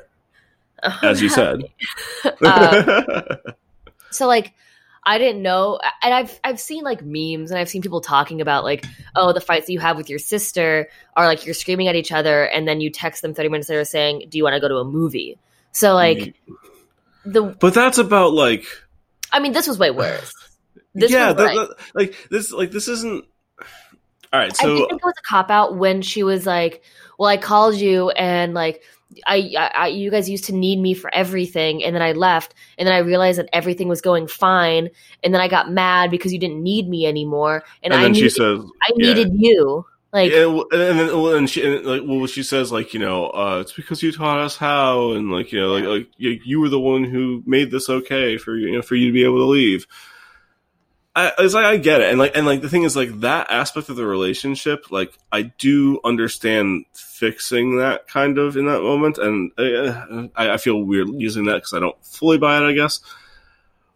As 1.01 1.21
you 1.21 1.29
said. 1.29 1.63
Um, 2.45 3.37
so 4.11 4.27
like 4.27 4.53
I 5.05 5.17
didn't 5.17 5.41
know 5.41 5.79
and 6.01 6.13
I've 6.13 6.39
I've 6.43 6.59
seen 6.59 6.83
like 6.83 7.01
memes 7.03 7.51
and 7.51 7.59
I've 7.59 7.69
seen 7.69 7.81
people 7.81 8.01
talking 8.01 8.41
about 8.41 8.63
like 8.63 8.85
oh 9.15 9.33
the 9.33 9.41
fights 9.41 9.67
that 9.67 9.73
you 9.73 9.79
have 9.79 9.97
with 9.97 10.09
your 10.09 10.19
sister 10.19 10.89
are 11.15 11.25
like 11.25 11.45
you're 11.45 11.53
screaming 11.53 11.87
at 11.87 11.95
each 11.95 12.11
other 12.11 12.43
and 12.45 12.67
then 12.67 12.81
you 12.81 12.89
text 12.89 13.21
them 13.21 13.33
30 13.33 13.49
minutes 13.49 13.69
later 13.69 13.85
saying 13.85 14.27
do 14.29 14.37
you 14.37 14.43
want 14.43 14.55
to 14.55 14.59
go 14.59 14.67
to 14.67 14.77
a 14.77 14.83
movie 14.85 15.37
so 15.71 15.93
like 15.93 16.35
the 17.25 17.43
but 17.43 17.73
that's 17.73 17.97
about 17.97 18.33
like 18.33 18.65
I 19.31 19.39
mean 19.39 19.53
this 19.53 19.67
was 19.67 19.77
way 19.77 19.91
worse 19.91 20.33
this 20.95 21.11
yeah, 21.11 21.33
that, 21.33 21.55
like, 21.55 21.55
that- 21.55 21.75
like 21.93 22.27
this 22.29 22.51
like 22.51 22.71
this 22.71 22.87
isn't. 22.87 23.25
All 24.33 24.39
right, 24.41 24.55
so 24.55 24.73
I 24.73 24.75
think 24.75 24.91
it 24.91 25.05
was 25.05 25.13
a 25.17 25.21
cop 25.21 25.49
out 25.49 25.77
when 25.77 26.01
she 26.01 26.23
was 26.23 26.45
like 26.45 26.83
well 27.17 27.29
I 27.29 27.37
called 27.37 27.75
you 27.75 28.09
and 28.09 28.53
like 28.53 28.81
I, 29.27 29.51
I, 29.57 29.71
I 29.75 29.87
you 29.87 30.11
guys 30.11 30.29
used 30.29 30.45
to 30.45 30.53
need 30.53 30.79
me 30.79 30.93
for 30.93 31.13
everything 31.13 31.83
and 31.83 31.95
then 31.95 32.01
I 32.01 32.11
left 32.13 32.53
and 32.77 32.87
then 32.87 32.93
I 32.93 32.99
realized 32.99 33.39
that 33.39 33.49
everything 33.53 33.87
was 33.87 34.01
going 34.01 34.27
fine 34.27 34.89
and 35.23 35.33
then 35.33 35.41
I 35.41 35.47
got 35.47 35.71
mad 35.71 36.11
because 36.11 36.33
you 36.33 36.39
didn't 36.39 36.61
need 36.61 36.89
me 36.89 37.05
anymore 37.05 37.63
and, 37.83 37.93
and 37.93 37.99
I 37.99 38.03
then 38.03 38.13
she 38.13 38.21
needed, 38.21 38.35
says, 38.35 38.59
I 38.81 38.91
yeah. 38.95 39.13
needed 39.13 39.31
you 39.35 39.85
like 40.15 40.31
well, 40.31 40.65
and 40.71 40.97
then 40.97 41.09
and 41.09 41.49
she 41.49 41.61
and 41.61 41.85
like 41.85 42.01
well 42.05 42.25
she 42.25 42.41
says 42.41 42.71
like 42.71 42.93
you 42.93 43.01
know 43.01 43.31
uh, 43.31 43.59
it's 43.59 43.73
because 43.73 44.01
you 44.01 44.13
taught 44.13 44.39
us 44.39 44.55
how 44.55 45.11
and 45.11 45.29
like 45.29 45.51
you 45.51 45.59
know 45.59 45.73
like 45.73 45.83
like 45.83 46.07
you, 46.15 46.39
you 46.45 46.61
were 46.61 46.69
the 46.69 46.79
one 46.79 47.03
who 47.03 47.43
made 47.45 47.69
this 47.69 47.89
okay 47.89 48.37
for 48.37 48.55
you 48.55 48.71
know 48.71 48.81
for 48.81 48.95
you 48.95 49.07
to 49.07 49.13
be 49.13 49.25
able 49.25 49.39
to 49.39 49.43
leave. 49.43 49.85
I, 51.17 51.31
it's 51.39 51.53
like 51.53 51.63
I 51.65 51.77
get 51.77 52.01
it, 52.01 52.09
and 52.09 52.19
like 52.19 52.35
and 52.35 52.45
like 52.45 52.61
the 52.61 52.67
thing 52.69 52.83
is 52.83 52.95
like 52.95 53.21
that 53.21 53.49
aspect 53.49 53.87
of 53.87 53.95
the 53.95 54.05
relationship, 54.05 54.91
like 54.91 55.17
I 55.31 55.43
do 55.43 56.01
understand 56.03 56.85
fixing 56.93 57.77
that 57.77 58.07
kind 58.07 58.37
of 58.37 58.57
in 58.57 58.65
that 58.65 58.81
moment, 58.81 59.17
and 59.17 59.51
uh, 59.57 60.27
I, 60.35 60.51
I 60.51 60.57
feel 60.57 60.83
weird 60.83 61.07
using 61.13 61.45
that 61.45 61.55
because 61.55 61.73
I 61.73 61.79
don't 61.79 61.95
fully 62.05 62.37
buy 62.37 62.57
it, 62.57 62.63
I 62.69 62.73
guess. 62.73 62.99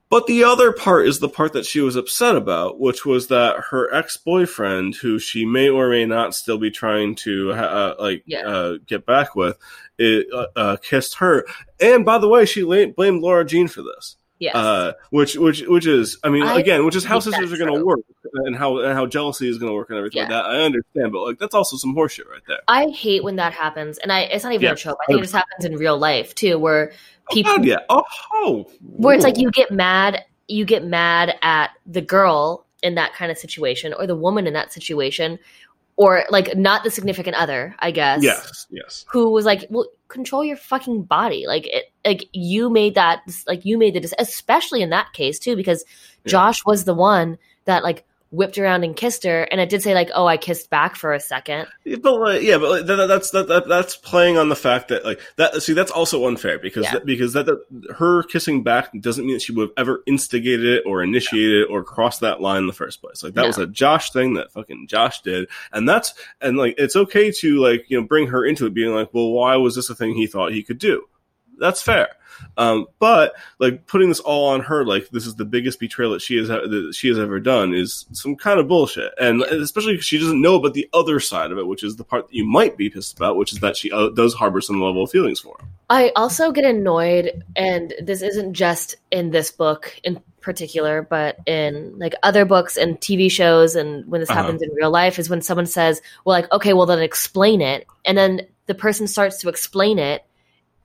But 0.09 0.25
the 0.25 0.43
other 0.45 0.71
part 0.71 1.07
is 1.07 1.19
the 1.19 1.29
part 1.29 1.53
that 1.53 1.65
she 1.67 1.81
was 1.81 1.95
upset 1.95 2.35
about, 2.35 2.79
which 2.79 3.05
was 3.05 3.27
that 3.27 3.57
her 3.69 3.93
ex 3.93 4.17
boyfriend, 4.17 4.95
who 4.95 5.19
she 5.19 5.45
may 5.45 5.69
or 5.69 5.89
may 5.89 6.05
not 6.05 6.33
still 6.33 6.57
be 6.57 6.71
trying 6.71 7.13
to 7.15 7.51
uh, 7.51 7.95
like 7.99 8.23
Yeah. 8.25 8.47
uh, 8.47 8.77
get 8.87 9.05
back 9.05 9.35
with, 9.35 9.57
it, 9.99 10.25
uh, 10.33 10.47
uh, 10.55 10.77
kissed 10.77 11.15
her. 11.17 11.45
And 11.79 12.05
by 12.05 12.17
the 12.17 12.27
way, 12.27 12.45
she 12.45 12.63
la- 12.63 12.87
blamed 12.87 13.21
Laura 13.21 13.45
Jean 13.45 13.67
for 13.67 13.83
this. 13.83 14.15
Yes. 14.39 14.55
Uh, 14.55 14.93
which 15.11 15.35
which 15.35 15.61
which 15.67 15.85
is 15.85 16.17
I 16.23 16.29
mean 16.29 16.43
I 16.43 16.57
again 16.57 16.85
which 16.85 16.95
is 16.95 17.05
how 17.05 17.19
sisters 17.19 17.53
are 17.53 17.57
going 17.57 17.73
to 17.73 17.85
work 17.85 17.99
and 18.45 18.55
how 18.55 18.79
and 18.79 18.93
how 18.93 19.05
jealousy 19.05 19.49
is 19.49 19.57
going 19.57 19.69
to 19.71 19.75
work 19.75 19.89
and 19.89 19.97
everything 19.97 20.21
like 20.23 20.29
that 20.29 20.45
I 20.45 20.61
understand 20.61 21.11
but 21.11 21.21
like 21.21 21.39
that's 21.39 21.53
also 21.53 21.77
some 21.77 21.95
horseshit 21.95 22.27
right 22.27 22.41
there. 22.47 22.59
I 22.67 22.87
hate 22.87 23.23
when 23.23 23.35
that 23.35 23.53
happens 23.53 23.97
and 23.99 24.11
I 24.11 24.21
it's 24.21 24.43
not 24.43 24.53
even 24.53 24.63
Yeah. 24.63 24.71
a 24.71 24.75
trope 24.75 24.97
I 25.03 25.05
think 25.07 25.19
it 25.19 25.23
just 25.23 25.33
happens 25.35 25.65
in 25.65 25.75
real 25.75 25.97
life 25.97 26.33
too 26.35 26.57
where 26.57 26.91
people 27.31 27.51
oh, 27.51 27.57
God, 27.57 27.65
yeah. 27.65 27.77
Oh, 27.89 28.03
oh 28.33 28.71
where 28.81 29.15
it's 29.15 29.23
like 29.23 29.37
you 29.37 29.51
get 29.51 29.71
mad 29.71 30.23
you 30.47 30.65
get 30.65 30.83
mad 30.83 31.35
at 31.41 31.71
the 31.85 32.01
girl 32.01 32.65
in 32.81 32.95
that 32.95 33.13
kind 33.13 33.31
of 33.31 33.37
situation 33.37 33.93
or 33.93 34.07
the 34.07 34.15
woman 34.15 34.47
in 34.47 34.53
that 34.53 34.73
situation 34.73 35.37
or 35.95 36.23
like 36.29 36.55
not 36.55 36.83
the 36.83 36.89
significant 36.89 37.35
other 37.35 37.75
I 37.79 37.91
guess 37.91 38.23
yes 38.23 38.67
yes. 38.69 39.05
who 39.09 39.29
was 39.31 39.43
like, 39.43 39.65
"Well, 39.69 39.87
control 40.09 40.43
your 40.43 40.57
fucking 40.57 41.03
body." 41.03 41.45
Like 41.47 41.67
it, 41.67 41.85
like 42.05 42.27
you 42.33 42.69
made 42.69 42.95
that, 42.95 43.21
like 43.47 43.63
you 43.65 43.77
made 43.77 43.93
the, 43.95 44.13
especially 44.19 44.81
in 44.81 44.89
that 44.89 45.13
case 45.13 45.39
too, 45.39 45.55
because 45.55 45.85
Yeah. 46.25 46.31
Josh 46.31 46.65
was 46.65 46.83
the 46.83 46.93
one 46.93 47.37
that 47.65 47.83
like 47.83 48.05
whipped 48.31 48.57
around 48.57 48.83
and 48.83 48.95
kissed 48.95 49.23
her, 49.23 49.43
and 49.43 49.59
it 49.59 49.69
did 49.69 49.81
say 49.81 49.93
like, 49.93 50.09
"Oh, 50.13 50.25
I 50.27 50.37
kissed 50.37 50.69
back 50.69 50.95
for 50.95 51.13
a 51.13 51.19
second. 51.19 51.67
Yeah, 51.83 51.97
But 52.01 52.19
like, 52.19 52.41
yeah, 52.43 52.57
but 52.57 52.69
like, 52.69 52.85
that, 52.85 53.07
that's 53.07 53.31
that, 53.31 53.47
that 53.47 53.67
that's 53.67 53.95
playing 53.95 54.37
on 54.37 54.49
the 54.49 54.55
fact 54.55 54.89
that 54.89 55.03
like 55.03 55.19
that. 55.37 55.61
See, 55.63 55.73
that's 55.73 55.91
also 55.91 56.27
unfair 56.27 56.59
because 56.59 56.85
Yeah. 56.85 56.93
that, 56.93 57.05
because 57.05 57.33
that, 57.33 57.45
that 57.47 57.59
her 57.97 58.23
kissing 58.23 58.63
back 58.63 58.91
doesn't 59.01 59.25
mean 59.25 59.33
that 59.33 59.41
she 59.41 59.51
would 59.51 59.69
have 59.69 59.73
ever 59.77 60.03
instigated 60.05 60.65
it 60.65 60.83
or 60.85 61.01
initiated 61.01 61.63
it 61.63 61.69
or 61.69 61.83
crossed 61.83 62.21
that 62.21 62.39
line 62.41 62.59
in 62.61 62.67
the 62.67 62.73
first 62.73 63.01
place. 63.01 63.23
Like 63.23 63.33
that 63.33 63.41
No. 63.41 63.47
was 63.47 63.57
a 63.57 63.65
Josh 63.67 64.11
thing 64.11 64.35
that 64.35 64.51
fucking 64.51 64.87
Josh 64.87 65.21
did, 65.21 65.49
and 65.71 65.89
that's 65.89 66.13
and 66.39 66.57
like 66.57 66.75
it's 66.77 66.95
okay 66.95 67.31
to 67.31 67.57
like 67.59 67.85
you 67.89 67.99
know 67.99 68.05
bring 68.07 68.27
her 68.27 68.45
into 68.45 68.65
it, 68.65 68.73
being 68.73 68.93
like, 68.93 69.09
well, 69.13 69.31
why 69.31 69.55
was 69.55 69.75
this 69.75 69.89
a 69.89 69.95
thing 69.95 70.13
he 70.13 70.27
thought 70.27 70.51
he 70.51 70.61
could 70.63 70.77
do? 70.79 71.03
That's 71.59 71.81
fair. 71.81 72.09
Um, 72.57 72.87
but 72.99 73.33
like 73.59 73.85
putting 73.85 74.09
this 74.09 74.19
all 74.19 74.49
on 74.49 74.61
her, 74.61 74.85
like 74.85 75.09
this 75.09 75.27
is 75.27 75.35
the 75.35 75.45
biggest 75.45 75.79
betrayal 75.79 76.11
that 76.11 76.21
she 76.21 76.37
has 76.37 76.47
that 76.47 76.93
she 76.95 77.09
has 77.09 77.19
ever 77.19 77.39
done, 77.39 77.73
is 77.73 78.05
some 78.13 78.35
kind 78.35 78.59
of 78.59 78.67
bullshit. 78.67 79.13
And 79.19 79.41
especially 79.43 79.93
because 79.93 80.05
she 80.05 80.19
doesn't 80.19 80.41
know 80.41 80.55
about 80.55 80.73
the 80.73 80.89
other 80.93 81.19
side 81.19 81.51
of 81.51 81.57
it, 81.57 81.67
which 81.67 81.83
is 81.83 81.97
the 81.97 82.03
part 82.03 82.27
that 82.27 82.33
you 82.33 82.45
might 82.45 82.77
be 82.77 82.89
pissed 82.89 83.17
about, 83.17 83.35
which 83.35 83.51
is 83.51 83.59
that 83.59 83.75
she 83.75 83.91
uh, 83.91 84.09
does 84.09 84.33
harbor 84.33 84.61
some 84.61 84.81
level 84.81 85.03
of 85.03 85.11
feelings 85.11 85.39
for 85.39 85.57
him. 85.59 85.67
I 85.89 86.11
also 86.15 86.51
get 86.51 86.65
annoyed, 86.65 87.43
and 87.55 87.93
this 88.01 88.21
isn't 88.21 88.53
just 88.53 88.95
in 89.11 89.31
this 89.31 89.51
book 89.51 89.99
in 90.03 90.21
particular, 90.41 91.01
but 91.01 91.37
in 91.45 91.97
like 91.99 92.15
other 92.23 92.45
books 92.45 92.77
and 92.77 92.99
TV 93.01 93.29
shows, 93.29 93.75
and 93.75 94.05
when 94.07 94.21
this 94.21 94.29
Uh-huh. 94.29 94.43
happens 94.43 94.61
in 94.61 94.69
real 94.73 94.91
life, 94.91 95.19
is 95.19 95.29
when 95.29 95.41
someone 95.41 95.65
says, 95.65 96.01
"Well, 96.23 96.37
like, 96.37 96.51
okay, 96.53 96.73
well, 96.73 96.85
then 96.85 96.99
explain 96.99 97.61
it," 97.61 97.85
and 98.05 98.17
then 98.17 98.47
the 98.67 98.75
person 98.75 99.07
starts 99.07 99.39
to 99.41 99.49
explain 99.49 99.99
it, 99.99 100.23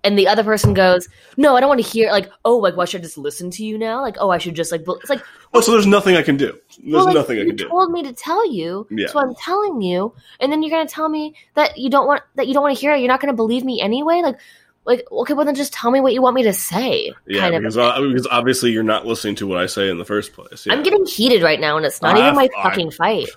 and 0.05 0.17
the 0.19 0.29
other 0.29 0.45
person 0.45 0.75
goes, 0.75 1.09
"No, 1.37 1.57
I 1.57 1.61
don't 1.61 1.69
want 1.69 1.83
to 1.83 1.89
hear." 1.89 2.11
Like, 2.13 2.31
oh, 2.45 2.57
like, 2.59 2.77
why 2.77 2.85
should 2.85 3.01
I 3.01 3.05
just 3.05 3.19
listen 3.19 3.51
to 3.53 3.65
you 3.65 3.77
now? 3.79 4.01
Like, 4.03 4.17
oh, 4.21 4.31
I 4.31 4.39
should 4.39 4.55
just 4.55 4.71
like, 4.71 4.85
it's 4.87 5.11
like, 5.11 5.23
Oh, 5.53 5.61
so 5.61 5.73
there's 5.73 5.87
nothing 5.87 6.17
I 6.17 6.23
can 6.23 6.37
do. 6.37 6.53
There's 6.79 6.93
well, 6.95 7.05
like, 7.07 7.15
nothing 7.15 7.39
I 7.39 7.43
you 7.43 7.47
can 7.49 7.57
do. 7.57 7.69
told 7.69 7.91
me 7.91 8.03
to 8.05 8.13
tell 8.13 8.49
you, 8.53 8.87
Yeah. 8.91 9.07
so 9.09 9.19
I'm 9.19 9.35
telling 9.37 9.81
you, 9.81 10.15
and 10.41 10.53
then 10.53 10.63
you're 10.63 10.71
gonna 10.71 10.89
tell 10.89 11.09
me 11.09 11.35
that 11.55 11.79
you 11.79 11.91
don't 11.91 12.07
want 12.07 12.23
that 12.37 12.47
you 12.47 12.55
don't 12.55 12.63
want 12.63 12.77
to 12.77 12.81
hear 12.81 12.93
it. 12.95 12.99
You're 13.01 13.09
not 13.09 13.21
gonna 13.21 13.33
believe 13.35 13.65
me 13.65 13.81
anyway. 13.81 14.21
Like, 14.23 14.37
like 14.85 15.05
okay, 15.11 15.33
well 15.33 15.47
then 15.47 15.55
just 15.55 15.73
tell 15.73 15.91
me 15.91 16.01
what 16.01 16.13
you 16.13 16.21
want 16.21 16.35
me 16.35 16.43
to 16.43 16.53
say. 16.53 17.13
Yeah, 17.27 17.41
kind 17.41 17.55
of. 17.55 17.63
because, 17.63 17.79
uh, 17.79 18.01
because 18.01 18.27
obviously 18.31 18.71
you're 18.73 18.83
not 18.83 19.07
listening 19.07 19.35
to 19.37 19.47
what 19.47 19.59
I 19.59 19.67
say 19.67 19.89
in 19.89 19.99
the 19.99 20.05
first 20.05 20.33
place. 20.35 20.67
Yeah. 20.67 20.75
I'm 20.75 20.83
getting 20.83 21.07
heated 21.07 21.43
right 21.43 21.59
now, 21.61 21.77
and 21.77 21.87
it's 21.87 22.03
not 22.03 22.17
Ah, 22.17 22.21
even 22.21 22.35
my 22.35 22.49
fucking 22.63 22.91
fight. 22.91 23.29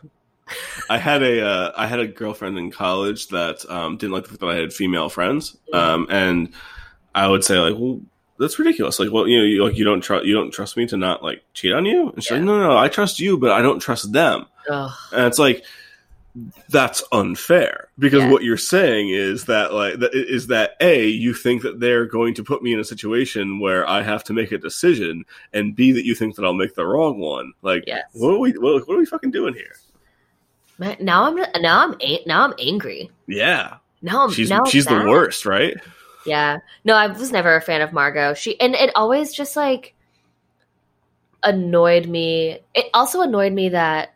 I 0.90 0.98
had 0.98 1.24
a 1.24 1.46
uh, 1.46 1.72
I 1.76 1.88
had 1.88 2.00
a 2.00 2.08
girlfriend 2.08 2.58
in 2.58 2.72
college 2.72 3.28
that 3.30 3.66
um, 3.70 3.98
didn't 3.98 4.14
like 4.14 4.24
the 4.24 4.30
fact 4.30 4.42
that 4.42 4.48
I 4.50 4.56
had 4.56 4.74
female 4.74 5.10
friends, 5.10 5.58
um, 5.74 6.08
and 6.10 6.50
I 7.16 7.28
would 7.28 7.44
say 7.44 7.58
like, 7.60 7.76
well, 7.78 8.02
that's 8.40 8.60
ridiculous. 8.60 9.00
Like, 9.00 9.12
well, 9.12 9.28
you 9.28 9.38
know, 9.40 9.44
you, 9.46 9.64
like 9.66 9.78
you 9.78 9.84
don't 9.84 10.02
trust 10.02 10.26
you 10.26 10.34
don't 10.34 10.52
trust 10.52 10.78
me 10.78 10.86
to 10.88 10.98
not 10.98 11.24
like 11.24 11.44
cheat 11.54 11.74
on 11.74 11.86
you. 11.86 12.10
And 12.10 12.24
she's 12.24 12.32
like, 12.32 12.42
no, 12.42 12.58
no, 12.60 12.70
no, 12.70 12.78
I 12.78 12.88
trust 12.88 13.20
you, 13.20 13.38
but 13.38 13.52
I 13.52 13.62
don't 13.62 13.80
trust 13.80 14.12
them. 14.14 14.46
Ugh. 14.70 14.92
And 15.12 15.26
it's 15.26 15.40
like 15.40 15.64
that's 16.70 17.04
unfair 17.12 17.88
because 17.98 18.22
Yeah. 18.22 18.30
what 18.32 18.44
you're 18.44 18.58
saying 18.58 19.10
is 19.10 19.46
that 19.46 19.74
like 19.74 19.98
that 20.00 20.14
is 20.14 20.48
that 20.48 20.76
a 20.80 21.08
you 21.08 21.34
think 21.34 21.64
that 21.64 21.80
they're 21.80 22.06
going 22.06 22.36
to 22.36 22.44
put 22.44 22.62
me 22.62 22.74
in 22.74 22.80
a 22.80 22.84
situation 22.84 23.60
where 23.60 23.90
I 23.90 24.04
have 24.04 24.24
to 24.26 24.34
make 24.34 24.52
a 24.52 24.58
decision, 24.60 25.26
and 25.52 25.76
b 25.76 25.92
that 25.94 26.06
you 26.06 26.14
think 26.14 26.36
that 26.36 26.46
I'll 26.46 26.54
make 26.54 26.76
the 26.76 26.86
wrong 26.86 27.18
one. 27.18 27.54
Like, 27.64 27.86
Yes. 27.88 28.04
what 28.14 28.30
are 28.36 28.38
we 28.38 28.52
what, 28.52 28.88
what 28.88 28.96
are 28.96 29.00
we 29.00 29.06
fucking 29.08 29.32
doing 29.32 29.56
here? 29.56 29.74
Now 30.80 31.24
I'm 31.24 31.36
now 31.62 31.88
I'm 31.88 31.96
now 32.26 32.44
I'm 32.44 32.54
angry. 32.60 33.10
Yeah, 33.28 33.78
Now 34.02 34.24
I'm 34.24 34.32
she's 34.32 34.50
now 34.50 34.64
she's 34.66 34.86
the 34.86 35.06
worst, 35.08 35.46
right? 35.46 35.76
Yeah. 36.26 36.60
No, 36.84 36.96
I 36.96 37.08
was 37.08 37.32
never 37.32 37.56
a 37.56 37.62
fan 37.62 37.82
of 37.82 37.94
Margot. 37.94 38.34
She 38.34 38.60
and 38.60 38.76
it 38.76 38.92
always 38.96 39.34
just 39.34 39.56
like 39.56 39.96
annoyed 41.42 42.08
me. 42.08 42.60
It 42.76 42.86
also 42.94 43.22
annoyed 43.22 43.54
me 43.54 43.70
that 43.70 44.14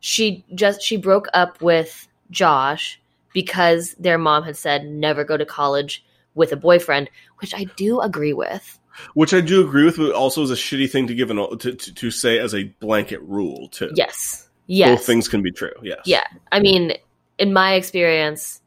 she 0.00 0.44
just 0.54 0.82
she 0.82 0.96
broke 0.96 1.26
up 1.32 1.60
with 1.62 2.06
Josh 2.30 3.00
because 3.32 3.94
their 3.94 4.18
mom 4.18 4.42
had 4.42 4.56
said 4.56 4.86
never 4.86 5.24
go 5.24 5.36
to 5.36 5.46
college 5.46 6.04
with 6.34 6.52
a 6.52 6.56
boyfriend, 6.56 7.10
which 7.38 7.54
I 7.54 7.64
do 7.76 8.00
agree 8.00 8.32
with. 8.32 8.78
Which 9.14 9.32
I 9.32 9.40
do 9.40 9.66
agree 9.66 9.84
with, 9.84 9.96
but 9.96 10.12
also 10.12 10.42
is 10.42 10.50
a 10.50 10.54
shitty 10.54 10.90
thing 10.90 11.06
to 11.06 11.14
give 11.14 11.30
an 11.30 11.58
to, 11.58 11.74
to, 11.74 11.94
to 11.94 12.10
say 12.10 12.38
as 12.38 12.54
a 12.54 12.64
blanket 12.64 13.22
rule 13.22 13.68
too. 13.68 13.90
Yes. 13.94 14.48
Yes. 14.66 14.98
both 14.98 15.06
things 15.06 15.28
can 15.28 15.42
be 15.42 15.50
true. 15.50 15.72
Yes. 15.82 16.00
Yeah. 16.04 16.24
I 16.50 16.60
mean, 16.60 16.92
in 17.38 17.52
my 17.52 17.74
experience, 17.74 18.60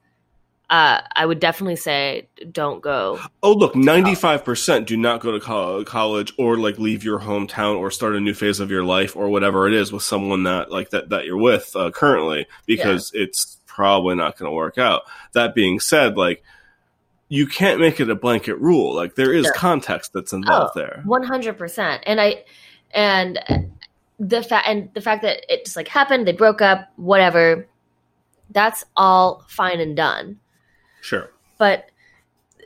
uh, 0.70 1.02
I 1.16 1.26
would 1.26 1.40
definitely 1.40 1.76
say 1.76 2.28
don't 2.52 2.82
go. 2.82 3.20
Oh, 3.44 3.54
look, 3.54 3.76
ninety 3.76 4.16
five 4.16 4.44
percent 4.44 4.88
do 4.88 4.98
not 4.98 5.22
go 5.22 5.32
to 5.32 5.40
col- 5.40 5.84
college 5.84 6.34
or 6.40 6.58
like 6.58 6.80
leave 6.80 7.04
your 7.04 7.20
hometown 7.20 7.78
or 7.78 7.92
start 7.92 8.16
a 8.16 8.20
new 8.20 8.34
phase 8.34 8.60
of 8.60 8.72
your 8.72 8.84
life 8.84 9.16
or 9.16 9.30
whatever 9.30 9.68
it 9.68 9.74
is 9.74 9.92
with 9.92 10.02
someone 10.04 10.44
that 10.44 10.72
like 10.72 10.90
that 10.90 11.10
that 11.10 11.26
you're 11.26 11.38
with 11.38 11.72
uh, 11.76 11.92
currently 11.92 12.48
because 12.66 13.12
it's 13.14 13.58
probably 13.68 14.16
not 14.16 14.38
going 14.38 14.50
to 14.50 14.56
work 14.56 14.78
out. 14.80 15.04
That 15.34 15.54
being 15.54 15.80
said, 15.80 16.18
like 16.18 16.44
you 17.30 17.46
can't 17.46 17.80
make 17.80 18.00
it 18.00 18.10
a 18.10 18.16
blanket 18.16 18.56
rule. 18.60 18.94
Like 18.96 19.16
there 19.16 19.34
is 19.34 19.46
Sure. 19.46 19.54
context 19.54 20.14
that's 20.14 20.34
involved 20.34 20.72
Oh, 20.76 20.80
there. 20.80 21.02
One 21.06 21.24
hundred 21.24 21.58
percent. 21.60 22.04
And 22.08 22.20
I 22.20 22.44
and 22.92 23.40
the 24.20 24.42
fact 24.42 24.68
and 24.68 24.90
the 24.94 25.02
fact 25.02 25.22
that 25.24 25.46
it 25.52 25.66
just 25.66 25.76
like 25.76 25.88
happened, 25.88 26.28
they 26.28 26.34
broke 26.34 26.62
up, 26.62 26.90
whatever. 26.96 27.68
That's 28.50 28.86
all 28.96 29.44
fine 29.48 29.80
and 29.80 29.96
done. 29.96 30.40
Sure. 31.02 31.32
But 31.58 31.90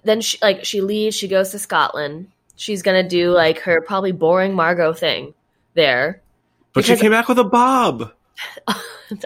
then 0.03 0.21
she 0.21 0.37
like 0.41 0.65
she 0.65 0.81
leaves, 0.81 1.15
she 1.15 1.27
goes 1.27 1.51
to 1.51 1.59
Scotland. 1.59 2.31
She's 2.55 2.81
gonna 2.81 3.07
do 3.07 3.31
like 3.31 3.59
her 3.59 3.81
probably 3.81 4.11
boring 4.11 4.53
Margot 4.53 4.93
thing 4.93 5.33
there. 5.73 6.21
But 6.73 6.85
she 6.85 6.95
came 6.95 7.11
back 7.11 7.27
with 7.27 7.39
a 7.39 7.43
bob. 7.43 8.11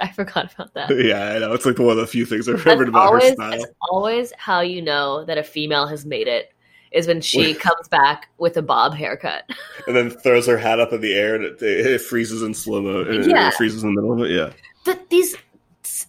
I 0.02 0.12
forgot 0.14 0.54
about 0.54 0.74
that. 0.76 0.90
yeah, 1.06 1.34
I 1.34 1.40
know. 1.40 1.54
It's 1.54 1.66
like 1.66 1.78
one 1.78 1.90
of 1.90 1.98
the 1.98 2.08
few 2.08 2.26
things 2.26 2.48
I 2.48 2.54
remembered 2.54 2.88
about 2.88 3.08
always, 3.08 3.30
her 3.30 3.36
style. 3.36 3.52
that's 3.52 3.66
always 3.90 4.34
how 4.38 4.62
you 4.62 4.82
know 4.82 5.26
that 5.26 5.38
a 5.38 5.44
female 5.44 5.88
has 5.88 6.06
made 6.06 6.28
it 6.28 6.53
is 6.94 7.08
when 7.08 7.22
she 7.22 7.54
comes 7.54 7.88
back 7.88 8.30
with 8.38 8.56
a 8.58 8.62
bob 8.62 8.94
haircut. 8.94 9.44
and 9.88 9.96
then 9.96 10.10
throws 10.10 10.46
her 10.48 10.58
hat 10.58 10.80
up 10.80 10.94
in 10.94 11.02
the 11.02 11.14
air 11.14 11.36
and 11.36 11.44
it, 11.44 11.62
it 11.62 12.02
freezes 12.02 12.42
in 12.44 12.54
slow 12.54 12.82
mo. 12.82 13.02
It, 13.02 13.28
Yeah. 13.28 13.48
it 13.50 13.56
freezes 13.56 13.84
in 13.84 13.94
the 13.94 14.02
middle 14.02 14.14
of 14.14 14.30
it. 14.30 14.32
Yeah. 14.32 14.52
But 14.86 15.10
these, 15.10 15.36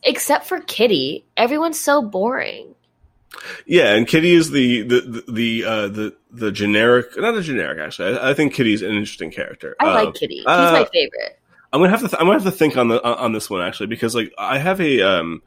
except 0.02 0.46
for 0.46 0.60
Kitty, 0.60 1.24
everyone's 1.36 1.80
so 1.80 2.02
boring. 2.02 2.74
Yeah, 3.66 3.94
and 3.94 4.06
Kitty 4.06 4.32
is 4.32 4.50
the 4.52 4.82
the 4.82 5.24
the 5.28 5.64
uh, 5.64 5.88
the 5.88 6.14
the 6.30 6.52
generic, 6.52 7.16
not 7.16 7.34
a 7.34 7.42
generic 7.42 7.80
actually. 7.80 8.16
I, 8.16 8.30
I 8.30 8.34
think 8.34 8.54
Kitty's 8.54 8.80
an 8.82 8.90
interesting 8.92 9.32
character. 9.32 9.74
I 9.80 9.86
Uh, 9.86 10.04
like 10.04 10.14
Kitty. 10.14 10.36
He's 10.36 10.46
uh, 10.46 10.70
my 10.72 10.84
favorite. 10.92 11.40
I'm 11.72 11.80
gonna 11.80 11.90
have 11.90 12.02
to 12.02 12.08
th- 12.08 12.20
I'm 12.20 12.26
gonna 12.28 12.38
have 12.38 12.44
to 12.44 12.56
think 12.56 12.76
on 12.76 12.86
the 12.88 13.02
on 13.04 13.32
this 13.32 13.50
one 13.50 13.60
actually 13.60 13.88
because 13.88 14.14
like 14.14 14.32
I 14.38 14.58
have 14.58 14.80
a 14.80 15.02
um 15.02 15.42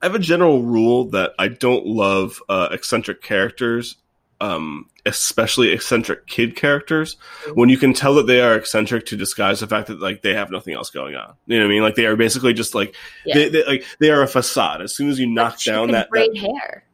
I 0.00 0.06
have 0.06 0.14
a 0.14 0.18
general 0.18 0.62
rule 0.62 1.04
that 1.10 1.32
I 1.38 1.48
don't 1.48 1.84
love 1.86 2.42
uh, 2.48 2.68
eccentric 2.70 3.20
characters, 3.22 3.96
um, 4.40 4.88
especially 5.04 5.72
eccentric 5.72 6.26
kid 6.26 6.56
characters. 6.56 7.16
When 7.54 7.68
you 7.68 7.78
can 7.78 7.92
tell 7.92 8.14
that 8.14 8.26
they 8.26 8.40
are 8.40 8.54
eccentric 8.54 9.06
to 9.06 9.16
disguise 9.16 9.60
the 9.60 9.66
fact 9.66 9.88
that 9.88 10.00
like 10.00 10.22
they 10.22 10.34
have 10.34 10.50
nothing 10.50 10.74
else 10.74 10.90
going 10.90 11.14
on. 11.14 11.34
You 11.46 11.58
know 11.58 11.64
what 11.64 11.70
I 11.70 11.74
mean? 11.74 11.82
Like 11.82 11.94
they 11.94 12.06
are 12.06 12.16
basically 12.16 12.52
just 12.52 12.74
like 12.74 12.94
Yeah. 13.24 13.34
they, 13.34 13.48
they 13.48 13.64
like 13.64 13.84
they 13.98 14.10
are 14.10 14.22
a 14.22 14.28
facade. 14.28 14.82
As 14.82 14.94
soon 14.94 15.10
as 15.10 15.18
you 15.18 15.26
knock 15.26 15.62
down 15.62 15.88
that, 15.88 15.92
that 15.92 16.10
braid 16.10 16.36
hair. 16.36 16.84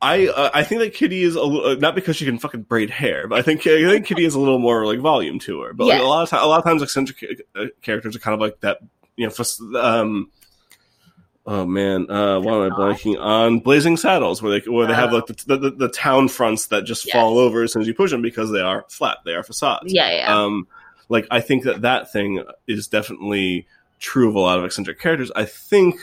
I 0.00 0.28
uh, 0.28 0.50
I 0.54 0.62
think 0.62 0.80
that 0.80 0.94
Kitty 0.94 1.22
is 1.22 1.34
a 1.34 1.42
little 1.42 1.72
uh, 1.72 1.74
not 1.74 1.94
because 1.94 2.16
she 2.16 2.24
can 2.24 2.38
fucking 2.38 2.62
braid 2.62 2.90
hair, 2.90 3.26
but 3.26 3.38
I 3.38 3.42
think 3.42 3.66
I 3.66 3.82
think 3.90 4.06
Kitty 4.06 4.22
has 4.24 4.36
a 4.36 4.38
little 4.38 4.60
more 4.60 4.86
like 4.86 5.00
volume 5.00 5.40
to 5.40 5.62
her. 5.62 5.72
But 5.72 5.88
like, 5.88 6.00
a 6.00 6.04
lot 6.04 6.22
of 6.22 6.28
time, 6.28 6.42
a 6.42 6.46
lot 6.46 6.58
of 6.58 6.64
times 6.64 6.82
eccentric 6.82 7.42
uh, 7.56 7.66
characters 7.82 8.14
are 8.14 8.20
kind 8.20 8.34
of 8.34 8.40
like 8.40 8.60
that. 8.60 8.78
You 9.16 9.28
know, 9.28 9.80
um. 9.80 10.30
Oh 11.50 11.64
man, 11.64 12.10
uh, 12.10 12.38
why 12.40 12.56
am 12.66 12.70
I 12.72 12.76
blanking 12.76 13.18
on 13.18 13.60
Blazing 13.60 13.96
Saddles, 13.96 14.42
where 14.42 14.60
they 14.60 14.70
where 14.70 14.86
they 14.86 14.92
have 14.92 15.14
Oh. 15.14 15.16
like 15.16 15.26
the, 15.28 15.56
the 15.56 15.70
the 15.70 15.88
town 15.88 16.28
fronts 16.28 16.66
that 16.66 16.84
just 16.84 17.06
Yes. 17.06 17.14
fall 17.14 17.38
over 17.38 17.62
as 17.62 17.72
soon 17.72 17.80
as 17.80 17.88
you 17.88 17.94
push 17.94 18.10
them 18.10 18.20
because 18.20 18.52
they 18.52 18.60
are 18.60 18.84
flat, 18.90 19.16
they 19.24 19.32
are 19.32 19.42
facades. 19.42 19.90
Yeah, 19.90 20.10
yeah. 20.14 20.36
Um, 20.42 20.68
like 21.08 21.26
I 21.30 21.40
think 21.40 21.64
that 21.64 21.80
that 21.80 22.12
thing 22.12 22.44
is 22.66 22.86
definitely 22.86 23.66
true 23.98 24.28
of 24.28 24.34
a 24.34 24.40
lot 24.40 24.58
of 24.58 24.64
eccentric 24.66 25.00
characters. 25.00 25.32
I 25.34 25.46
think, 25.46 25.96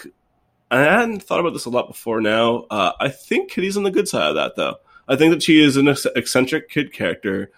and 0.71 0.79
I 0.81 0.99
hadn't 0.99 1.21
thought 1.21 1.39
about 1.41 1.53
this 1.53 1.65
a 1.65 1.69
lot 1.69 1.87
before. 1.89 2.21
Now, 2.21 2.65
uh, 2.71 2.93
I 2.99 3.09
think 3.09 3.51
Kitty's 3.51 3.77
on 3.77 3.83
the 3.83 3.91
good 3.91 4.07
side 4.07 4.29
of 4.29 4.35
that, 4.35 4.55
though. 4.55 4.77
I 5.07 5.15
think 5.15 5.31
that 5.31 5.43
she 5.43 5.63
is 5.63 5.77
an 5.77 5.87
eccentric 5.87 6.69
kid 6.71 6.91
character 6.91 7.51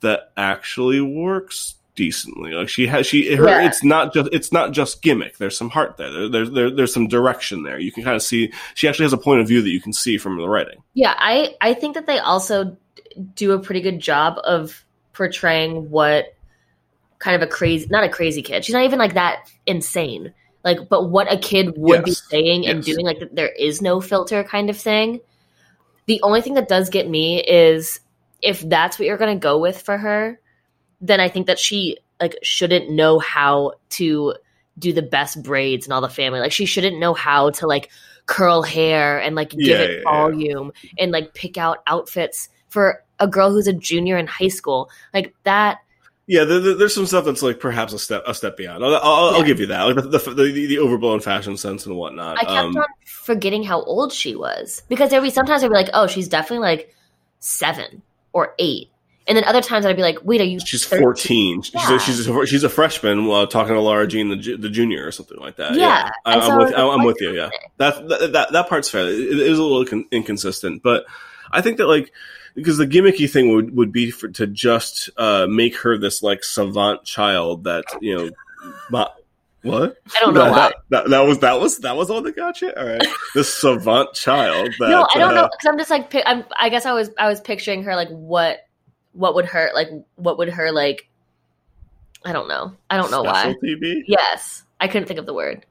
that 0.00 0.30
actually 0.36 1.00
works 1.00 1.74
decently. 1.94 2.52
Like 2.52 2.68
she 2.68 2.86
has, 2.86 3.06
she 3.06 3.34
her. 3.34 3.46
Yeah. 3.46 3.66
It's 3.66 3.82
not 3.84 4.12
just 4.12 4.28
it's 4.32 4.52
not 4.52 4.72
just 4.72 5.02
gimmick. 5.02 5.38
There's 5.38 5.56
some 5.56 5.70
heart 5.70 5.96
there. 5.96 6.10
there, 6.12 6.28
there, 6.28 6.48
there 6.48 6.70
there's 6.70 6.92
some 6.92 7.08
direction 7.08 7.62
there. 7.62 7.78
You 7.78 7.92
can 7.92 8.02
kind 8.04 8.16
of 8.16 8.22
see. 8.22 8.52
She 8.74 8.88
actually 8.88 9.04
has 9.04 9.12
a 9.12 9.18
point 9.18 9.40
of 9.40 9.48
view 9.48 9.62
that 9.62 9.70
you 9.70 9.80
can 9.80 9.92
see 9.92 10.18
from 10.18 10.36
the 10.36 10.48
writing. 10.48 10.82
Yeah, 10.94 11.14
I 11.16 11.54
I 11.60 11.74
think 11.74 11.94
that 11.94 12.06
they 12.06 12.18
also 12.18 12.76
do 13.34 13.52
a 13.52 13.58
pretty 13.58 13.80
good 13.80 14.00
job 14.00 14.38
of 14.44 14.84
portraying 15.12 15.90
what 15.90 16.34
kind 17.18 17.40
of 17.40 17.42
a 17.42 17.50
crazy 17.50 17.86
not 17.90 18.04
a 18.04 18.08
crazy 18.08 18.42
kid. 18.42 18.64
She's 18.64 18.74
not 18.74 18.84
even 18.84 18.98
like 18.98 19.14
that 19.14 19.50
insane. 19.66 20.34
Like 20.64 20.88
but 20.88 21.10
what 21.10 21.32
a 21.32 21.36
kid 21.36 21.74
would 21.76 22.04
be 22.04 22.10
Yes. 22.10 22.22
saying 22.28 22.66
and 22.66 22.82
doing 22.82 23.04
like 23.04 23.22
there 23.32 23.52
is 23.58 23.80
no 23.80 24.00
filter 24.00 24.42
kind 24.44 24.68
of 24.70 24.76
thing. 24.76 25.20
The 26.06 26.20
only 26.22 26.42
thing 26.42 26.54
that 26.54 26.68
does 26.68 26.90
get 26.90 27.08
me 27.08 27.42
is 27.42 28.00
if 28.42 28.60
that's 28.68 28.98
what 28.98 29.06
you're 29.06 29.16
going 29.16 29.34
to 29.34 29.42
go 29.42 29.58
with 29.58 29.80
for 29.80 29.96
her, 29.96 30.38
then 31.00 31.20
I 31.20 31.28
think 31.28 31.46
that 31.46 31.58
she 31.58 31.98
like 32.20 32.36
shouldn't 32.42 32.90
know 32.90 33.18
how 33.18 33.74
to 33.90 34.34
do 34.78 34.92
the 34.92 35.02
best 35.02 35.42
braids 35.42 35.86
and 35.86 35.92
all 35.92 36.00
the 36.00 36.08
family. 36.08 36.40
Like 36.40 36.52
she 36.52 36.66
shouldn't 36.66 36.98
know 36.98 37.14
how 37.14 37.50
to 37.50 37.66
like 37.66 37.90
curl 38.26 38.62
hair 38.62 39.20
and 39.20 39.36
like 39.36 39.50
give 39.50 39.60
Yeah, 39.66 39.76
it 39.78 39.90
yeah, 39.90 39.96
yeah. 39.98 40.02
volume 40.04 40.72
and 40.98 41.12
like 41.12 41.34
pick 41.34 41.58
out 41.58 41.78
outfits 41.86 42.48
for 42.68 43.04
a 43.20 43.28
girl 43.28 43.50
who's 43.52 43.68
a 43.68 43.72
junior 43.72 44.16
in 44.18 44.26
high 44.26 44.48
school. 44.48 44.90
Like 45.12 45.34
that 45.44 45.78
Yeah, 46.26 46.44
there, 46.44 46.58
there- 46.60 46.74
there's 46.74 46.94
some 46.94 47.06
stuff 47.06 47.24
that's 47.26 47.42
like 47.42 47.60
perhaps 47.60 47.92
a 47.92 47.98
step 47.98 48.22
a 48.26 48.34
step 48.34 48.56
beyond. 48.56 48.82
I'll, 48.84 48.94
I'll, 48.94 49.34
I'll 49.36 49.42
give 49.44 49.60
you 49.60 49.66
that, 49.66 49.82
like 49.82 49.96
the, 49.96 50.02
the, 50.18 50.18
the, 50.34 50.66
the 50.66 50.78
overblown 50.78 51.20
fashion 51.20 51.56
sense 51.56 51.84
and 51.86 51.96
whatnot. 51.96 52.38
I 52.38 52.44
kept 52.44 52.50
Um, 52.50 52.76
on 52.76 52.86
forgetting 53.04 53.62
how 53.62 53.82
old 53.82 54.12
she 54.12 54.34
was 54.34 54.82
because 54.88 55.10
there'd 55.10 55.22
be 55.22 55.30
sometimes 55.30 55.62
I'd 55.62 55.68
be 55.68 55.74
like, 55.74 55.90
oh, 55.92 56.06
she's 56.06 56.28
definitely 56.28 56.66
like 56.66 56.94
seven 57.40 58.02
or 58.32 58.54
eight, 58.58 58.90
And 59.26 59.36
then 59.36 59.44
other 59.44 59.62
times 59.62 59.86
I'd 59.86 59.96
be 59.96 60.02
like, 60.02 60.18
wait, 60.22 60.40
are 60.40 60.44
you? 60.44 60.60
She's 60.60 60.84
13? 60.84 61.02
14. 61.02 61.62
She's, 61.62 61.74
a, 61.74 61.98
she's, 61.98 62.28
a, 62.28 62.46
she's 62.46 62.64
a 62.64 62.68
freshman 62.68 63.24
while 63.24 63.46
talking 63.46 63.74
to 63.74 63.80
Laura 63.80 64.06
Jean, 64.06 64.28
the, 64.28 64.56
the 64.56 64.68
junior, 64.68 65.06
or 65.06 65.12
something 65.12 65.38
like 65.38 65.56
that. 65.56 65.74
Yeah. 65.74 66.10
I, 66.26 66.40
so 66.40 66.52
I'm, 66.52 66.60
I 66.60 66.64
with, 66.64 66.74
I'm 66.74 67.04
with 67.04 67.20
you. 67.20 67.32
Yeah, 67.32 67.48
that, 67.78 68.06
that 68.08 68.32
that 68.32 68.52
that 68.52 68.68
part's 68.68 68.90
fair. 68.90 69.06
It, 69.08 69.18
it 69.18 69.38
is 69.38 69.58
a 69.58 69.62
little 69.62 69.86
con- 69.86 70.06
inconsistent, 70.10 70.82
but 70.82 71.06
I 71.50 71.62
think 71.62 71.78
that 71.78 71.86
like 71.86 72.12
because 72.54 72.76
the 72.76 72.86
gimmicky 72.86 73.30
thing 73.30 73.54
would 73.54 73.74
would 73.74 73.92
be 73.92 74.10
for 74.10 74.28
to 74.28 74.46
just 74.46 75.08
uh, 75.16 75.46
make 75.48 75.76
her 75.78 75.96
this 75.96 76.22
like 76.22 76.44
savant 76.44 77.04
child 77.04 77.64
that 77.64 77.84
you 78.00 78.16
know. 78.16 78.30
What? 79.64 79.96
I 80.14 80.20
don't 80.20 80.34
know 80.34 80.44
that, 80.44 80.50
why. 80.50 80.56
That, 80.58 80.74
that, 80.90 81.10
that 81.10 81.20
was 81.20 81.38
that 81.38 81.58
was 81.58 81.78
that 81.78 81.96
was 81.96 82.08
the 82.08 82.14
one 82.14 82.24
that 82.24 82.36
got 82.36 82.60
you. 82.60 82.70
All 82.76 82.84
right, 82.84 83.06
this 83.34 83.52
savant 83.52 84.12
child. 84.12 84.74
That, 84.78 84.90
no, 84.90 85.06
I 85.14 85.18
don't 85.18 85.34
know 85.34 85.44
uh, 85.44 85.48
because 85.48 85.66
I'm 85.66 85.78
just 85.78 85.90
like 85.90 86.14
I'm. 86.26 86.44
I 86.60 86.68
guess 86.68 86.84
I 86.84 86.92
was 86.92 87.10
I 87.16 87.28
was 87.28 87.40
picturing 87.40 87.84
her 87.84 87.96
like 87.96 88.08
what 88.10 88.58
what 89.14 89.34
would 89.34 89.46
her 89.46 89.70
like 89.74 89.88
what 90.16 90.38
would 90.38 90.50
her 90.50 90.70
like. 90.70 91.08
I 92.26 92.32
don't 92.32 92.48
know. 92.48 92.74
I 92.90 92.96
don't 92.96 93.10
know 93.10 93.22
why. 93.22 93.54
be? 93.60 94.04
Yes, 94.06 94.64
I 94.80 94.88
couldn't 94.88 95.06
think 95.08 95.18
of 95.18 95.26
the 95.26 95.34
word. 95.34 95.66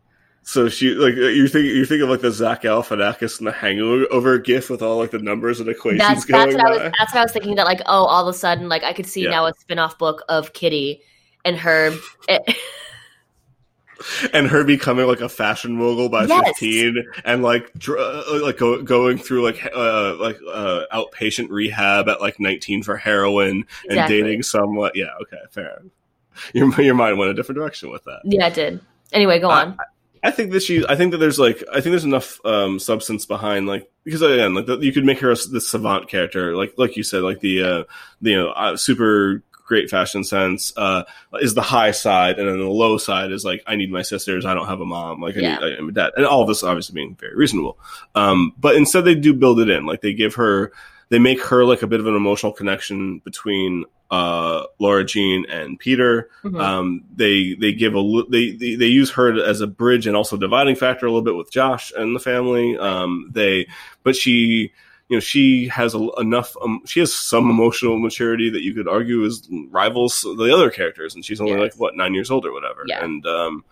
So 0.45 0.67
she 0.67 0.89
like 0.89 1.15
you 1.15 1.47
think 1.47 1.65
you 1.65 1.85
think 1.85 2.03
of 2.03 2.09
like 2.09 2.19
the 2.21 2.31
Zach 2.31 2.63
Galifianakis 2.63 3.37
and 3.39 3.47
the 3.47 3.51
Hangover 3.53 4.37
gif 4.39 4.69
with 4.69 4.81
all 4.81 4.97
like 4.97 5.11
the 5.11 5.19
numbers 5.19 5.59
and 5.61 5.69
equations 5.69 6.01
That's 6.01 6.25
going 6.25 6.49
that's 6.49 6.55
what 6.55 6.65
I 6.65 6.69
was. 6.69 6.93
That's 6.99 7.13
what 7.13 7.19
I 7.21 7.23
was 7.23 7.31
thinking. 7.31 7.55
That 7.55 7.65
like 7.65 7.81
oh, 7.85 8.05
all 8.05 8.27
of 8.27 8.33
a 8.33 8.37
sudden 8.37 8.67
like 8.67 8.83
I 8.83 8.91
could 8.91 9.07
see 9.07 9.23
Yeah. 9.23 9.29
now 9.31 9.45
a 9.45 9.53
spin 9.53 9.79
off 9.79 9.97
book 9.97 10.21
of 10.27 10.51
Kitty 10.53 11.01
and 11.45 11.55
her. 11.57 11.93
eh, 12.27 12.39
and 14.33 14.47
her 14.47 14.63
becoming 14.63 15.07
like 15.07 15.21
a 15.21 15.29
fashion 15.29 15.75
mogul 15.75 16.09
by 16.09 16.25
Yes. 16.25 16.43
fifteen, 16.47 17.03
and 17.25 17.43
like 17.43 17.73
dr- 17.73 17.99
uh, 17.99 18.43
like 18.43 18.57
go, 18.57 18.81
going 18.81 19.17
through 19.17 19.43
like 19.43 19.65
uh, 19.75 20.15
like 20.19 20.37
uh, 20.51 20.83
outpatient 20.93 21.49
rehab 21.49 22.07
at 22.09 22.21
like 22.21 22.39
nineteen 22.39 22.83
for 22.83 22.97
heroin 22.97 23.49
and 23.49 23.65
Exactly. 23.85 24.21
dating 24.21 24.43
somewhat. 24.43 24.93
Yeah, 24.95 25.09
okay, 25.21 25.37
fair. 25.51 25.81
Your 26.53 26.81
your 26.81 26.95
mind 26.95 27.17
went 27.17 27.31
a 27.31 27.33
different 27.33 27.57
direction 27.57 27.91
with 27.91 28.03
that. 28.05 28.21
yeah, 28.25 28.47
it 28.47 28.53
did. 28.53 28.79
Anyway, 29.11 29.39
go 29.39 29.49
I- 29.49 29.61
on. 29.63 29.77
I 30.25 30.31
think 30.31 30.51
that 30.53 30.63
she. 30.63 30.85
I 30.87 30.95
think 30.95 31.11
that 31.11 31.17
there's 31.17 31.37
like. 31.37 31.61
I 31.69 31.81
think 31.81 31.91
there's 31.91 32.05
enough 32.05 32.39
um, 32.45 32.79
substance 32.79 33.25
behind 33.25 33.67
like 33.67 33.91
because 34.05 34.21
again, 34.21 34.53
like 34.55 34.67
the, 34.67 34.77
you 34.77 34.93
could 34.93 35.03
make 35.03 35.19
her 35.19 35.31
a, 35.31 35.35
the 35.35 35.59
savant 35.59 36.07
character, 36.07 36.55
like 36.55 36.73
like 36.77 36.95
you 36.95 37.03
said, 37.03 37.23
like 37.23 37.41
the 37.41 37.61
uh, 37.61 37.83
the 38.21 38.31
you 38.31 38.37
know 38.37 38.49
uh, 38.51 38.77
super 38.77 39.43
great 39.73 39.89
fashion 39.89 40.23
sense 40.23 40.71
uh, 40.77 41.03
is 41.41 41.53
the 41.55 41.61
high 41.63 41.91
side, 41.91 42.37
and 42.37 42.47
then 42.47 42.59
the 42.59 42.65
low 42.83 42.97
side 42.97 43.31
is 43.31 43.43
like 43.43 43.63
I 43.65 43.75
need 43.75 43.91
my 43.91 44.03
sisters. 44.03 44.45
I 44.45 44.53
don't 44.53 44.67
have 44.67 44.81
a 44.81 44.85
mom. 44.85 45.19
Like 45.19 45.35
I 45.37 45.39
Yeah. 45.41 45.55
need 45.59 45.63
I 45.73 45.77
am 45.77 45.89
a 45.89 45.91
dad, 45.91 46.11
and 46.15 46.25
all 46.25 46.41
of 46.43 46.47
this 46.47 46.63
obviously 46.63 46.93
being 46.93 47.15
very 47.19 47.35
reasonable. 47.35 47.77
Um, 48.13 48.53
but 48.59 48.75
instead, 48.75 49.03
they 49.05 49.15
do 49.15 49.33
build 49.33 49.59
it 49.59 49.69
in. 49.69 49.85
Like 49.85 50.01
they 50.01 50.13
give 50.13 50.35
her. 50.35 50.71
They 51.09 51.19
make 51.19 51.43
her 51.45 51.63
like 51.63 51.83
a 51.83 51.87
bit 51.87 51.99
of 51.99 52.07
an 52.07 52.15
emotional 52.15 52.51
connection 52.53 53.19
between 53.19 53.85
uh, 54.09 54.63
Laura 54.79 55.03
Jean 55.05 55.45
and 55.47 55.77
Peter. 55.77 56.29
Mhm. 56.43 56.59
Um, 56.59 57.03
they 57.15 57.53
they 57.53 57.71
give 57.73 57.93
a 57.95 58.23
they, 58.29 58.51
they 58.51 58.75
they 58.75 58.87
use 58.87 59.11
her 59.11 59.43
as 59.43 59.61
a 59.61 59.67
bridge 59.67 60.07
and 60.07 60.15
also 60.17 60.37
dividing 60.37 60.75
factor 60.75 61.05
a 61.05 61.09
little 61.09 61.21
bit 61.29 61.35
with 61.35 61.51
Josh 61.51 61.91
and 61.95 62.15
the 62.15 62.19
family. 62.19 62.77
Um, 62.77 63.29
they 63.31 63.67
but 64.03 64.15
she 64.15 64.71
you 65.09 65.17
know 65.17 65.19
she 65.19 65.67
has 65.67 65.93
a, 65.93 66.07
enough 66.17 66.55
um, 66.61 66.81
she 66.85 66.99
has 66.99 67.13
some 67.13 67.49
emotional 67.49 67.99
maturity 67.99 68.49
that 68.49 68.63
you 68.63 68.73
could 68.73 68.87
argue 68.87 69.23
is 69.25 69.47
rivals 69.69 70.21
the 70.21 70.53
other 70.53 70.69
characters, 70.69 71.15
and 71.15 71.23
she's 71.25 71.41
only 71.41 71.57
like 71.57 71.73
what 71.75 71.95
nine 71.95 72.13
years 72.13 72.31
old 72.31 72.45
or 72.45 72.53
whatever. 72.53 72.83
Yeah. 72.87 73.03
And 73.03 73.25
um, 73.25 73.63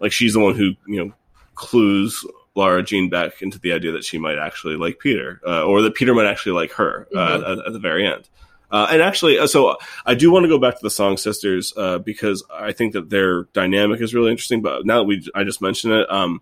like 0.00 0.12
she's 0.12 0.34
the 0.34 0.40
one 0.40 0.54
who 0.54 0.72
you 0.86 1.04
know 1.04 1.12
clues 1.54 2.24
Laura 2.54 2.82
Jean 2.82 3.08
back 3.10 3.42
into 3.42 3.58
the 3.58 3.72
idea 3.72 3.92
that 3.92 4.04
she 4.04 4.18
might 4.18 4.38
actually 4.38 4.76
like 4.76 4.98
Peter, 4.98 5.40
uh, 5.46 5.64
or 5.64 5.82
that 5.82 5.94
Peter 5.94 6.14
might 6.14 6.26
actually 6.26 6.52
like 6.52 6.72
her 6.72 7.08
uh, 7.14 7.38
Mhm. 7.38 7.52
at, 7.60 7.66
at 7.66 7.72
the 7.72 7.78
very 7.80 8.06
end. 8.06 8.28
Uh, 8.70 8.88
and 8.90 9.02
actually, 9.02 9.38
uh, 9.38 9.46
so 9.46 9.76
I 10.04 10.14
do 10.14 10.32
want 10.32 10.44
to 10.44 10.48
go 10.48 10.58
back 10.58 10.74
to 10.74 10.82
the 10.82 10.90
Song 10.90 11.16
Sisters 11.16 11.72
uh, 11.76 11.98
because 11.98 12.44
I 12.52 12.72
think 12.72 12.92
that 12.94 13.08
their 13.08 13.44
dynamic 13.52 14.00
is 14.00 14.14
really 14.14 14.30
interesting. 14.32 14.62
But 14.62 14.84
now 14.84 14.98
that 14.98 15.04
we, 15.04 15.24
I 15.34 15.44
just 15.44 15.62
mentioned 15.62 15.92
it, 15.94 16.10
um, 16.10 16.40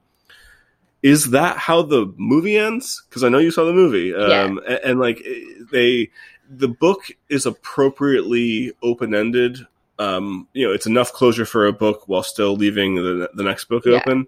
is 1.02 1.30
that 1.30 1.56
how 1.56 1.82
the 1.82 2.12
movie 2.16 2.56
ends? 2.56 3.02
Because 3.08 3.24
I 3.24 3.28
know 3.28 3.38
you 3.38 3.50
saw 3.50 3.64
the 3.64 3.72
movie, 3.72 4.14
um, 4.14 4.58
and, 4.66 4.80
and 4.84 5.00
like 5.00 5.24
they, 5.70 6.10
the 6.48 6.68
book 6.68 7.10
is 7.28 7.46
appropriately 7.46 8.72
open 8.82 9.14
ended. 9.14 9.66
Um, 9.98 10.48
you 10.52 10.66
know, 10.66 10.72
it's 10.72 10.86
enough 10.86 11.12
closure 11.12 11.44
for 11.44 11.66
a 11.66 11.72
book 11.72 12.04
while 12.08 12.22
still 12.22 12.54
leaving 12.54 12.94
the 12.96 13.30
the 13.34 13.42
next 13.42 13.66
book 13.66 13.84
Yeah. 13.84 13.96
open. 13.96 14.26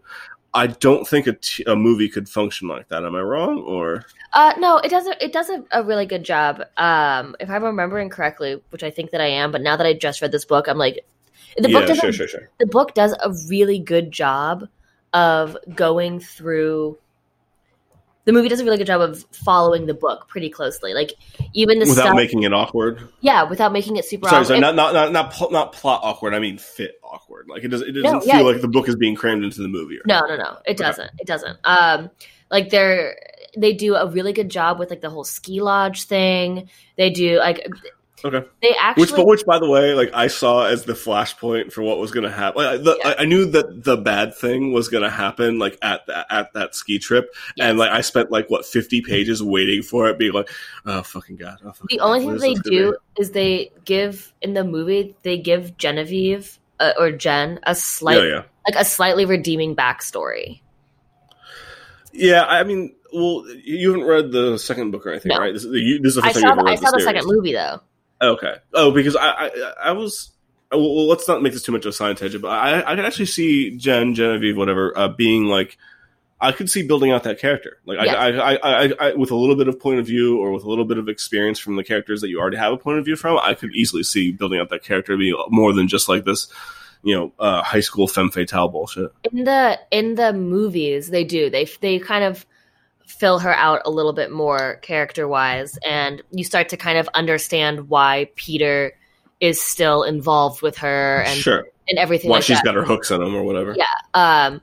I 0.56 0.68
don't 0.68 1.06
think 1.06 1.26
a, 1.26 1.32
t- 1.32 1.64
a 1.66 1.74
movie 1.74 2.08
could 2.08 2.28
function 2.28 2.68
like 2.68 2.88
that. 2.88 3.04
Am 3.04 3.16
I 3.16 3.20
wrong? 3.22 3.58
Or 3.62 4.04
Uh, 4.34 4.54
no, 4.58 4.78
it 4.78 4.88
does. 4.88 5.04
A, 5.06 5.24
it 5.24 5.32
does 5.32 5.50
a, 5.50 5.64
a 5.72 5.82
really 5.82 6.06
good 6.06 6.22
job. 6.22 6.62
Um, 6.76 7.34
if 7.40 7.50
I'm 7.50 7.64
remembering 7.64 8.08
correctly, 8.08 8.62
which 8.70 8.84
I 8.84 8.90
think 8.90 9.10
that 9.10 9.20
I 9.20 9.26
am, 9.26 9.50
but 9.50 9.62
now 9.62 9.76
that 9.76 9.86
I 9.86 9.94
just 9.94 10.22
read 10.22 10.30
this 10.30 10.44
book, 10.44 10.68
I'm 10.68 10.78
like, 10.78 11.04
the 11.56 11.68
book 11.68 11.82
yeah, 11.82 11.86
does 11.86 11.98
sure, 11.98 12.10
a, 12.10 12.12
sure, 12.12 12.28
sure. 12.28 12.50
the 12.60 12.66
book 12.66 12.94
does 12.94 13.12
a 13.14 13.34
really 13.48 13.80
good 13.80 14.12
job 14.12 14.68
of 15.14 15.56
going 15.74 16.20
through. 16.20 16.98
The 18.26 18.32
movie 18.32 18.48
does 18.48 18.60
a 18.60 18.64
really 18.64 18.78
good 18.78 18.86
job 18.86 19.02
of 19.02 19.22
following 19.32 19.84
the 19.86 19.92
book 19.94 20.28
pretty 20.28 20.48
closely. 20.48 20.94
Like 20.94 21.12
even 21.52 21.78
the 21.78 21.86
Without 21.86 22.02
stuff, 22.04 22.16
making 22.16 22.42
it 22.42 22.52
awkward. 22.54 23.06
yeah, 23.20 23.42
without 23.42 23.70
making 23.72 23.96
it 23.96 24.04
super. 24.06 24.28
Sorry, 24.28 24.40
obvious. 24.40 24.48
sorry, 24.48 24.60
not 24.60 24.74
not 24.74 24.94
not 24.94 25.12
not, 25.12 25.30
pl- 25.32 25.50
not 25.50 25.72
plot 25.74 26.00
awkward. 26.02 26.32
I 26.34 26.38
mean 26.38 26.56
fit 26.58 26.98
awkward. 27.02 27.48
Like 27.48 27.64
it 27.64 27.68
doesn't 27.68 27.86
it 27.88 27.92
doesn't 27.92 28.12
No, 28.12 28.20
feel 28.20 28.36
yeah. 28.36 28.40
like 28.40 28.60
the 28.62 28.68
book 28.68 28.88
is 28.88 28.96
being 28.96 29.14
crammed 29.14 29.44
into 29.44 29.60
the 29.62 29.68
movie. 29.68 29.96
Or 29.98 30.02
No, 30.06 30.20
no, 30.26 30.36
no. 30.36 30.56
It 30.66 30.76
doesn't. 30.78 31.10
It 31.18 31.26
doesn't. 31.26 31.58
Um, 31.64 32.10
like 32.50 32.70
they're 32.70 33.14
they 33.58 33.74
do 33.74 33.94
a 33.94 34.08
really 34.08 34.32
good 34.32 34.48
job 34.48 34.78
with 34.78 34.88
like 34.88 35.02
the 35.02 35.10
whole 35.10 35.24
ski 35.24 35.60
lodge 35.60 36.04
thing. 36.04 36.70
They 36.96 37.10
do 37.10 37.38
like 37.38 37.68
Okay. 38.24 38.42
they 38.62 38.74
actually 38.80 39.02
Which, 39.02 39.10
but 39.14 39.26
which, 39.26 39.44
by 39.44 39.58
the 39.58 39.68
way, 39.68 39.92
like 39.92 40.10
I 40.14 40.28
saw 40.28 40.64
as 40.64 40.84
the 40.84 40.94
flashpoint 40.94 41.72
for 41.72 41.82
what 41.82 41.98
was 41.98 42.10
going 42.10 42.24
to 42.24 42.30
happen. 42.30 42.64
Like, 42.64 42.82
the, 42.82 42.96
Yeah. 43.04 43.08
I, 43.10 43.22
I 43.22 43.24
knew 43.26 43.44
that 43.50 43.84
the 43.84 43.98
bad 43.98 44.34
thing 44.34 44.72
was 44.72 44.88
going 44.88 45.02
to 45.02 45.10
happen, 45.10 45.58
like 45.58 45.76
at 45.82 46.06
that 46.06 46.26
at 46.30 46.52
that 46.54 46.74
ski 46.74 46.98
trip, 46.98 47.34
and 47.60 47.76
like 47.78 47.90
I 47.90 48.00
spent 48.00 48.30
like 48.30 48.48
what 48.48 48.64
fifty 48.64 49.02
pages 49.02 49.42
waiting 49.42 49.82
for 49.82 50.08
it, 50.08 50.18
being 50.18 50.32
like, 50.32 50.48
oh 50.86 51.02
fucking 51.02 51.36
god. 51.36 51.58
Oh, 51.64 51.72
fucking 51.72 51.86
the 51.90 51.98
God, 51.98 52.06
only 52.06 52.38
thing 52.40 52.54
they 52.54 52.70
do 52.70 52.96
is 53.18 53.32
they 53.32 53.70
give 53.84 54.32
in 54.40 54.54
the 54.54 54.64
movie 54.64 55.14
they 55.22 55.36
give 55.36 55.76
Genevieve 55.76 56.58
uh, 56.80 56.92
or 56.98 57.12
Jen 57.12 57.60
a 57.64 57.72
be? 57.72 57.74
slight 57.74 58.16
Yeah, 58.22 58.28
yeah, 58.28 58.42
like 58.66 58.80
a 58.80 58.86
slightly 58.86 59.26
redeeming 59.26 59.76
backstory. 59.76 60.60
yeah. 62.12 62.44
I 62.44 62.64
mean, 62.64 62.94
well, 63.12 63.44
you 63.62 63.92
haven't 63.92 64.06
read 64.06 64.32
the 64.32 64.56
second 64.58 64.90
book 64.92 65.06
or 65.06 65.10
anything, 65.10 65.30
No. 65.30 65.38
right? 65.38 65.52
This, 65.52 65.64
is- 65.64 65.72
you, 65.74 66.00
this 66.00 66.16
is 66.16 66.22
the 66.22 66.28
I 66.28 66.32
saw 66.32 66.54
the, 66.54 66.64
I 66.64 66.74
saw 66.76 66.90
the 66.90 67.00
second 67.00 67.24
movie 67.26 67.52
though. 67.52 67.80
Okay. 68.20 68.56
Oh, 68.72 68.90
because 68.90 69.16
I 69.16 69.28
I, 69.28 69.72
I 69.84 69.92
was. 69.92 70.30
Well, 70.72 70.82
well, 70.82 71.06
let's 71.06 71.28
not 71.28 71.42
make 71.42 71.52
this 71.52 71.62
too 71.62 71.72
much 71.72 71.84
of 71.84 71.90
a 71.90 71.92
science 71.92 72.20
tangent, 72.20 72.42
but 72.42 72.50
I 72.50 72.80
I 72.80 72.96
could 72.96 73.04
actually 73.04 73.26
see 73.26 73.76
Jen, 73.76 74.14
Genevieve, 74.14 74.56
whatever, 74.56 74.96
uh, 74.96 75.08
being 75.08 75.44
like. 75.44 75.78
I 76.40 76.52
could 76.52 76.68
see 76.68 76.86
building 76.86 77.10
out 77.10 77.22
that 77.22 77.38
character, 77.38 77.78
like 77.86 77.98
Yeah. 78.04 78.16
I, 78.16 78.28
I, 78.28 78.54
I, 78.54 78.84
I, 78.84 78.92
I, 79.00 79.14
with 79.14 79.30
a 79.30 79.36
little 79.36 79.56
bit 79.56 79.66
of 79.66 79.80
point 79.80 79.98
of 79.98 80.06
view 80.06 80.38
or 80.38 80.50
with 80.52 80.64
a 80.64 80.68
little 80.68 80.84
bit 80.84 80.98
of 80.98 81.08
experience 81.08 81.58
from 81.58 81.76
the 81.76 81.84
characters 81.84 82.20
that 82.20 82.28
you 82.28 82.38
already 82.38 82.58
have 82.58 82.72
a 82.72 82.76
point 82.76 82.98
of 82.98 83.04
view 83.06 83.16
from. 83.16 83.38
I 83.38 83.54
could 83.54 83.74
easily 83.74 84.02
see 84.02 84.30
building 84.30 84.60
out 84.60 84.68
that 84.68 84.82
character 84.82 85.16
be 85.16 85.34
more 85.48 85.72
than 85.72 85.88
just 85.88 86.06
like 86.06 86.24
this, 86.24 86.48
you 87.02 87.14
know, 87.14 87.32
uh, 87.38 87.62
high 87.62 87.80
school 87.80 88.06
femme 88.08 88.30
fatale 88.30 88.68
bullshit. 88.68 89.10
In 89.32 89.44
the 89.44 89.78
in 89.90 90.16
the 90.16 90.34
movies, 90.34 91.08
they 91.08 91.24
do 91.24 91.48
they 91.48 91.64
they 91.80 91.98
kind 91.98 92.24
of 92.24 92.44
fill 93.06 93.38
her 93.38 93.54
out 93.54 93.82
a 93.84 93.90
little 93.90 94.12
bit 94.12 94.30
more 94.32 94.76
character 94.82 95.26
wise, 95.28 95.78
and 95.86 96.22
you 96.30 96.44
start 96.44 96.68
to 96.70 96.76
kind 96.76 96.98
of 96.98 97.08
understand 97.14 97.88
why 97.88 98.30
Peter 98.34 98.92
is 99.40 99.60
still 99.60 100.02
involved 100.02 100.62
with 100.62 100.78
her 100.78 101.20
and 101.26 101.38
sure, 101.38 101.66
and 101.88 101.98
everything. 101.98 102.30
why 102.30 102.36
like 102.38 102.44
she's 102.44 102.56
that. 102.58 102.64
got 102.64 102.74
her 102.74 102.84
hooks 102.84 103.10
in 103.10 103.20
him 103.20 103.34
or 103.34 103.42
whatever. 103.42 103.76
Yeah. 103.76 103.84
um 104.14 104.60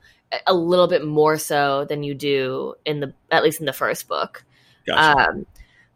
a 0.47 0.53
little 0.53 0.87
bit 0.87 1.05
more 1.05 1.37
so 1.37 1.83
than 1.85 2.03
you 2.03 2.13
do 2.15 2.73
in 2.85 3.01
the 3.01 3.13
at 3.31 3.43
least 3.43 3.59
in 3.59 3.65
the 3.65 3.73
first 3.73 4.07
book 4.07 4.45
Gotcha. 4.87 5.29
um 5.29 5.45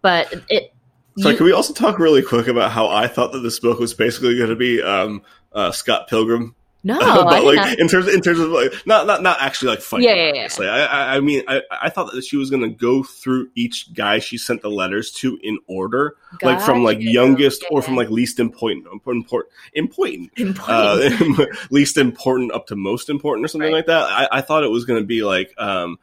but 0.01 0.31
it 0.49 0.73
So 1.17 1.29
you- 1.29 1.37
can 1.37 1.45
we 1.45 1.53
also 1.53 1.73
talk 1.73 1.99
really 1.99 2.21
quick 2.21 2.47
about 2.47 2.71
how 2.71 2.87
I 2.89 3.07
thought 3.07 3.31
that 3.31 3.39
this 3.39 3.59
book 3.59 3.79
was 3.79 3.93
basically 3.93 4.37
going 4.37 4.49
to 4.49 4.55
be 4.57 4.81
um, 4.83 5.21
uh, 5.53 5.71
Scott 5.71 6.09
Pilgrim 6.09 6.53
no 6.85 6.99
but 7.25 7.43
like 7.43 7.77
in 7.79 7.87
terms 7.89 8.07
of, 8.07 8.13
in 8.13 8.21
terms 8.21 8.39
of 8.39 8.49
like 8.49 8.71
not 8.85 9.05
not 9.07 9.21
not 9.21 9.41
actually 9.41 9.71
like 9.71 9.81
fighting. 9.81 10.07
Yeah, 10.07 10.15
yeah, 10.15 10.23
yeah. 10.23 10.29
obviously. 10.43 10.69
I, 10.69 11.15
I 11.17 11.19
mean 11.19 11.43
I 11.47 11.61
I 11.69 11.89
thought 11.89 12.13
that 12.13 12.23
she 12.23 12.37
was 12.37 12.49
gonna 12.49 12.69
go 12.69 13.03
through 13.03 13.49
each 13.55 13.93
guy 13.93 14.19
she 14.19 14.37
sent 14.37 14.61
the 14.61 14.69
letters 14.69 15.11
to 15.13 15.37
in 15.43 15.57
order, 15.67 16.15
like 16.43 16.61
from 16.61 16.83
like 16.83 16.99
youngest 17.01 17.65
or 17.71 17.81
from 17.81 17.95
like 17.95 18.09
least 18.09 18.39
important 18.39 18.87
important 18.93 19.27
important 19.73 20.31
Important. 20.37 21.39
uh, 21.39 21.45
least 21.71 21.97
important 21.97 22.51
up 22.53 22.67
to 22.67 22.75
most 22.75 23.09
important 23.09 23.43
or 23.45 23.47
something 23.49 23.65
Right. 23.73 23.77
like 23.79 23.87
that. 23.87 24.03
I, 24.03 24.27
I 24.37 24.41
thought 24.41 24.63
it 24.63 24.69
was 24.71 24.85
gonna 24.85 25.03
be 25.03 25.23
like 25.23 25.53
um 25.57 25.97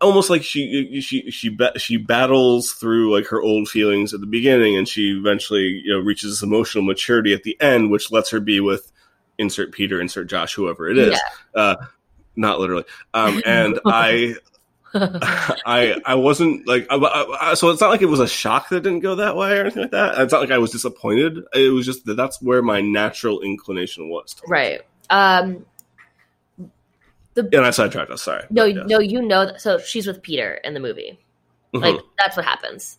almost 0.00 0.30
like 0.30 0.42
she 0.42 1.00
she 1.02 1.30
she 1.30 1.58
she 1.76 1.96
battles 1.98 2.72
through 2.72 3.12
like 3.14 3.26
her 3.26 3.42
old 3.42 3.68
feelings 3.68 4.14
at 4.14 4.20
the 4.20 4.26
beginning 4.26 4.76
and 4.76 4.88
she 4.88 5.10
eventually 5.18 5.82
you 5.84 5.92
know 5.92 5.98
reaches 6.00 6.30
this 6.30 6.42
emotional 6.42 6.82
maturity 6.84 7.34
at 7.34 7.42
the 7.42 7.60
end 7.60 7.90
which 7.90 8.10
lets 8.10 8.30
her 8.30 8.40
be 8.40 8.60
with 8.60 8.90
insert 9.40 9.72
peter 9.72 10.00
insert 10.00 10.28
josh 10.28 10.54
whoever 10.54 10.88
it 10.88 10.98
is 10.98 11.18
uh 11.54 11.76
not 12.36 12.60
literally 12.60 12.84
um 13.14 13.42
and 13.44 13.80
i 13.86 14.34
I 14.94 16.00
I 16.04 16.14
wasn't 16.16 16.66
like 16.66 16.88
I, 16.90 16.96
I, 17.40 17.54
so 17.54 17.70
it's 17.70 17.80
not 17.80 17.90
like 17.90 18.02
it 18.02 18.06
was 18.06 18.18
a 18.18 18.26
shock 18.26 18.70
that 18.70 18.78
it 18.78 18.82
didn't 18.82 19.00
go 19.00 19.14
that 19.16 19.36
way 19.36 19.56
or 19.56 19.60
anything 19.60 19.82
like 19.82 19.92
that. 19.92 20.18
It's 20.18 20.32
not 20.32 20.40
like 20.40 20.50
I 20.50 20.58
was 20.58 20.72
disappointed. 20.72 21.44
It 21.54 21.72
was 21.72 21.86
just 21.86 22.06
that 22.06 22.16
that's 22.16 22.42
where 22.42 22.60
my 22.60 22.80
natural 22.80 23.40
inclination 23.40 24.08
was. 24.08 24.34
right. 24.48 24.80
Um, 25.08 25.64
it. 27.36 27.54
And 27.54 27.64
I 27.64 27.70
sidetracked 27.70 28.10
us. 28.10 28.22
Sorry. 28.22 28.44
no, 28.50 28.64
yes. 28.64 28.84
no, 28.88 28.98
you 28.98 29.22
know. 29.22 29.46
That, 29.46 29.60
so 29.60 29.78
she's 29.78 30.06
with 30.08 30.22
Peter 30.22 30.54
in 30.64 30.74
the 30.74 30.80
movie. 30.80 31.20
Mhm. 31.72 31.82
Like 31.82 32.00
that's 32.18 32.36
what 32.36 32.44
happens. 32.44 32.98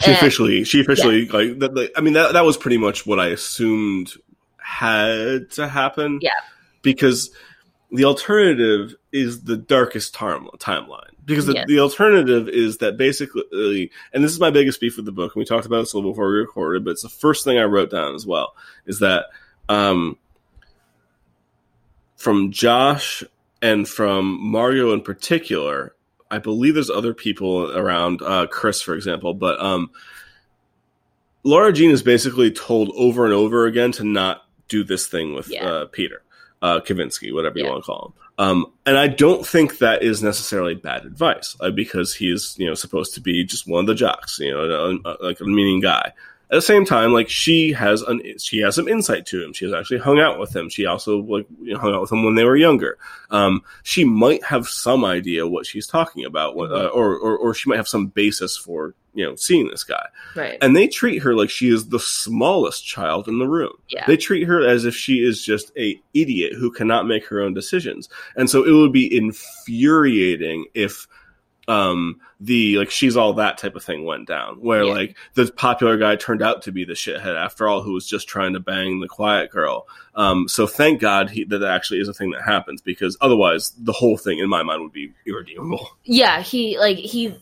she 0.00 0.10
and- 0.10 0.16
officially 0.16 0.64
she 0.64 0.80
officially 0.82 1.26
like 1.28 1.58
that. 1.60 1.74
Like, 1.74 1.92
I 1.96 2.02
mean 2.02 2.12
that 2.12 2.34
that 2.34 2.44
was 2.44 2.58
pretty 2.58 2.76
much 2.78 3.06
what 3.06 3.18
I 3.18 3.28
assumed 3.28 4.12
had 4.72 5.50
to 5.50 5.68
happen. 5.68 6.18
Yeah. 6.22 6.30
Because 6.80 7.30
the 7.90 8.04
alternative 8.04 8.94
is 9.12 9.42
the 9.42 9.56
darkest 9.56 10.14
time, 10.14 10.48
timeline. 10.58 11.10
Because 11.24 11.46
the, 11.46 11.52
Yes. 11.52 11.66
the 11.68 11.78
alternative 11.78 12.48
is 12.48 12.78
that 12.78 12.96
basically, 12.96 13.90
and 14.12 14.24
this 14.24 14.32
is 14.32 14.40
my 14.40 14.50
biggest 14.50 14.80
beef 14.80 14.96
with 14.96 15.04
the 15.04 15.12
book, 15.12 15.34
and 15.34 15.40
we 15.40 15.44
talked 15.44 15.66
about 15.66 15.80
this 15.80 15.92
a 15.92 15.96
little 15.96 16.12
before 16.12 16.30
we 16.30 16.36
recorded, 16.36 16.84
but 16.84 16.92
it's 16.92 17.02
the 17.02 17.08
first 17.08 17.44
thing 17.44 17.58
I 17.58 17.64
wrote 17.64 17.90
down 17.90 18.14
as 18.14 18.26
well, 18.26 18.56
is 18.86 19.00
that 19.00 19.26
um, 19.68 20.16
from 22.16 22.50
Josh 22.50 23.22
and 23.60 23.86
from 23.86 24.40
Mario 24.40 24.92
in 24.92 25.02
particular, 25.02 25.94
I 26.30 26.38
believe 26.38 26.74
there's 26.74 26.90
other 26.90 27.14
people 27.14 27.76
around, 27.76 28.22
uh, 28.22 28.46
Chris, 28.46 28.80
for 28.80 28.94
example, 28.94 29.34
but 29.34 29.60
um, 29.60 29.90
Laura 31.44 31.72
Jean 31.72 31.90
is 31.90 32.02
basically 32.02 32.50
told 32.50 32.90
over 32.96 33.24
and 33.26 33.34
over 33.34 33.66
again 33.66 33.92
to 33.92 34.04
not 34.04 34.41
do 34.76 34.82
this 34.92 35.04
thing 35.06 35.34
with 35.34 35.48
Yeah. 35.48 35.66
uh, 35.68 35.84
Peter 35.86 36.20
uh, 36.66 36.80
Kavinsky, 36.80 37.32
whatever 37.36 37.58
you 37.58 37.64
Yeah. 37.64 37.72
want 37.72 37.82
to 37.84 37.86
call 37.90 38.02
him. 38.06 38.12
Um, 38.38 38.58
and 38.86 38.96
I 38.96 39.08
don't 39.08 39.44
think 39.46 39.78
that 39.78 40.02
is 40.02 40.22
necessarily 40.22 40.74
bad 40.74 41.04
advice 41.04 41.48
uh, 41.60 41.70
because 41.70 42.14
he's 42.14 42.54
you 42.58 42.66
know 42.68 42.74
supposed 42.74 43.14
to 43.14 43.20
be 43.20 43.44
just 43.44 43.66
one 43.68 43.80
of 43.84 43.86
the 43.88 43.94
jocks, 43.94 44.38
you 44.38 44.50
know, 44.52 44.98
uh, 45.04 45.16
like 45.20 45.40
a 45.40 45.44
meaning 45.44 45.80
guy. 45.80 46.12
At 46.52 46.56
the 46.56 46.62
same 46.62 46.84
time, 46.84 47.14
like 47.14 47.30
she 47.30 47.72
has 47.72 48.02
an 48.02 48.20
she 48.38 48.58
has 48.58 48.74
some 48.74 48.86
insight 48.86 49.24
to 49.26 49.42
him. 49.42 49.54
She 49.54 49.64
has 49.64 49.72
actually 49.72 50.00
hung 50.00 50.20
out 50.20 50.38
with 50.38 50.54
him. 50.54 50.68
She 50.68 50.84
also 50.84 51.18
like 51.22 51.46
hung 51.78 51.94
out 51.94 52.02
with 52.02 52.12
him 52.12 52.24
when 52.24 52.34
they 52.34 52.44
were 52.44 52.56
younger. 52.56 52.98
Um, 53.30 53.62
she 53.84 54.04
might 54.04 54.44
have 54.44 54.68
some 54.68 55.02
idea 55.04 55.46
what 55.48 55.64
she's 55.64 55.86
talking 55.86 56.26
about, 56.26 56.54
what- 56.54 56.70
uh, 56.70 56.88
or, 56.88 57.16
or 57.16 57.38
or 57.38 57.54
she 57.54 57.70
might 57.70 57.76
have 57.78 57.88
some 57.88 58.08
basis 58.08 58.56
for 58.58 58.94
you 59.14 59.24
know 59.26 59.34
seeing 59.34 59.68
this 59.68 59.84
guy 59.84 60.06
Right. 60.36 60.56
and 60.62 60.74
they 60.76 60.88
treat 60.88 61.18
her 61.22 61.34
like 61.34 61.50
she 61.50 61.68
is 61.68 61.88
the 61.90 61.98
smallest 62.00 62.86
child 62.86 63.28
in 63.28 63.38
the 63.38 63.46
room. 63.48 63.72
yeah. 63.88 64.06
They 64.06 64.16
treat 64.18 64.44
her 64.44 64.66
as 64.66 64.84
if 64.84 64.94
she 64.94 65.22
is 65.24 65.42
just 65.44 65.70
a 65.76 66.00
idiot 66.14 66.52
who 66.54 66.70
cannot 66.70 67.06
make 67.06 67.26
her 67.26 67.40
own 67.40 67.52
decisions. 67.54 68.08
And 68.36 68.48
so 68.48 68.62
it 68.62 68.72
would 68.72 68.92
be 68.92 69.14
infuriating 69.14 70.66
if 70.74 71.06
um 71.68 72.20
the 72.40 72.76
like 72.78 72.90
she's 72.90 73.16
all 73.16 73.34
that 73.34 73.56
type 73.56 73.76
of 73.76 73.84
thing 73.84 74.04
went 74.04 74.26
down 74.26 74.56
where 74.56 74.82
Yeah. 74.82 74.92
like 74.92 75.16
the 75.34 75.46
popular 75.52 75.96
guy 75.96 76.16
turned 76.16 76.42
out 76.42 76.62
to 76.62 76.72
be 76.72 76.84
the 76.84 76.94
shithead 76.94 77.36
after 77.36 77.68
all 77.68 77.82
who 77.82 77.92
was 77.92 78.06
just 78.06 78.26
trying 78.26 78.54
to 78.54 78.60
bang 78.60 78.98
the 78.98 79.06
quiet 79.08 79.50
girl 79.52 79.86
um 80.16 80.48
so 80.48 80.66
thank 80.66 81.00
god 81.00 81.30
he, 81.30 81.44
that 81.44 81.58
that 81.58 81.70
actually 81.70 82.00
is 82.00 82.08
a 82.08 82.14
thing 82.14 82.32
that 82.32 82.42
happens 82.42 82.80
because 82.82 83.16
otherwise 83.20 83.70
the 83.78 83.92
whole 83.92 84.16
thing 84.16 84.40
in 84.40 84.48
my 84.48 84.62
mind 84.64 84.82
would 84.82 84.92
be 84.92 85.12
irredeemable 85.24 85.88
yeah. 86.04 86.40
He 86.42 86.76
like 86.78 86.96
he 86.98 87.36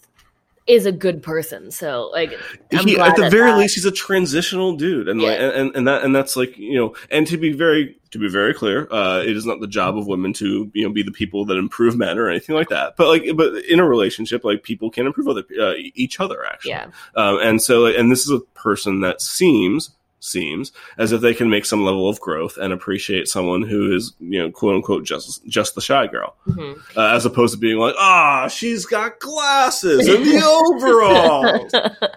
is 0.66 0.86
a 0.86 0.92
good 0.92 1.22
person. 1.22 1.70
So 1.70 2.10
like 2.12 2.30
he, 2.70 2.98
at 2.98 3.16
the 3.16 3.22
that 3.22 3.30
very 3.30 3.50
that- 3.50 3.58
least 3.58 3.74
he's 3.74 3.84
a 3.86 3.90
transitional 3.90 4.76
dude 4.76 5.08
and 5.08 5.20
like 5.20 5.38
and, 5.40 5.74
and 5.74 5.88
that 5.88 6.04
and 6.04 6.14
that's 6.14 6.36
like 6.36 6.56
you 6.58 6.78
know 6.78 6.94
and 7.10 7.26
to 7.26 7.36
be 7.36 7.52
very 7.52 7.96
to 8.12 8.18
be 8.18 8.28
very 8.28 8.52
clear 8.52 8.88
uh 8.92 9.20
it 9.24 9.36
is 9.36 9.46
not 9.46 9.60
the 9.60 9.66
job 9.66 9.96
of 9.96 10.06
women 10.06 10.32
to 10.34 10.70
you 10.74 10.84
know 10.84 10.92
be 10.92 11.02
the 11.02 11.12
people 11.12 11.44
that 11.44 11.56
improve 11.56 11.96
men 11.96 12.18
or 12.18 12.28
anything 12.28 12.54
like 12.56 12.68
that 12.68 12.96
but 12.96 13.06
like 13.08 13.24
but 13.36 13.54
in 13.66 13.78
a 13.80 13.86
relationship 13.88 14.44
like 14.44 14.62
people 14.64 14.90
can 14.90 15.06
improve 15.06 15.28
other 15.28 15.44
uh, 15.60 15.74
each 15.94 16.18
other 16.20 16.44
actually 16.44 16.70
Yeah. 16.72 16.88
um 17.14 17.38
and 17.40 17.62
so 17.62 17.86
and 17.86 18.10
this 18.10 18.24
is 18.24 18.30
a 18.30 18.40
person 18.54 19.00
that 19.00 19.20
seems 19.20 19.90
seems 20.20 20.72
as 20.98 21.12
if 21.12 21.20
they 21.20 21.34
can 21.34 21.50
make 21.50 21.64
some 21.64 21.84
level 21.84 22.08
of 22.08 22.20
growth 22.20 22.56
and 22.56 22.72
appreciate 22.72 23.26
someone 23.26 23.62
who 23.62 23.94
is 23.94 24.14
you 24.20 24.38
know 24.38 24.50
quote 24.50 24.76
unquote 24.76 25.04
just 25.04 25.44
just 25.46 25.74
the 25.74 25.80
shy 25.80 26.06
girl 26.06 26.36
hmm 26.44 26.72
uh, 26.96 27.14
as 27.14 27.26
opposed 27.26 27.54
to 27.54 27.58
being 27.58 27.78
like 27.78 27.94
ah 27.98 28.46
she's 28.48 28.86
got 28.86 29.18
glasses 29.18 30.06
and 30.06 30.24
the 30.24 30.42
overalls 30.44 31.72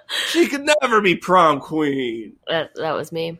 she 0.27 0.47
could 0.47 0.65
never 0.81 1.01
be 1.01 1.15
prom 1.15 1.59
queen. 1.59 2.35
that 2.47 2.71
that 2.75 2.93
was 2.93 3.11
me. 3.11 3.39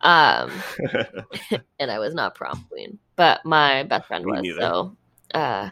Um, 0.00 0.52
and 1.78 1.90
I 1.90 1.98
was 1.98 2.14
not 2.14 2.34
prom 2.34 2.66
queen, 2.68 2.98
but 3.16 3.44
my 3.44 3.84
best 3.84 4.06
friend 4.06 4.26
was. 4.26 4.46
So, 4.58 4.96
uh, 5.32 5.70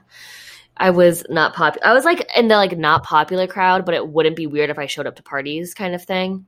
I 0.76 0.90
was 0.90 1.24
not 1.28 1.54
popular. 1.54 1.86
I 1.86 1.92
was 1.92 2.04
like 2.04 2.26
in 2.34 2.48
the 2.48 2.56
like 2.56 2.76
not 2.76 3.04
popular 3.04 3.46
crowd, 3.46 3.84
but 3.84 3.94
it 3.94 4.08
wouldn't 4.08 4.36
be 4.36 4.46
weird 4.46 4.70
if 4.70 4.78
I 4.78 4.86
showed 4.86 5.06
up 5.06 5.16
to 5.16 5.22
parties, 5.22 5.74
kind 5.74 5.94
of 5.94 6.02
thing. 6.02 6.46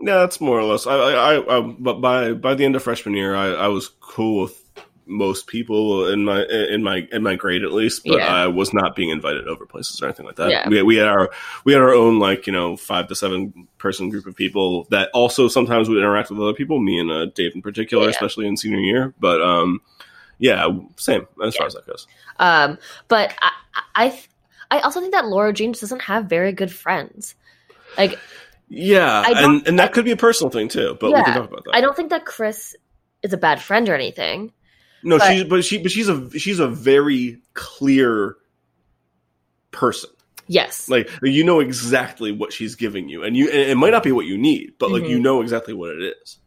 Yeah, 0.00 0.16
that's 0.18 0.40
more 0.40 0.58
or 0.58 0.64
less. 0.64 0.86
I, 0.86 0.94
I, 0.94 1.34
I, 1.34 1.58
I 1.58 1.60
but 1.78 2.00
by 2.00 2.32
by 2.32 2.54
the 2.54 2.64
end 2.64 2.76
of 2.76 2.82
freshman 2.82 3.14
year, 3.14 3.34
I, 3.34 3.46
I 3.46 3.68
was 3.68 3.88
cool 4.00 4.42
with 4.42 4.62
most 5.08 5.46
people 5.46 6.08
in 6.08 6.24
my 6.24 6.42
in 6.44 6.82
my 6.82 7.06
in 7.12 7.22
my 7.22 7.36
grade 7.36 7.62
at 7.62 7.72
least, 7.72 8.02
but 8.04 8.18
Yeah. 8.18 8.26
I 8.26 8.48
was 8.48 8.74
not 8.74 8.96
being 8.96 9.10
invited 9.10 9.46
over 9.46 9.64
places 9.64 10.02
or 10.02 10.06
anything 10.06 10.26
like 10.26 10.34
that. 10.36 10.50
Yeah. 10.50 10.68
We, 10.68 10.82
we 10.82 10.96
had 10.96 11.06
our 11.06 11.30
we 11.64 11.72
had 11.72 11.80
our 11.80 11.94
own 11.94 12.18
like 12.18 12.46
you 12.46 12.52
know 12.52 12.76
five 12.76 13.06
to 13.08 13.14
seven 13.14 13.68
person 13.78 14.10
group 14.10 14.26
of 14.26 14.34
people 14.34 14.84
that 14.90 15.10
also 15.14 15.46
sometimes 15.46 15.88
would 15.88 15.98
interact 15.98 16.30
with 16.30 16.40
other 16.40 16.54
people. 16.54 16.80
Me 16.80 16.98
and 16.98 17.10
uh, 17.10 17.26
Dave 17.26 17.52
in 17.54 17.62
particular, 17.62 18.04
Yeah. 18.04 18.10
especially 18.10 18.48
in 18.48 18.56
senior 18.56 18.80
year. 18.80 19.14
But 19.20 19.40
um, 19.40 19.80
yeah, 20.38 20.68
same 20.96 21.26
as 21.42 21.54
far 21.56 21.66
as 21.68 21.74
that 21.74 21.86
goes. 21.86 22.06
Um, 22.38 22.76
but 23.08 23.32
I, 23.40 23.52
I, 23.94 24.20
I 24.70 24.80
also 24.80 25.00
think 25.00 25.12
that 25.12 25.26
Laura 25.26 25.52
Jean 25.52 25.72
doesn't 25.72 26.02
have 26.02 26.26
very 26.26 26.52
good 26.52 26.72
friends. 26.72 27.34
Like, 27.96 28.18
Yeah, 28.68 29.24
and 29.26 29.66
and 29.68 29.78
that 29.78 29.92
could 29.92 30.04
be 30.04 30.10
a 30.10 30.16
personal 30.16 30.50
thing 30.50 30.68
too. 30.68 30.96
But 31.00 31.12
we 31.12 31.22
can 31.22 31.34
talk 31.34 31.48
about 31.50 31.64
that. 31.64 31.74
I 31.74 31.80
don't 31.80 31.94
think 31.96 32.10
that 32.10 32.26
Chris 32.26 32.74
is 33.22 33.32
a 33.32 33.36
bad 33.36 33.62
friend 33.62 33.88
or 33.88 33.94
anything. 33.94 34.52
No, 35.02 35.18
But- 35.18 35.28
she's 35.32 35.44
but 35.44 35.64
she 35.64 35.78
but 35.78 35.90
she's 35.92 36.08
a 36.08 36.30
she's 36.38 36.58
a 36.58 36.66
very 36.68 37.40
clear 37.54 38.36
person. 39.70 40.10
Yes. 40.48 40.88
Like 40.88 41.10
you 41.22 41.44
know 41.44 41.60
exactly 41.60 42.32
what 42.32 42.52
she's 42.52 42.74
giving 42.74 43.08
you, 43.08 43.22
and 43.24 43.36
you 43.36 43.48
and 43.50 43.70
it 43.70 43.76
might 43.76 43.90
not 43.90 44.02
be 44.02 44.12
what 44.12 44.26
you 44.26 44.38
need, 44.38 44.72
but 44.78 44.90
like 44.90 45.02
Mhm. 45.04 45.10
you 45.10 45.18
know 45.18 45.42
exactly 45.42 45.74
what 45.74 45.90
it 45.90 46.14
is. 46.22 46.38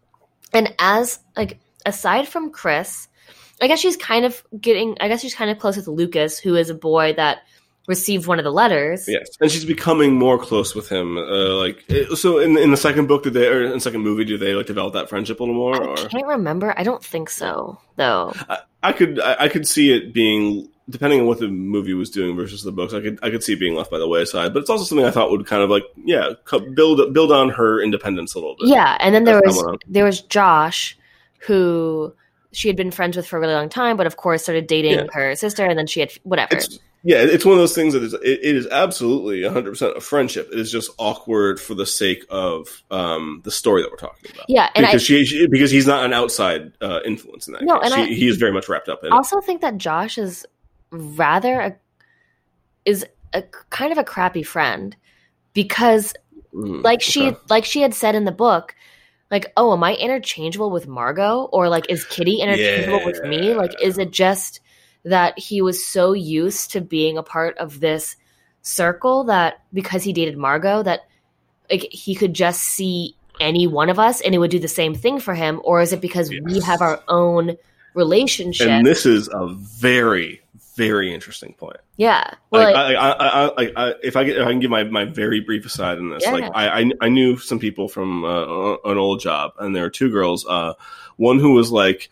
And 0.53 0.73
as 0.79 1.19
like 1.37 1.59
aside 1.85 2.27
from 2.27 2.51
Chris, 2.51 3.07
I 3.61 3.67
guess 3.67 3.79
she's 3.79 3.97
kind 3.97 4.25
of 4.25 4.41
getting 4.59 4.97
I 4.99 5.07
guess 5.09 5.21
she's 5.21 5.35
kind 5.35 5.51
of 5.51 5.59
close 5.59 5.75
with 5.77 5.87
Lucas, 5.87 6.39
who 6.39 6.55
is 6.55 6.69
a 6.69 6.73
boy 6.75 7.13
that 7.13 7.39
received 7.89 8.27
one 8.27 8.37
of 8.37 8.45
the 8.45 8.51
letters. 8.51 9.05
Yes, 9.07 9.27
and 9.41 9.51
she's 9.51 9.65
becoming 9.65 10.13
more 10.13 10.37
close 10.37 10.75
with 10.75 10.87
him. 10.87 11.17
Uh, 11.17 11.55
like 11.55 11.83
so, 12.15 12.39
in 12.39 12.55
in 12.57 12.71
the 12.71 12.77
second 12.77 13.07
book, 13.07 13.23
did 13.23 13.33
they 13.33 13.47
or 13.47 13.63
in 13.63 13.71
the 13.71 13.79
second 13.79 14.01
movie, 14.01 14.23
do 14.23 14.37
they 14.37 14.53
like 14.53 14.67
develop 14.67 14.93
that 14.93 15.09
friendship 15.09 15.39
a 15.39 15.43
little 15.43 15.55
more? 15.55 15.75
I 15.75 15.87
Or 15.87 15.95
can't 16.07 16.27
remember. 16.27 16.73
I 16.77 16.83
don't 16.83 17.03
think 17.03 17.29
so, 17.29 17.79
though. 17.97 18.33
I, 18.47 18.59
I 18.83 18.93
could 18.93 19.19
I, 19.19 19.35
I 19.45 19.49
could 19.49 19.67
see 19.67 19.91
it 19.91 20.13
being 20.13 20.69
depending 20.89 21.19
on 21.19 21.27
what 21.27 21.39
the 21.39 21.47
movie 21.47 21.93
was 21.93 22.09
doing 22.09 22.35
versus 22.35 22.63
the 22.63 22.71
books. 22.71 22.93
I 22.93 23.01
could 23.01 23.19
I 23.23 23.31
could 23.31 23.43
see 23.43 23.53
it 23.53 23.59
being 23.59 23.75
left 23.75 23.91
by 23.91 23.97
the 23.97 24.07
wayside, 24.07 24.53
but 24.53 24.61
it's 24.61 24.69
also 24.69 24.85
something 24.85 25.05
I 25.05 25.11
thought 25.11 25.31
would 25.31 25.47
kind 25.47 25.63
of 25.63 25.69
like 25.69 25.83
yeah 26.05 26.33
build 26.73 27.13
build 27.13 27.31
on 27.31 27.49
her 27.49 27.81
independence 27.81 28.35
a 28.35 28.39
little 28.39 28.55
bit. 28.59 28.69
Yeah, 28.69 28.97
and 28.99 29.13
then 29.13 29.23
there 29.23 29.41
That's 29.43 29.55
was 29.55 29.79
there 29.87 30.05
was 30.05 30.21
Josh, 30.21 30.97
who 31.39 32.13
she 32.51 32.67
had 32.67 32.75
been 32.77 32.91
friends 32.91 33.15
with 33.15 33.27
for 33.27 33.37
a 33.37 33.39
really 33.39 33.53
long 33.53 33.69
time, 33.69 33.97
but 33.97 34.07
of 34.07 34.17
course 34.17 34.43
started 34.43 34.67
dating 34.67 34.93
Yeah. 34.93 35.05
her 35.13 35.35
sister, 35.35 35.65
and 35.65 35.77
then 35.77 35.87
she 35.87 35.99
had 35.99 36.11
whatever. 36.23 36.55
It's 36.55 36.79
yeah, 37.01 37.19
it's 37.21 37.45
one 37.45 37.53
of 37.53 37.59
those 37.59 37.73
things 37.73 37.93
that 37.93 38.03
is 38.03 38.13
it, 38.13 38.21
it 38.23 38.55
is 38.57 38.67
absolutely 38.67 39.43
100 39.45 39.69
percent 39.71 39.95
a 39.95 40.01
friendship. 40.01 40.49
It 40.51 40.59
is 40.59 40.69
just 40.71 40.91
awkward 40.97 41.59
for 41.59 41.73
the 41.73 41.85
sake 41.85 42.25
of 42.29 42.83
um, 42.91 43.41
the 43.45 43.51
story 43.51 43.81
that 43.83 43.89
we're 43.91 43.97
talking 43.97 44.31
about. 44.33 44.45
yeah, 44.49 44.69
and 44.75 44.85
I 44.85 44.89
because 44.89 45.03
she, 45.03 45.23
she 45.25 45.47
because 45.47 45.71
he's 45.71 45.87
not 45.87 46.03
an 46.03 46.11
outside 46.11 46.73
uh, 46.81 46.99
influence 47.05 47.47
in 47.47 47.53
that. 47.53 47.63
No, 47.63 47.79
case. 47.79 47.91
and 47.91 47.93
She- 48.07 48.11
I- 48.13 48.15
he 48.15 48.27
is 48.27 48.35
very 48.37 48.51
much 48.51 48.67
wrapped 48.67 48.89
up 48.89 48.99
in 49.03 49.07
it. 49.07 49.13
I 49.13 49.15
also 49.15 49.39
think 49.39 49.61
that 49.61 49.77
Josh 49.77 50.17
is 50.17 50.45
rather 50.91 51.59
a, 51.61 51.75
is 52.83 53.05
a 53.33 53.43
kind 53.69 53.91
of 53.91 53.97
a 53.97 54.03
crappy 54.03 54.43
friend 54.43 54.95
because 55.53 56.13
Mm, 56.51 56.83
like 56.83 56.99
she 56.99 57.27
okay. 57.27 57.37
like 57.47 57.63
she 57.63 57.81
had 57.81 57.93
said 57.93 58.15
in 58.15 58.25
the 58.25 58.31
book 58.31 58.73
like 59.31 59.51
oh 59.57 59.73
am 59.73 59.83
i 59.83 59.95
interchangeable 59.95 60.71
with 60.71 60.87
margot? 60.87 61.49
Or 61.51 61.69
like 61.69 61.89
is 61.89 62.05
kitty 62.05 62.35
interchangeable 62.41 63.05
with 63.05 63.23
me? 63.23 63.53
Like 63.53 63.71
is 63.81 63.97
it 63.97 64.11
just 64.11 64.59
that 65.05 65.37
he 65.39 65.61
was 65.61 65.85
so 65.85 66.13
used 66.13 66.71
to 66.71 66.81
being 66.81 67.17
a 67.17 67.23
part 67.23 67.57
of 67.57 67.79
this 67.79 68.15
circle 68.61 69.23
that 69.25 69.61
because 69.73 70.03
he 70.03 70.13
dated 70.13 70.37
margot 70.37 70.83
that 70.83 71.01
like 71.71 71.87
he 71.91 72.15
could 72.15 72.33
just 72.33 72.61
see 72.61 73.15
any 73.39 73.67
one 73.67 73.89
of 73.89 73.99
us 73.99 74.21
and 74.21 74.35
it 74.35 74.37
would 74.37 74.51
do 74.51 74.59
the 74.59 74.67
same 74.67 74.93
thing 74.93 75.19
for 75.19 75.33
him? 75.33 75.61
Or 75.63 75.81
is 75.81 75.93
it 75.93 76.01
because 76.01 76.29
we 76.29 76.59
have 76.61 76.81
our 76.81 77.01
own 77.07 77.57
relationship? 77.93 78.67
and 78.67 78.85
this 78.85 79.05
is 79.05 79.29
a 79.31 79.47
very 79.47 80.41
very 80.79 81.13
interesting 81.13 81.53
point. 81.53 81.77
yeah 81.97 82.23
well 82.51 82.63
Like, 82.71 82.75
like, 82.75 82.97
I, 82.97 83.11
I, 83.11 83.27
I, 83.27 83.47
I, 83.47 83.71
I, 83.89 83.93
if 84.01 84.15
I 84.15 84.23
get, 84.23 84.37
if 84.37 84.47
I 84.47 84.51
can 84.51 84.59
give 84.59 84.71
my, 84.71 84.83
my 84.85 85.05
very 85.05 85.39
brief 85.41 85.65
aside 85.65 85.97
in 85.97 86.09
this, 86.09 86.23
Yeah. 86.23 86.31
like 86.31 86.51
I, 86.55 86.81
I, 86.81 86.91
I 87.01 87.09
knew 87.09 87.37
some 87.37 87.59
people 87.59 87.87
from 87.89 88.23
uh, 88.23 88.75
an 88.85 88.97
old 88.97 89.19
job, 89.19 89.53
and 89.59 89.75
there 89.75 89.83
were 89.83 89.89
two 89.89 90.09
girls. 90.11 90.45
Uh, 90.47 90.73
one 91.17 91.39
who 91.39 91.53
was 91.53 91.71
like, 91.71 92.09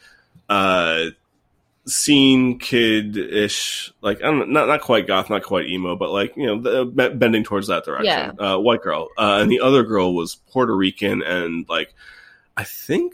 uh, 0.49 1.05
scene 1.85 2.59
kid 2.59 3.15
ish, 3.17 3.93
like 4.01 4.17
I 4.21 4.25
don't 4.25 4.49
not 4.51 4.67
not 4.67 4.81
quite 4.81 5.07
goth, 5.07 5.29
not 5.29 5.43
quite 5.43 5.67
emo, 5.67 5.95
but 5.95 6.09
like 6.11 6.35
you 6.35 6.45
know, 6.45 6.59
the, 6.61 6.85
be- 6.85 7.15
bending 7.15 7.43
towards 7.45 7.67
that 7.67 7.85
direction. 7.85 8.39
Uh, 8.39 8.57
white 8.57 8.81
girl, 8.81 9.07
uh, 9.17 9.39
and 9.41 9.49
the 9.51 9.61
other 9.61 9.83
girl 9.83 10.13
was 10.13 10.35
Puerto 10.51 10.75
Rican, 10.75 11.21
and 11.23 11.65
like 11.69 11.93
I 12.57 12.63
think 12.65 13.13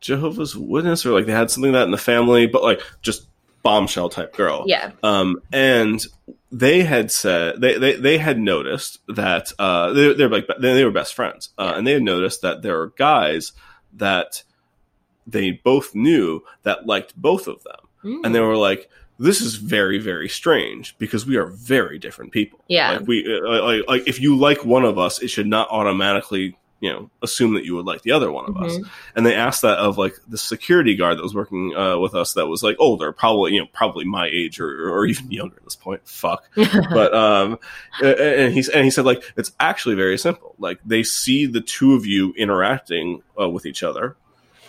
Jehovah's 0.00 0.56
Witness, 0.56 1.06
or 1.06 1.12
like 1.12 1.26
they 1.26 1.32
had 1.32 1.50
something 1.50 1.72
like 1.72 1.80
that 1.80 1.84
in 1.86 1.92
the 1.92 1.96
family, 1.98 2.46
but 2.48 2.62
like 2.64 2.80
just 3.02 3.26
bombshell 3.64 4.10
type 4.10 4.36
girl. 4.36 4.62
Yeah. 4.66 4.92
Um, 5.02 5.40
and 5.52 6.04
they 6.52 6.82
had 6.84 7.10
said 7.10 7.60
they, 7.60 7.76
they, 7.78 7.96
they 7.96 8.18
had 8.18 8.38
noticed 8.38 9.00
that 9.08 9.52
uh, 9.58 9.92
they, 9.92 10.14
they're 10.14 10.28
like 10.28 10.46
they, 10.60 10.74
they 10.74 10.84
were 10.84 10.92
best 10.92 11.14
friends, 11.14 11.48
uh, 11.58 11.64
Yeah. 11.72 11.78
and 11.78 11.86
they 11.86 11.92
had 11.94 12.02
noticed 12.04 12.42
that 12.42 12.62
there 12.62 12.80
are 12.80 12.88
guys 12.96 13.50
that 13.94 14.44
they 15.26 15.50
both 15.52 15.94
knew 15.94 16.42
that 16.62 16.86
liked 16.86 17.16
both 17.16 17.48
of 17.48 17.64
them, 17.64 17.80
Mm. 18.04 18.20
and 18.22 18.34
they 18.34 18.40
were 18.40 18.56
like, 18.56 18.90
"This 19.18 19.40
is 19.40 19.54
very 19.56 19.98
very 19.98 20.28
strange 20.28 20.94
because 20.98 21.24
we 21.26 21.36
are 21.36 21.46
very 21.46 21.98
different 21.98 22.32
people. 22.32 22.60
Yeah. 22.68 22.92
like 22.98 23.08
we 23.08 23.24
uh, 23.26 23.62
like 23.64 23.88
like 23.88 24.06
if 24.06 24.20
you 24.20 24.36
like 24.36 24.62
one 24.64 24.84
of 24.84 24.98
us, 24.98 25.22
it 25.22 25.28
should 25.28 25.46
not 25.46 25.68
automatically." 25.70 26.56
You 26.84 26.90
know, 26.92 27.10
assume 27.22 27.54
that 27.54 27.64
you 27.64 27.74
would 27.76 27.86
like 27.86 28.02
the 28.02 28.10
other 28.12 28.30
one 28.30 28.44
of 28.46 28.56
us, 28.58 28.76
Mhm. 28.76 28.88
and 29.16 29.24
they 29.24 29.34
asked 29.34 29.62
that 29.62 29.78
of 29.78 29.96
like 29.96 30.16
the 30.28 30.36
security 30.36 30.94
guard 30.96 31.16
that 31.16 31.22
was 31.22 31.34
working 31.34 31.74
uh, 31.74 31.96
with 31.98 32.14
us 32.14 32.34
that 32.34 32.46
was 32.46 32.62
like 32.62 32.76
older, 32.78 33.10
probably 33.10 33.52
you 33.54 33.60
know 33.60 33.68
probably 33.72 34.04
my 34.04 34.26
age 34.26 34.60
or, 34.60 34.90
or 34.92 35.06
even 35.06 35.30
younger 35.30 35.56
at 35.56 35.64
this 35.64 35.76
point. 35.76 36.02
Fuck, 36.06 36.44
but 36.56 37.14
um, 37.14 37.58
and 38.02 38.18
and 38.20 38.54
he 38.54 38.62
and 38.74 38.84
he 38.84 38.90
said 38.90 39.06
like 39.06 39.22
it's 39.36 39.52
actually 39.60 39.94
very 39.94 40.18
simple. 40.18 40.54
Like 40.58 40.78
they 40.84 41.02
see 41.02 41.46
the 41.46 41.62
two 41.62 41.94
of 41.94 42.04
you 42.04 42.34
interacting 42.36 43.22
uh, 43.40 43.48
with 43.48 43.64
each 43.64 43.82
other, 43.82 44.16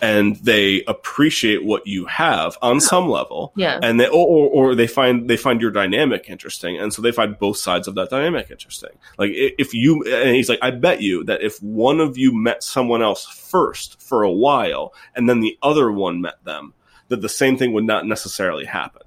and 0.02 0.36
they 0.36 0.84
appreciate 0.86 1.64
what 1.64 1.86
you 1.86 2.06
have 2.06 2.58
on 2.62 2.80
some 2.80 3.08
level, 3.08 3.52
yeah. 3.56 3.78
and 3.82 3.98
they 3.98 4.08
or, 4.08 4.48
or, 4.48 4.74
they 4.74 4.86
find 4.86 5.28
they 5.28 5.36
find 5.36 5.60
your 5.60 5.70
dynamic 5.70 6.28
interesting, 6.28 6.78
and 6.78 6.92
so 6.92 7.02
they 7.02 7.12
find 7.12 7.38
both 7.38 7.56
sides 7.56 7.88
of 7.88 7.94
that 7.94 8.10
dynamic 8.10 8.50
interesting. 8.50 8.90
Like 9.18 9.30
if 9.34 9.74
you 9.74 10.02
and 10.02 10.34
he's 10.34 10.48
like, 10.48 10.58
I 10.62 10.70
bet 10.70 11.02
you 11.02 11.24
that 11.24 11.42
if 11.42 11.62
one 11.62 12.00
of 12.00 12.18
you 12.18 12.34
met 12.34 12.62
someone 12.62 13.02
else 13.02 13.26
first 13.26 14.00
for 14.00 14.22
a 14.22 14.32
while, 14.32 14.92
and 15.14 15.28
then 15.28 15.40
the 15.40 15.58
other 15.62 15.90
one 15.90 16.20
met 16.20 16.44
them, 16.44 16.74
that 17.08 17.22
the 17.22 17.28
same 17.28 17.56
thing 17.56 17.72
would 17.72 17.84
not 17.84 18.06
necessarily 18.06 18.64
happen 18.64 19.02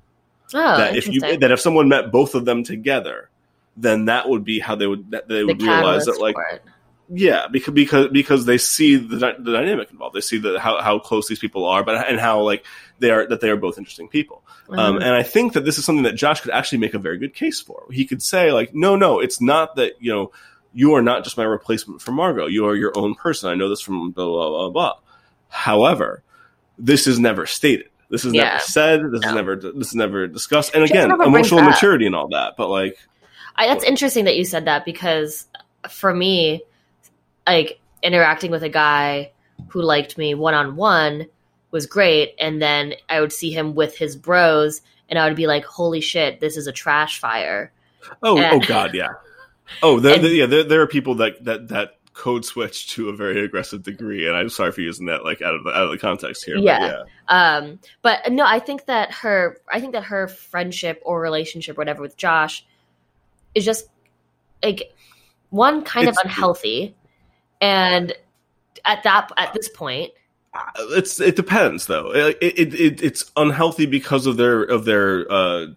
Oh, 0.54 0.78
that 0.78 0.96
if 0.96 1.08
you 1.08 1.22
that 1.22 1.52
if 1.52 1.60
someone 1.60 1.90
met 1.90 2.12
both 2.12 2.34
of 2.34 2.46
them 2.46 2.64
together, 2.64 3.30
then 3.78 4.06
that 4.06 4.28
would 4.28 4.44
be 4.44 4.60
how 4.60 4.76
they 4.76 4.88
would 4.88 5.12
that 5.12 5.28
they 5.28 5.40
the 5.40 5.48
would 5.48 5.62
realize 5.62 6.06
catalyst 6.06 6.08
that 6.08 6.20
like. 6.20 6.36
Yeah 7.12 7.48
because 7.52 7.74
because 7.74 8.08
because 8.10 8.46
they 8.46 8.58
see 8.58 8.96
the, 8.96 9.16
the 9.18 9.52
dynamic 9.52 9.90
involved. 9.92 10.16
They 10.16 10.22
see 10.22 10.38
that 10.40 10.60
how 10.60 10.82
how 10.82 11.00
close 11.00 11.28
these 11.28 11.40
people 11.40 11.66
are 11.66 11.84
but 11.84 12.08
and 12.08 12.20
how 12.20 12.42
like 12.42 12.66
they 13.00 13.10
are 13.12 13.28
that 13.28 13.42
they 13.42 13.50
are 13.50 13.58
both 13.58 13.78
interesting 13.78 14.08
people. 14.08 14.44
Um, 14.70 14.96
Mhm. 14.96 15.04
and 15.04 15.16
I 15.16 15.24
think 15.24 15.54
that 15.54 15.66
this 15.66 15.78
is 15.78 15.86
something 15.86 16.04
that 16.04 16.14
Josh 16.14 16.42
could 16.42 16.52
actually 16.52 16.78
make 16.80 16.94
a 16.94 17.00
very 17.00 17.18
good 17.18 17.34
case 17.34 17.60
for. 17.60 17.86
He 17.92 18.06
could 18.06 18.22
say 18.22 18.52
like 18.52 18.74
no 18.76 18.96
no 18.96 19.20
it's 19.20 19.42
not 19.42 19.76
that 19.78 19.94
you 20.00 20.12
know 20.12 20.32
you 20.74 20.94
are 20.94 21.02
not 21.02 21.24
just 21.24 21.36
my 21.38 21.44
replacement 21.44 22.02
for 22.02 22.12
Margot. 22.12 22.46
You 22.46 22.68
are 22.68 22.76
your 22.76 22.94
own 22.96 23.16
person. 23.16 23.50
I 23.50 23.56
know 23.56 23.70
this 23.70 23.82
from 23.82 24.12
blah 24.12 24.26
blah 24.26 24.50
blah 24.50 24.70
blah 24.70 24.94
however 25.50 26.24
this 26.78 27.08
is 27.08 27.20
never 27.20 27.46
stated. 27.46 27.90
This 28.10 28.26
is 28.26 28.34
Yeah. 28.34 28.44
never 28.44 28.60
said. 28.60 29.02
This 29.12 29.26
is 29.26 29.34
never 29.34 29.56
this 29.56 29.88
is 29.88 29.96
never 29.96 30.28
discussed. 30.28 30.74
And 30.76 30.84
again 30.84 31.10
emotional 31.12 31.62
maturity 31.64 32.06
and 32.06 32.16
all 32.16 32.28
that 32.30 32.56
but 32.58 32.70
like 32.70 32.98
I, 33.56 33.68
that's 33.68 33.84
interesting 33.84 34.26
that 34.26 34.38
you 34.38 34.46
said 34.46 34.66
that 34.66 34.86
because 34.86 35.46
for 35.90 36.14
me, 36.14 36.62
like 37.58 37.80
interacting 38.04 38.52
with 38.52 38.64
a 38.64 38.70
guy 38.70 39.32
who 39.70 39.82
liked 39.82 40.18
me 40.18 40.34
one 40.36 40.54
on 40.54 40.76
one 40.76 41.26
was 41.72 41.86
great, 41.86 42.34
and 42.40 42.62
then 42.62 42.94
I 43.10 43.22
would 43.22 43.34
see 43.34 43.52
him 43.52 43.76
with 43.76 43.98
his 43.98 44.16
bros, 44.16 44.82
and 45.10 45.20
I 45.20 45.28
would 45.28 45.36
be 45.36 45.48
like, 45.48 45.66
"Holy 45.66 46.02
shit, 46.02 46.40
this 46.40 46.58
is 46.58 46.68
a 46.68 46.72
trash 46.72 47.20
fire." 47.20 47.72
Oh, 48.24 48.38
Yeah. 48.40 48.52
oh 48.54 48.60
God, 48.60 48.94
yeah. 48.96 49.10
Oh, 49.84 50.00
there, 50.00 50.16
And- 50.16 50.24
there- 50.24 50.32
yeah. 50.34 50.46
There, 50.46 50.64
there 50.64 50.82
are 50.82 50.88
people 50.88 51.16
that 51.16 51.44
that 51.46 51.68
that 51.70 51.96
code 52.14 52.44
switch 52.44 52.90
to 52.90 53.08
a 53.10 53.14
very 53.16 53.44
aggressive 53.46 53.84
degree, 53.84 54.28
and 54.28 54.36
I'm 54.36 54.50
sorry 54.50 54.72
for 54.72 54.82
using 54.82 55.06
that 55.08 55.24
like 55.24 55.42
out 55.42 55.54
of 55.56 55.64
the 55.64 55.70
out 55.72 55.84
of 55.86 55.92
the 55.92 55.98
context 55.98 56.44
here. 56.46 56.56
but 56.56 56.64
Yeah. 56.64 57.04
Um, 57.28 57.80
but 58.02 58.32
no, 58.32 58.46
I 58.46 58.60
think 58.60 58.86
that 58.86 59.12
her, 59.14 59.58
I 59.72 59.80
think 59.80 59.94
that 59.94 60.04
her 60.06 60.28
friendship 60.28 61.02
or 61.06 61.22
relationship, 61.22 61.78
or 61.78 61.82
whatever, 61.82 62.02
with 62.02 62.18
Josh, 62.18 62.66
is 63.56 63.64
just 63.66 63.88
like 64.64 64.92
one 65.52 65.84
kind 65.84 66.08
It's- 66.08 66.18
of 66.18 66.26
unhealthy, 66.26 66.96
and 67.62 68.14
at 68.86 69.04
that 69.04 69.32
at 69.38 69.54
this 69.54 69.70
point, 69.70 70.12
It's 70.92 71.20
it 71.20 71.36
depends 71.36 71.86
though. 71.88 72.12
It, 72.14 72.38
it, 72.42 72.74
it 72.74 73.04
it's 73.04 73.32
unhealthy 73.36 73.86
because 73.86 74.26
of 74.26 74.38
their 74.38 74.64
of 74.64 74.86
their 74.86 75.32
uh, 75.32 75.68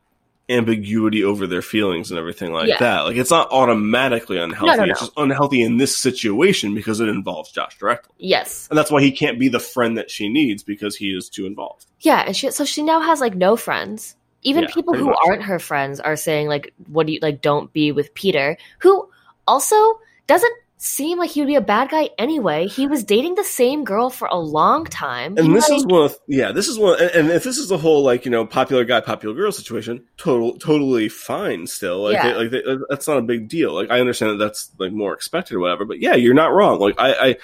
ambiguity 0.49 1.23
over 1.25 1.47
their 1.47 1.63
feelings 1.63 2.11
and 2.11 2.19
everything 2.19 2.53
like 2.53 2.69
Yeah. 2.69 2.79
that. 2.79 3.01
Like 3.03 3.17
it's 3.17 3.31
not 3.31 3.51
automatically 3.51 4.39
unhealthy. 4.39 4.79
no, 4.79 4.85
It's 4.85 5.01
no. 5.01 5.07
just 5.07 5.13
unhealthy 5.17 5.63
in 5.63 5.77
this 5.77 5.97
situation 5.97 6.75
because 6.75 7.01
it 7.01 7.09
involves 7.09 7.51
Josh 7.53 7.77
directly, 7.79 8.15
yes, 8.19 8.67
and 8.71 8.79
that's 8.79 8.91
why 8.91 9.01
he 9.03 9.13
can't 9.13 9.39
be 9.39 9.49
the 9.49 9.61
friend 9.61 9.97
that 9.99 10.11
she 10.11 10.29
needs 10.29 10.63
because 10.63 10.97
he 10.97 11.09
is 11.17 11.29
too 11.29 11.47
involved. 11.47 11.87
Yeah, 12.01 12.23
and 12.27 12.37
she 12.37 12.51
so 12.51 12.65
she 12.65 12.83
now 12.83 13.01
has 13.01 13.21
like 13.21 13.35
no 13.35 13.57
friends. 13.57 14.17
Even 14.45 14.65
Yeah, 14.65 14.71
people 14.75 14.95
who 14.95 15.07
much. 15.07 15.17
aren't 15.25 15.43
her 15.45 15.61
friends 15.61 16.01
are 16.01 16.17
saying 16.17 16.49
like, 16.49 16.73
"What 16.89 17.07
do 17.07 17.13
you 17.13 17.21
like? 17.23 17.43
Don't 17.43 17.73
be 17.73 17.93
with 17.93 18.13
Peter." 18.15 18.57
Who 18.81 19.09
also 19.47 20.01
doesn't 20.27 20.53
seem 20.83 21.19
like 21.19 21.31
he 21.31 21.41
would 21.41 21.47
be 21.47 21.55
a 21.55 21.61
bad 21.61 21.91
guy 21.91 22.11
anyway. 22.19 22.67
He 22.67 22.87
was 22.87 23.05
dating 23.05 23.37
the 23.37 23.45
same 23.45 23.85
girl 23.85 24.11
for 24.11 24.27
a 24.29 24.37
long 24.39 24.85
time. 24.85 25.39
And 25.39 25.47
He, 25.47 25.53
this 25.55 25.69
is 25.71 25.87
one 25.87 26.07
of 26.07 26.19
yeah, 26.27 26.51
this 26.53 26.67
is 26.69 26.79
one, 26.79 27.01
and- 27.01 27.11
and 27.13 27.31
if 27.31 27.45
this 27.45 27.57
is 27.59 27.69
the 27.69 27.79
whole 27.79 28.03
like 28.03 28.25
you 28.25 28.31
know 28.31 28.45
popular 28.45 28.85
guy, 28.85 29.01
popular 29.01 29.35
girl 29.35 29.53
situation, 29.53 30.05
total 30.17 30.59
totally 30.59 31.09
fine 31.09 31.67
still. 31.67 32.03
Like, 32.03 32.15
Yeah. 32.15 32.33
they- 32.33 32.35
like 32.39 32.51
they, 32.51 32.65
uh, 32.65 32.79
that's 32.89 33.07
not 33.07 33.19
a 33.19 33.23
big 33.23 33.49
deal. 33.49 33.73
Like 33.73 33.91
I 33.91 34.01
understand 34.01 34.33
that 34.33 34.45
that's 34.45 34.71
like 34.79 34.93
more 34.93 35.15
expected 35.15 35.55
or 35.55 35.61
whatever, 35.61 35.85
but 35.85 36.01
yeah, 36.01 36.15
you're 36.15 36.35
not 36.35 36.53
wrong. 36.53 36.81
Like 36.81 36.97
I, 36.99 37.13
I 37.29 37.37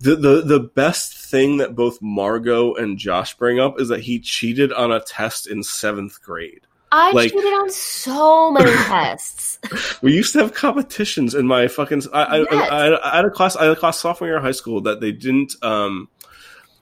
the 0.00 0.14
the 0.16 0.42
the 0.42 0.60
best 0.60 1.16
thing 1.16 1.56
that 1.56 1.74
both 1.74 2.02
Margot 2.02 2.74
and 2.74 2.98
Josh 2.98 3.34
bring 3.36 3.58
up 3.58 3.80
is 3.80 3.88
that 3.88 4.00
he 4.00 4.18
cheated 4.20 4.72
on 4.72 4.92
a 4.92 5.00
test 5.00 5.46
in 5.46 5.62
seventh 5.62 6.22
grade. 6.22 6.66
I 6.96 7.12
like- 7.12 7.30
cheated 7.32 7.52
on 7.52 7.70
so 7.70 8.50
many 8.50 8.70
tests. 8.88 9.58
We 10.02 10.14
used 10.14 10.32
to 10.34 10.40
have 10.40 10.54
competitions 10.54 11.34
in 11.34 11.46
my 11.46 11.68
fucking. 11.68 12.02
I, 12.12 12.22
I, 12.22 12.38
Yes. 12.38 12.70
I, 12.70 13.12
I 13.12 13.16
had 13.16 13.24
a 13.24 13.30
class. 13.30 13.56
I 13.56 13.64
had 13.64 13.72
a 13.72 13.76
class 13.76 13.98
sophomore 14.00 14.28
year 14.28 14.36
of 14.38 14.42
high 14.42 14.52
school 14.52 14.80
that 14.82 15.00
they 15.00 15.12
didn't. 15.12 15.54
Um, 15.62 16.08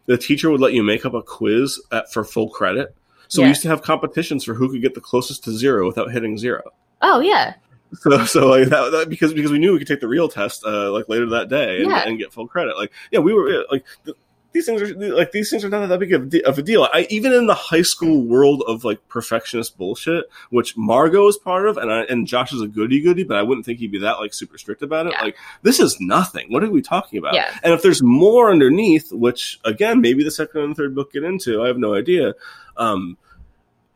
the 0.07 0.19
teacher 0.19 0.51
would 0.51 0.61
let 0.61 0.75
you 0.75 0.83
make 0.83 1.05
up 1.07 1.15
a 1.15 1.23
quiz 1.23 1.81
at, 1.91 2.13
for 2.13 2.25
full 2.25 2.49
credit. 2.51 2.95
So 3.29 3.43
we 3.43 3.49
used 3.49 3.63
to 3.63 3.69
have 3.69 3.83
competitions 3.83 4.45
for 4.45 4.55
who 4.55 4.71
could 4.71 4.83
get 4.83 4.95
the 4.95 5.01
closest 5.01 5.43
to 5.45 5.51
zero 5.51 5.87
without 5.87 6.13
hitting 6.13 6.37
zero. 6.39 6.63
Oh 7.03 7.21
yeah, 7.21 7.55
So, 7.95 8.25
so 8.27 8.47
like 8.49 8.69
that, 8.69 8.91
that 8.93 9.09
because 9.09 9.33
because 9.35 9.51
we 9.51 9.59
knew 9.59 9.73
we 9.73 9.79
could 9.79 9.89
take 9.89 10.01
the 10.01 10.07
real 10.09 10.29
test 10.29 10.63
uh, 10.65 10.93
like 10.93 11.09
later 11.09 11.27
that 11.31 11.49
day 11.49 11.81
and, 11.83 11.91
Yeah. 11.91 12.05
and 12.07 12.19
get 12.19 12.33
full 12.33 12.47
credit. 12.47 12.77
Like 12.77 12.93
yeah, 13.11 13.19
we 13.21 13.33
were 13.33 13.65
like 13.73 13.85
th- 14.05 14.17
these 14.55 14.67
things 14.67 14.81
are 14.81 14.95
like 15.15 15.33
these 15.33 15.51
things 15.51 15.65
are 15.65 15.69
not 15.69 15.87
that 15.89 15.99
big 15.99 16.13
of 16.13 16.29
de- 16.29 16.45
of 16.45 16.57
a 16.59 16.63
deal. 16.63 16.85
I 16.85 17.09
even 17.11 17.33
in 17.33 17.49
the 17.49 17.55
high 17.55 17.83
school 17.83 18.25
world 18.25 18.63
of 18.69 18.85
like 18.85 19.07
perfectionist 19.09 19.77
bullshit, 19.77 20.27
which 20.51 20.77
Margot 20.77 21.27
is 21.27 21.37
part 21.37 21.67
of, 21.67 21.77
and 21.77 21.93
I, 21.93 22.03
and 22.03 22.25
Josh 22.25 22.53
is 22.53 22.63
a 22.63 22.69
goody 22.69 23.01
goody, 23.01 23.25
but 23.25 23.37
I 23.37 23.43
wouldn't 23.43 23.67
think 23.67 23.81
he'd 23.81 23.91
be 23.91 23.99
that 23.99 24.21
like 24.21 24.33
super 24.33 24.57
strict 24.57 24.83
about 24.83 25.07
it. 25.07 25.13
Yeah. 25.13 25.23
Like 25.25 25.37
this 25.63 25.81
is 25.81 26.01
nothing. 26.01 26.53
What 26.53 26.63
are 26.63 26.71
we 26.71 26.83
talking 26.83 27.19
about? 27.19 27.35
Yeah. 27.35 27.53
And 27.65 27.75
if 27.75 27.83
there's 27.83 28.01
more 28.01 28.49
underneath, 28.49 29.13
which 29.13 29.59
again 29.65 30.01
maybe 30.01 30.23
the 30.23 30.31
second 30.31 30.61
and 30.61 30.77
third 30.77 30.95
book 30.95 31.13
get 31.13 31.25
into, 31.25 31.61
I 31.61 31.67
have 31.67 31.79
no 31.79 31.95
idea. 31.95 32.35
Um, 32.77 33.19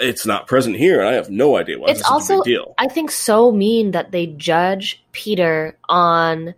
it's 0.00 0.26
not 0.26 0.48
present 0.48 0.74
here, 0.74 0.98
and 0.98 1.08
I 1.08 1.12
have 1.14 1.30
no 1.30 1.56
idea 1.56 1.78
why 1.78 1.90
It's 1.90 2.00
it's 2.00 2.08
such 2.08 2.30
a 2.30 2.34
also-. 2.34 2.74
I 2.78 2.88
think 2.88 3.12
so 3.12 3.52
mean 3.52 3.92
that 3.92 4.10
they 4.10 4.26
judge 4.26 5.04
Peter 5.12 5.78
on 5.88 6.54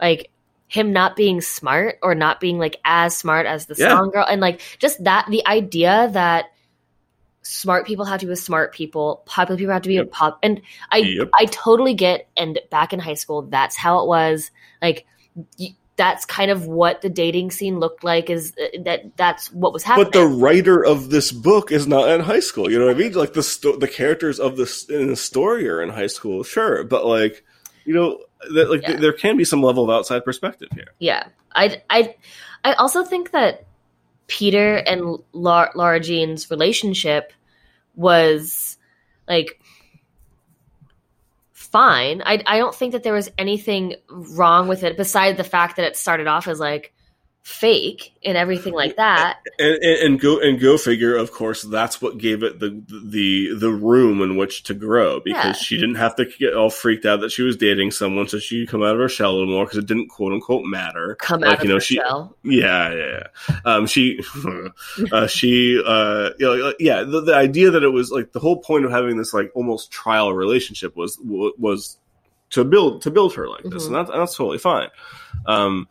like 0.00 0.30
him 0.72 0.90
not 0.92 1.16
being 1.16 1.42
smart 1.42 1.98
or 2.02 2.14
not 2.14 2.40
being 2.40 2.58
like 2.58 2.76
as 2.82 3.14
smart 3.14 3.44
as 3.44 3.66
the 3.66 3.74
Yeah. 3.76 3.90
song 3.90 4.10
girl 4.10 4.24
and 4.28 4.40
like 4.40 4.60
just 4.78 5.04
that 5.04 5.26
the 5.28 5.46
idea 5.46 6.08
that 6.14 6.46
smart 7.42 7.86
people 7.86 8.04
have 8.06 8.20
to 8.20 8.26
be 8.26 8.30
with 8.30 8.38
smart 8.38 8.72
people 8.72 9.22
popular 9.26 9.58
people 9.58 9.72
have 9.72 9.82
to 9.82 9.88
be 9.88 9.96
Yep. 9.96 10.04
with 10.06 10.12
pop 10.12 10.38
and 10.42 10.62
i 10.90 10.98
Yep. 10.98 11.28
i 11.34 11.44
totally 11.46 11.92
get 11.92 12.28
and 12.36 12.58
back 12.70 12.92
in 12.92 13.00
high 13.00 13.14
school 13.14 13.42
that's 13.42 13.76
how 13.76 14.00
it 14.00 14.06
was 14.06 14.50
like 14.80 15.04
y- 15.58 15.74
that's 15.96 16.24
kind 16.24 16.50
of 16.50 16.66
what 16.66 17.02
the 17.02 17.10
dating 17.10 17.50
scene 17.50 17.78
looked 17.78 18.02
like 18.02 18.30
is 18.30 18.54
uh, 18.58 18.82
that 18.84 19.14
that's 19.16 19.52
what 19.52 19.74
was 19.74 19.82
happening 19.82 20.06
But 20.06 20.12
the 20.14 20.26
writer 20.26 20.82
of 20.82 21.10
this 21.10 21.30
book 21.32 21.70
is 21.70 21.86
not 21.86 22.08
in 22.08 22.20
high 22.22 22.40
school. 22.40 22.70
You 22.70 22.78
know 22.78 22.86
what 22.86 22.96
I 22.96 22.98
mean? 22.98 23.12
Like 23.12 23.34
the 23.34 23.42
sto- 23.42 23.76
the 23.76 23.86
characters 23.88 24.40
of 24.40 24.56
this 24.56 24.84
in 24.88 25.08
the 25.08 25.16
story 25.16 25.68
are 25.68 25.82
in 25.82 25.90
high 25.90 26.06
school, 26.06 26.44
sure, 26.44 26.82
but 26.84 27.04
like 27.04 27.44
you 27.84 27.92
know, 27.92 28.20
that, 28.54 28.70
like 28.70 28.82
Yeah. 28.82 28.96
there 28.96 29.12
can 29.12 29.36
be 29.36 29.44
some 29.44 29.62
level 29.62 29.84
of 29.84 29.90
outside 29.90 30.24
perspective 30.24 30.68
here. 30.74 30.92
Yeah, 30.98 31.26
I 31.54 31.82
I 31.90 32.14
I 32.64 32.72
also 32.74 33.04
think 33.04 33.30
that 33.32 33.64
Peter 34.26 34.76
and 34.76 35.18
La- 35.32 35.70
Laura 35.74 36.00
Jean's 36.00 36.50
relationship 36.50 37.32
was 37.94 38.78
like 39.28 39.60
fine. 41.52 42.22
I 42.24 42.42
I 42.46 42.58
don't 42.58 42.74
think 42.74 42.92
that 42.92 43.02
there 43.02 43.12
was 43.14 43.30
anything 43.38 43.96
wrong 44.08 44.68
with 44.68 44.82
it 44.82 44.96
besides 44.96 45.36
the 45.36 45.44
fact 45.44 45.76
that 45.76 45.86
it 45.86 45.96
started 45.96 46.26
off 46.26 46.48
as 46.48 46.60
like 46.60 46.92
fake 47.44 48.14
and 48.24 48.36
everything 48.36 48.72
like 48.72 48.94
that. 48.96 49.38
and, 49.58 49.74
and, 49.82 49.98
and 50.00 50.20
go 50.20 50.38
and 50.38 50.60
go 50.60 50.78
figure. 50.78 51.16
Of 51.16 51.32
course, 51.32 51.62
that's 51.62 52.00
what 52.00 52.18
gave 52.18 52.42
it 52.44 52.60
the 52.60 52.80
the 52.88 53.54
the 53.56 53.70
room 53.70 54.22
in 54.22 54.36
which 54.36 54.62
to 54.64 54.74
grow 54.74 55.18
because 55.20 55.44
Yeah. 55.44 55.52
she 55.52 55.76
didn't 55.76 55.96
have 55.96 56.14
to 56.16 56.24
get 56.38 56.54
all 56.54 56.70
freaked 56.70 57.04
out 57.04 57.20
that 57.20 57.32
she 57.32 57.42
was 57.42 57.56
dating 57.56 57.90
someone, 57.90 58.28
so 58.28 58.38
she 58.38 58.60
could 58.60 58.70
come 58.70 58.82
out 58.84 58.94
of 58.94 58.98
her 59.00 59.08
shell 59.08 59.32
a 59.32 59.34
little 59.34 59.52
more 59.52 59.64
because 59.64 59.78
it 59.78 59.86
didn't 59.86 60.08
quote 60.08 60.32
unquote 60.32 60.64
matter. 60.64 61.16
Come 61.20 61.40
Like, 61.40 61.50
out 61.50 61.58
of 61.58 61.62
you 61.64 61.68
know, 61.70 61.74
her 61.76 61.80
she- 61.80 61.94
shell. 61.96 62.36
Yeah, 62.44 62.94
yeah, 62.94 63.20
yeah. 63.48 63.56
Um, 63.64 63.86
she, 63.86 64.20
uh, 65.12 65.26
she, 65.26 65.82
uh, 65.84 66.30
you 66.38 66.46
know, 66.46 66.74
yeah. 66.78 67.02
The, 67.02 67.22
the 67.22 67.34
idea 67.34 67.72
that 67.72 67.82
it 67.82 67.88
was 67.90 68.10
like 68.12 68.30
the 68.32 68.40
whole 68.40 68.58
point 68.58 68.84
of 68.84 68.92
having 68.92 69.16
this 69.16 69.34
like 69.34 69.50
almost 69.54 69.90
trial 69.90 70.32
relationship 70.32 70.94
was 70.96 71.18
was 71.24 71.98
to 72.50 72.64
build 72.64 73.02
to 73.02 73.10
build 73.10 73.34
her 73.34 73.48
like 73.48 73.64
this, 73.64 73.84
Mhm. 73.84 73.86
and 73.88 73.94
that's 73.96 74.10
that's 74.10 74.36
totally 74.36 74.58
fine. 74.58 74.88
Um, 75.46 75.88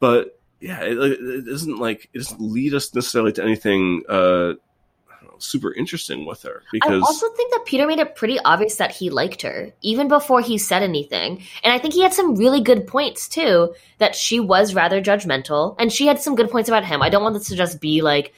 but 0.00 0.37
yeah, 0.60 0.80
it, 0.82 0.98
it 0.98 1.48
isn't 1.48 1.78
like 1.78 2.08
it 2.12 2.18
doesn't 2.18 2.40
lead 2.40 2.74
us 2.74 2.94
necessarily 2.94 3.32
to 3.32 3.42
anything 3.42 4.02
uh, 4.08 4.14
I 4.14 5.20
don't 5.20 5.32
know, 5.32 5.38
super 5.38 5.72
interesting 5.72 6.26
with 6.26 6.42
her 6.42 6.62
Because 6.72 7.02
I 7.02 7.06
also 7.06 7.28
think 7.30 7.52
that 7.52 7.64
Peter 7.64 7.86
made 7.86 7.98
it 7.98 8.16
pretty 8.16 8.38
obvious 8.40 8.76
that 8.76 8.92
he 8.92 9.10
liked 9.10 9.42
her, 9.42 9.72
even 9.82 10.08
before 10.08 10.40
he 10.40 10.58
said 10.58 10.82
anything. 10.82 11.42
And 11.62 11.72
I 11.72 11.78
think 11.78 11.94
he 11.94 12.02
had 12.02 12.12
some 12.12 12.34
really 12.34 12.60
good 12.60 12.86
points 12.86 13.28
too, 13.28 13.74
that 13.98 14.14
she 14.14 14.40
was 14.40 14.74
rather 14.74 15.00
judgmental, 15.00 15.76
and 15.78 15.92
she 15.92 16.06
had 16.06 16.20
some 16.20 16.34
good 16.34 16.50
points 16.50 16.68
about 16.68 16.84
him. 16.84 17.02
I 17.02 17.08
don't 17.08 17.22
want 17.22 17.34
this 17.34 17.48
to 17.48 17.56
just 17.56 17.80
be 17.80 18.02
like, 18.02 18.34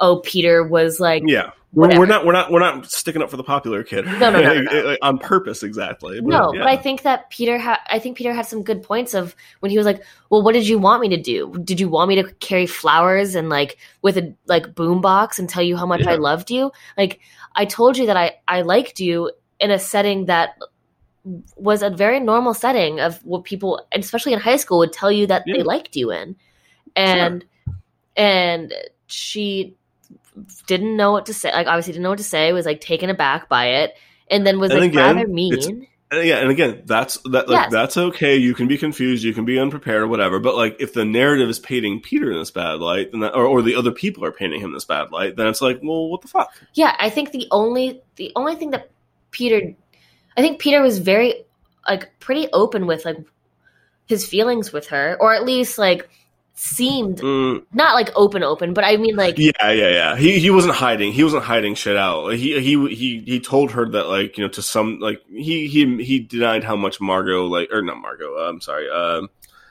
oh, 0.00 0.20
Peter 0.20 0.62
was 0.62 1.00
like, 1.00 1.22
yeah. 1.26 1.50
We're, 1.74 1.86
Whatever. 1.86 2.00
we're 2.00 2.06
not 2.06 2.26
we're 2.26 2.32
not 2.32 2.52
we're 2.52 2.60
not 2.60 2.90
sticking 2.90 3.22
up 3.22 3.30
for 3.30 3.38
the 3.38 3.42
popular 3.42 3.82
kid 3.82 4.04
No, 4.04 4.30
no, 4.30 4.42
no, 4.42 4.60
no, 4.60 4.60
no. 4.72 4.96
On 5.00 5.16
purpose 5.16 5.62
exactly 5.62 6.20
but, 6.20 6.28
no, 6.28 6.52
yeah. 6.52 6.60
but 6.60 6.68
I 6.68 6.76
think 6.76 7.00
that 7.00 7.30
Peter 7.30 7.56
had. 7.56 7.78
I 7.88 7.98
think 7.98 8.18
Peter 8.18 8.34
had 8.34 8.44
some 8.44 8.62
good 8.62 8.82
points 8.82 9.14
of 9.14 9.34
when 9.60 9.70
he 9.70 9.78
was 9.78 9.86
like, 9.86 10.02
"Well, 10.28 10.42
what 10.42 10.52
did 10.52 10.68
you 10.68 10.78
want 10.78 11.00
me 11.00 11.08
to 11.08 11.16
do? 11.16 11.50
Did 11.64 11.80
you 11.80 11.88
want 11.88 12.10
me 12.10 12.16
to 12.16 12.30
carry 12.34 12.66
flowers 12.66 13.34
and 13.34 13.48
like 13.48 13.78
with 14.02 14.18
a 14.18 14.34
like 14.44 14.74
boombox 14.74 15.38
and 15.38 15.48
tell 15.48 15.62
you 15.62 15.78
how 15.78 15.86
much 15.86 16.06
I 16.06 16.16
loved 16.16 16.50
you? 16.50 16.72
Like, 16.98 17.20
I 17.56 17.64
told 17.64 17.96
you 17.96 18.04
that 18.04 18.18
I 18.18 18.34
I 18.46 18.60
liked 18.60 19.00
you 19.00 19.30
in 19.58 19.70
a 19.70 19.78
setting 19.78 20.26
that 20.26 20.58
was 21.56 21.82
a 21.82 21.88
very 21.88 22.20
normal 22.20 22.52
setting 22.52 23.00
of 23.00 23.24
what 23.24 23.44
people, 23.44 23.86
especially 23.92 24.32
in 24.32 24.40
high 24.40 24.56
school, 24.56 24.78
would 24.78 24.92
tell 24.92 25.10
you 25.10 25.26
that 25.28 25.44
they 25.46 25.62
liked 25.62 25.96
you 25.96 26.10
in, 26.10 26.36
and 26.96 27.44
and 28.14 28.74
she 29.06 29.76
didn't 30.66 30.96
know 30.96 31.12
what 31.12 31.26
to 31.26 31.34
say. 31.34 31.52
Like, 31.52 31.66
obviously, 31.66 31.94
didn't 31.94 32.04
know 32.04 32.10
what 32.10 32.18
to 32.18 32.24
say. 32.24 32.52
Was 32.52 32.66
like 32.66 32.80
taken 32.80 33.10
aback 33.10 33.48
by 33.48 33.66
it, 33.66 33.94
and 34.30 34.46
then 34.46 34.58
was 34.58 34.70
And 34.70 34.80
like 34.80 34.90
again, 34.90 35.16
rather 35.16 35.28
mean. 35.28 35.88
And 36.10 36.26
yeah, 36.26 36.36
and 36.38 36.50
again, 36.50 36.82
that's 36.84 37.16
that 37.30 37.48
like 37.48 37.62
Yes. 37.64 37.72
that's 37.72 37.96
okay. 37.96 38.36
You 38.36 38.54
can 38.54 38.68
be 38.68 38.76
confused, 38.76 39.24
you 39.24 39.32
can 39.32 39.46
be 39.46 39.58
unprepared, 39.58 40.10
whatever. 40.10 40.38
But 40.40 40.56
like, 40.56 40.76
if 40.78 40.92
the 40.92 41.06
narrative 41.06 41.48
is 41.48 41.58
painting 41.58 42.00
Peter 42.00 42.30
in 42.30 42.38
this 42.38 42.50
bad 42.50 42.80
light, 42.80 43.12
then 43.12 43.20
that, 43.20 43.34
or, 43.34 43.46
or 43.46 43.62
the 43.62 43.76
other 43.76 43.92
people 43.92 44.22
are 44.24 44.32
painting 44.32 44.60
him 44.60 44.66
in 44.66 44.74
this 44.74 44.84
bad 44.84 45.10
light, 45.10 45.36
then 45.36 45.46
it's 45.46 45.62
like, 45.62 45.80
well, 45.82 46.10
what 46.10 46.20
the 46.20 46.28
fuck? 46.28 46.52
Yeah, 46.74 46.94
I 46.98 47.08
think 47.08 47.32
the 47.32 47.46
only 47.50 48.02
the 48.16 48.30
only 48.36 48.56
thing 48.56 48.72
that 48.72 48.90
Peter 49.30 49.74
I 50.36 50.42
think 50.42 50.60
Peter 50.60 50.80
was 50.82 50.98
very 50.98 51.44
like 51.88 52.18
pretty 52.20 52.48
open 52.52 52.86
with 52.86 53.04
like 53.04 53.18
his 54.06 54.26
feelings 54.26 54.72
with 54.72 54.88
her 54.88 55.16
or 55.20 55.32
at 55.34 55.44
least 55.44 55.78
like 55.78 56.08
seemed 56.54 57.18
Mm, 57.18 57.64
not 57.72 57.94
like 57.94 58.10
open 58.14 58.42
open, 58.42 58.74
but 58.74 58.84
I 58.84 58.96
mean 58.96 59.16
like 59.16 59.38
yeah, 59.38 59.52
yeah, 59.62 59.88
yeah. 59.88 60.16
He 60.16 60.38
he 60.38 60.50
wasn't 60.50 60.74
hiding. 60.74 61.12
He 61.12 61.24
wasn't 61.24 61.44
hiding 61.44 61.74
shit 61.74 61.96
out. 61.96 62.30
He 62.30 62.60
he 62.60 62.94
he 62.94 63.20
he 63.20 63.40
told 63.40 63.72
her 63.72 63.88
that 63.88 64.08
like 64.08 64.36
you 64.36 64.44
know 64.44 64.50
to 64.50 64.62
some 64.62 64.98
like 65.00 65.22
he 65.28 65.66
he 65.66 66.02
he 66.04 66.20
denied 66.20 66.64
how 66.64 66.76
much 66.76 67.00
Margot 67.00 67.46
like 67.46 67.72
or 67.72 67.82
not 67.82 67.96
Margot. 67.98 68.36
Uh, 68.38 68.48
I'm 68.48 68.60
sorry. 68.60 68.88
Um, 68.90 69.28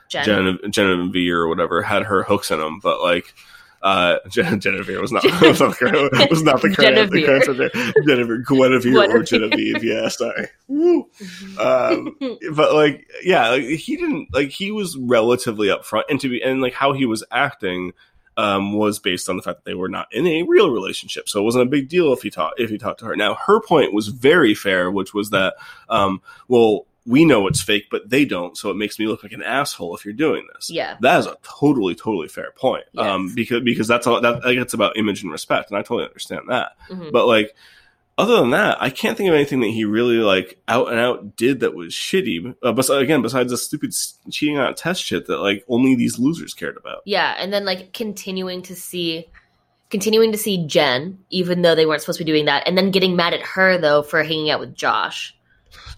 Jen. 0.08 0.24
Genevieve, 0.24 0.70
Genevieve 0.70 1.32
or 1.32 1.48
whatever 1.48 1.82
had 1.82 2.02
her 2.04 2.22
hooks 2.22 2.50
in 2.50 2.60
him, 2.60 2.80
but 2.80 3.00
like 3.00 3.34
uh 3.82 4.18
Gen- 4.28 4.60
Genevieve 4.60 5.00
was 5.00 5.12
not 5.12 5.24
was 5.42 5.60
not 5.60 5.78
the 5.78 6.26
was 6.30 6.42
not 6.42 6.62
the 6.62 6.70
correct, 6.70 7.10
the 7.10 7.42
subject. 7.44 7.74
Genevieve, 8.06 8.44
Guinevere 8.46 8.94
or 9.10 9.22
Guinevere. 9.22 9.22
Genevieve. 9.22 9.84
Yeah, 9.84 10.08
sorry. 10.08 10.48
Um, 11.58 12.16
but 12.54 12.74
like, 12.74 13.08
yeah, 13.22 13.50
like, 13.50 13.64
he 13.64 13.96
didn't 13.96 14.28
like 14.32 14.50
he 14.50 14.70
was 14.70 14.96
relatively 14.96 15.68
upfront, 15.68 16.04
and 16.08 16.20
to 16.20 16.28
be 16.28 16.42
and 16.42 16.60
like 16.60 16.74
how 16.74 16.92
he 16.92 17.06
was 17.06 17.24
acting 17.30 17.92
um, 18.36 18.72
was 18.72 18.98
based 18.98 19.28
on 19.28 19.36
the 19.36 19.42
fact 19.42 19.58
that 19.58 19.70
they 19.70 19.74
were 19.74 19.88
not 19.88 20.08
in 20.12 20.26
a 20.26 20.42
real 20.44 20.70
relationship, 20.70 21.28
so 21.28 21.40
it 21.40 21.44
wasn't 21.44 21.62
a 21.62 21.70
big 21.70 21.88
deal 21.88 22.12
if 22.12 22.22
he 22.22 22.30
talked 22.30 22.58
if 22.60 22.70
he 22.70 22.78
talked 22.78 23.00
to 23.00 23.06
her. 23.06 23.16
Now, 23.16 23.34
her 23.34 23.60
point 23.60 23.92
was 23.92 24.08
very 24.08 24.54
fair, 24.54 24.90
which 24.90 25.12
was 25.12 25.30
that, 25.30 25.54
um, 25.88 26.22
well, 26.48 26.86
we 27.04 27.24
know 27.24 27.46
it's 27.48 27.60
fake, 27.60 27.86
but 27.90 28.08
they 28.08 28.24
don't, 28.24 28.56
so 28.56 28.70
it 28.70 28.76
makes 28.76 28.98
me 28.98 29.06
look 29.06 29.22
like 29.24 29.32
an 29.32 29.42
asshole 29.42 29.96
if 29.96 30.04
you're 30.04 30.14
doing 30.14 30.46
this. 30.54 30.70
yeah. 30.70 30.96
That 31.00 31.18
is 31.20 31.26
a 31.26 31.36
totally, 31.42 31.94
totally 31.94 32.28
fair 32.28 32.52
point. 32.56 32.84
Yes. 32.92 33.04
Um, 33.04 33.34
because 33.34 33.62
because 33.62 33.88
that's 33.88 34.06
all 34.06 34.20
that 34.20 34.44
like, 34.44 34.56
it's 34.58 34.74
about 34.74 34.96
image 34.96 35.22
and 35.22 35.32
respect, 35.32 35.70
and 35.70 35.78
I 35.78 35.82
totally 35.82 36.04
understand 36.04 36.42
that. 36.48 36.72
Mhm. 36.90 37.10
But 37.10 37.26
like, 37.26 37.54
other 38.18 38.36
than 38.40 38.50
that, 38.50 38.76
I 38.80 38.90
can't 38.90 39.16
think 39.16 39.28
of 39.30 39.34
anything 39.34 39.60
that 39.60 39.68
he 39.70 39.84
really 39.84 40.18
like 40.18 40.58
out 40.68 40.90
and 40.90 41.00
out 41.00 41.34
did 41.34 41.60
that 41.60 41.74
was 41.74 41.92
shitty. 41.92 42.54
Uh, 42.62 42.72
bes- 42.72 42.90
again, 42.90 43.22
besides 43.22 43.50
the 43.50 43.56
stupid 43.56 43.92
cheating 44.30 44.58
on 44.58 44.70
a 44.70 44.74
test 44.74 45.02
shit 45.02 45.26
that 45.26 45.38
like 45.38 45.64
only 45.66 45.94
these 45.96 46.18
losers 46.18 46.54
cared 46.54 46.76
about. 46.76 47.02
Yeah, 47.04 47.34
and 47.38 47.52
then 47.52 47.64
like 47.64 47.92
continuing 47.94 48.62
to 48.62 48.76
see 48.76 49.26
continuing 49.90 50.30
to 50.32 50.38
see 50.38 50.66
Jen 50.66 51.18
even 51.30 51.62
though 51.62 51.74
they 51.74 51.84
weren't 51.84 52.00
supposed 52.00 52.18
to 52.18 52.24
be 52.24 52.30
doing 52.30 52.44
that 52.46 52.66
and 52.66 52.78
then 52.78 52.90
getting 52.90 53.14
mad 53.16 53.34
at 53.34 53.42
her 53.42 53.76
though 53.76 54.02
for 54.02 54.22
hanging 54.22 54.50
out 54.50 54.60
with 54.60 54.74
Josh. 54.74 55.36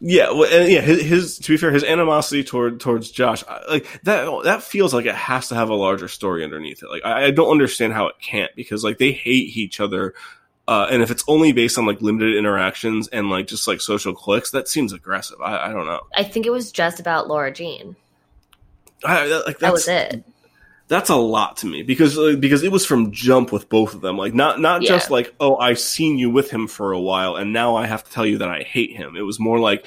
Yeah, 0.01 0.31
well, 0.31 0.53
and 0.53 0.71
yeah. 0.71 0.81
His, 0.81 1.03
his 1.03 1.39
to 1.39 1.53
be 1.53 1.57
fair, 1.57 1.71
his 1.71 1.85
animosity 1.85 2.45
toward 2.45 2.81
towards 2.81 3.11
Josh, 3.11 3.45
like 3.69 3.87
that, 4.03 4.43
that 4.45 4.63
feels 4.63 4.93
like 4.93 5.07
it 5.07 5.15
has 5.15 5.49
to 5.49 5.55
have 5.55 5.71
a 5.71 5.75
larger 5.75 6.09
story 6.09 6.45
underneath 6.45 6.83
it. 6.83 6.91
Like 6.91 7.05
I, 7.05 7.27
I 7.27 7.31
don't 7.31 7.51
understand 7.51 7.93
how 7.93 8.09
it 8.09 8.17
can't 8.21 8.55
because 8.57 8.85
like 8.85 8.99
they 8.99 9.13
hate 9.13 9.57
each 9.57 9.81
other. 9.81 10.15
Uh, 10.67 10.87
and 10.91 11.03
if 11.03 11.11
it's 11.11 11.25
only 11.29 11.53
based 11.53 11.77
on 11.77 11.85
like 11.87 12.01
limited 12.01 12.37
interactions 12.37 13.09
and 13.09 13.29
like 13.29 13.47
just 13.47 13.69
like 13.69 13.81
social 13.81 14.15
clicks, 14.15 14.51
that 14.53 14.67
seems 14.69 14.93
aggressive. 14.93 15.41
I, 15.41 15.69
I 15.69 15.73
don't 15.73 15.87
know. 15.87 16.01
I 16.17 16.25
think 16.25 16.47
it 16.47 16.51
was 16.51 16.73
just 16.73 17.01
about 17.01 17.29
Laura 17.29 17.53
Jean. 17.53 17.97
I, 19.05 19.43
like 19.47 19.59
That 19.59 19.73
was 19.73 19.89
it. 19.89 20.25
That's 20.89 21.09
a 21.11 21.17
lot 21.17 21.57
to 21.59 21.67
me 21.67 21.83
because 21.83 22.19
uh, 22.19 22.37
because 22.39 22.63
it 22.63 22.71
was 22.71 22.85
from 22.85 23.11
jump 23.11 23.53
with 23.53 23.69
both 23.69 23.95
of 23.95 24.01
them. 24.03 24.19
Like 24.19 24.35
not 24.35 24.61
not 24.61 24.83
Yeah. 24.83 24.91
just 24.91 25.11
like 25.11 25.35
oh 25.41 25.57
i've 25.57 25.79
seen 25.79 26.19
you 26.19 26.31
with 26.31 26.51
him 26.51 26.67
for 26.67 26.93
a 26.93 27.01
while 27.01 27.37
and 27.37 27.53
now 27.53 27.77
i 27.77 27.87
have 27.87 28.05
to 28.05 28.11
tell 28.11 28.27
you 28.27 28.39
that 28.39 28.49
i 28.49 28.63
hate 28.63 28.91
him. 28.95 29.17
It 29.17 29.23
was 29.23 29.41
more 29.41 29.59
like 29.59 29.87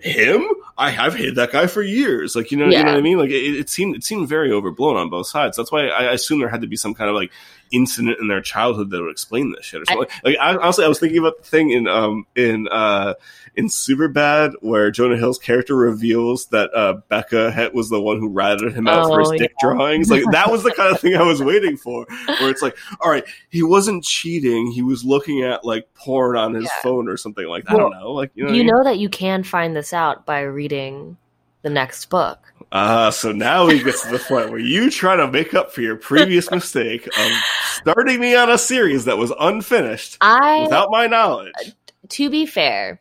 him? 0.00 0.44
I 0.76 0.90
have 0.90 1.14
hated 1.14 1.36
that 1.36 1.52
guy 1.52 1.68
for 1.68 1.80
years. 1.82 2.34
Like 2.34 2.50
you 2.50 2.58
know, 2.58 2.64
you 2.66 2.82
know 2.84 2.90
what 2.92 2.98
i 2.98 3.00
mean? 3.00 3.16
Like 3.16 3.30
it, 3.30 3.54
it 3.58 3.70
seemed 3.70 3.94
it 3.96 4.02
seemed 4.04 4.28
very 4.28 4.50
overblown 4.50 4.96
on 4.96 5.08
both 5.08 5.28
sides. 5.28 5.56
That's 5.56 5.70
why 5.70 5.86
i 5.86 6.12
assume 6.12 6.40
there 6.40 6.48
had 6.48 6.62
to 6.62 6.66
be 6.66 6.76
some 6.76 6.94
kind 6.94 7.08
of 7.08 7.14
like 7.16 7.30
incident 7.72 8.18
in 8.20 8.28
their 8.28 8.40
childhood 8.40 8.90
that 8.90 9.02
would 9.02 9.10
explain 9.10 9.52
this 9.52 9.64
shit 9.64 9.82
or 9.82 9.84
something 9.86 10.08
like 10.24 10.36
I, 10.40 10.56
honestly 10.56 10.84
i 10.84 10.88
was 10.88 10.98
thinking 10.98 11.18
about 11.18 11.38
the 11.38 11.44
thing 11.44 11.70
in 11.70 11.86
um 11.88 12.26
in 12.36 12.68
uh 12.70 13.14
in 13.56 13.68
Superbad, 13.68 14.54
where 14.60 14.90
Jonah 14.90 15.16
Hill's 15.16 15.38
character 15.38 15.76
reveals 15.76 16.46
that 16.46 16.74
uh, 16.74 16.94
Becca 17.08 17.52
Het 17.52 17.72
was 17.72 17.88
the 17.88 18.00
one 18.00 18.18
who 18.18 18.28
ratted 18.28 18.72
him 18.72 18.88
out 18.88 19.06
for 19.06 19.20
his 19.20 19.30
Oh, 19.30 19.36
dick 19.36 19.52
drawings. 19.60 20.10
Like 20.10 20.24
that 20.32 20.50
was 20.50 20.64
the 20.64 20.72
kind 20.72 20.92
of 20.92 21.00
thing 21.00 21.14
I 21.16 21.22
was 21.22 21.40
waiting 21.42 21.76
for, 21.76 22.06
where 22.26 22.50
it's 22.50 22.62
like, 22.62 22.76
all 23.00 23.10
right, 23.10 23.24
he 23.50 23.62
wasn't 23.62 24.02
cheating; 24.04 24.72
he 24.72 24.82
was 24.82 25.04
looking 25.04 25.42
at 25.42 25.64
like 25.64 25.92
porn 25.94 26.36
on 26.36 26.54
his 26.54 26.64
Yeah. 26.64 26.82
phone 26.82 27.08
or 27.08 27.16
something 27.16 27.46
like. 27.46 27.64
That. 27.64 27.74
I 27.74 27.76
don't 27.76 27.92
know, 27.92 28.12
like 28.12 28.32
you 28.34 28.44
know. 28.44 28.50
I 28.50 28.52
mean? 28.54 28.66
know 28.66 28.82
that 28.84 28.98
you 28.98 29.08
can 29.08 29.44
find 29.44 29.76
this 29.76 29.92
out 29.92 30.26
by 30.26 30.40
reading 30.40 31.16
the 31.64 31.70
next 31.70 32.06
book. 32.10 32.38
Ah, 32.70 33.10
so 33.10 33.32
now 33.32 33.66
we 33.66 33.82
get 33.82 33.96
to 34.02 34.08
the 34.10 34.18
point 34.18 34.50
where 34.50 34.58
you 34.60 34.90
try 34.90 35.16
to 35.16 35.26
make 35.26 35.54
up 35.54 35.72
for 35.72 35.80
your 35.80 35.96
previous 35.96 36.50
mistake 36.50 37.06
of 37.06 37.32
starting 37.64 38.20
me 38.20 38.36
on 38.36 38.50
a 38.50 38.58
series 38.58 39.06
that 39.06 39.18
was 39.18 39.32
unfinished 39.40 40.18
I 40.20 40.62
without 40.62 40.88
my 40.90 41.06
knowledge, 41.08 41.52
to 42.10 42.30
be 42.30 42.46
fair, 42.46 43.00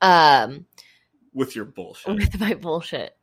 um 0.00 0.66
with 1.34 1.56
your 1.56 1.64
bullshit. 1.64 2.14
with 2.14 2.38
my 2.40 2.54
bullshit. 2.54 3.16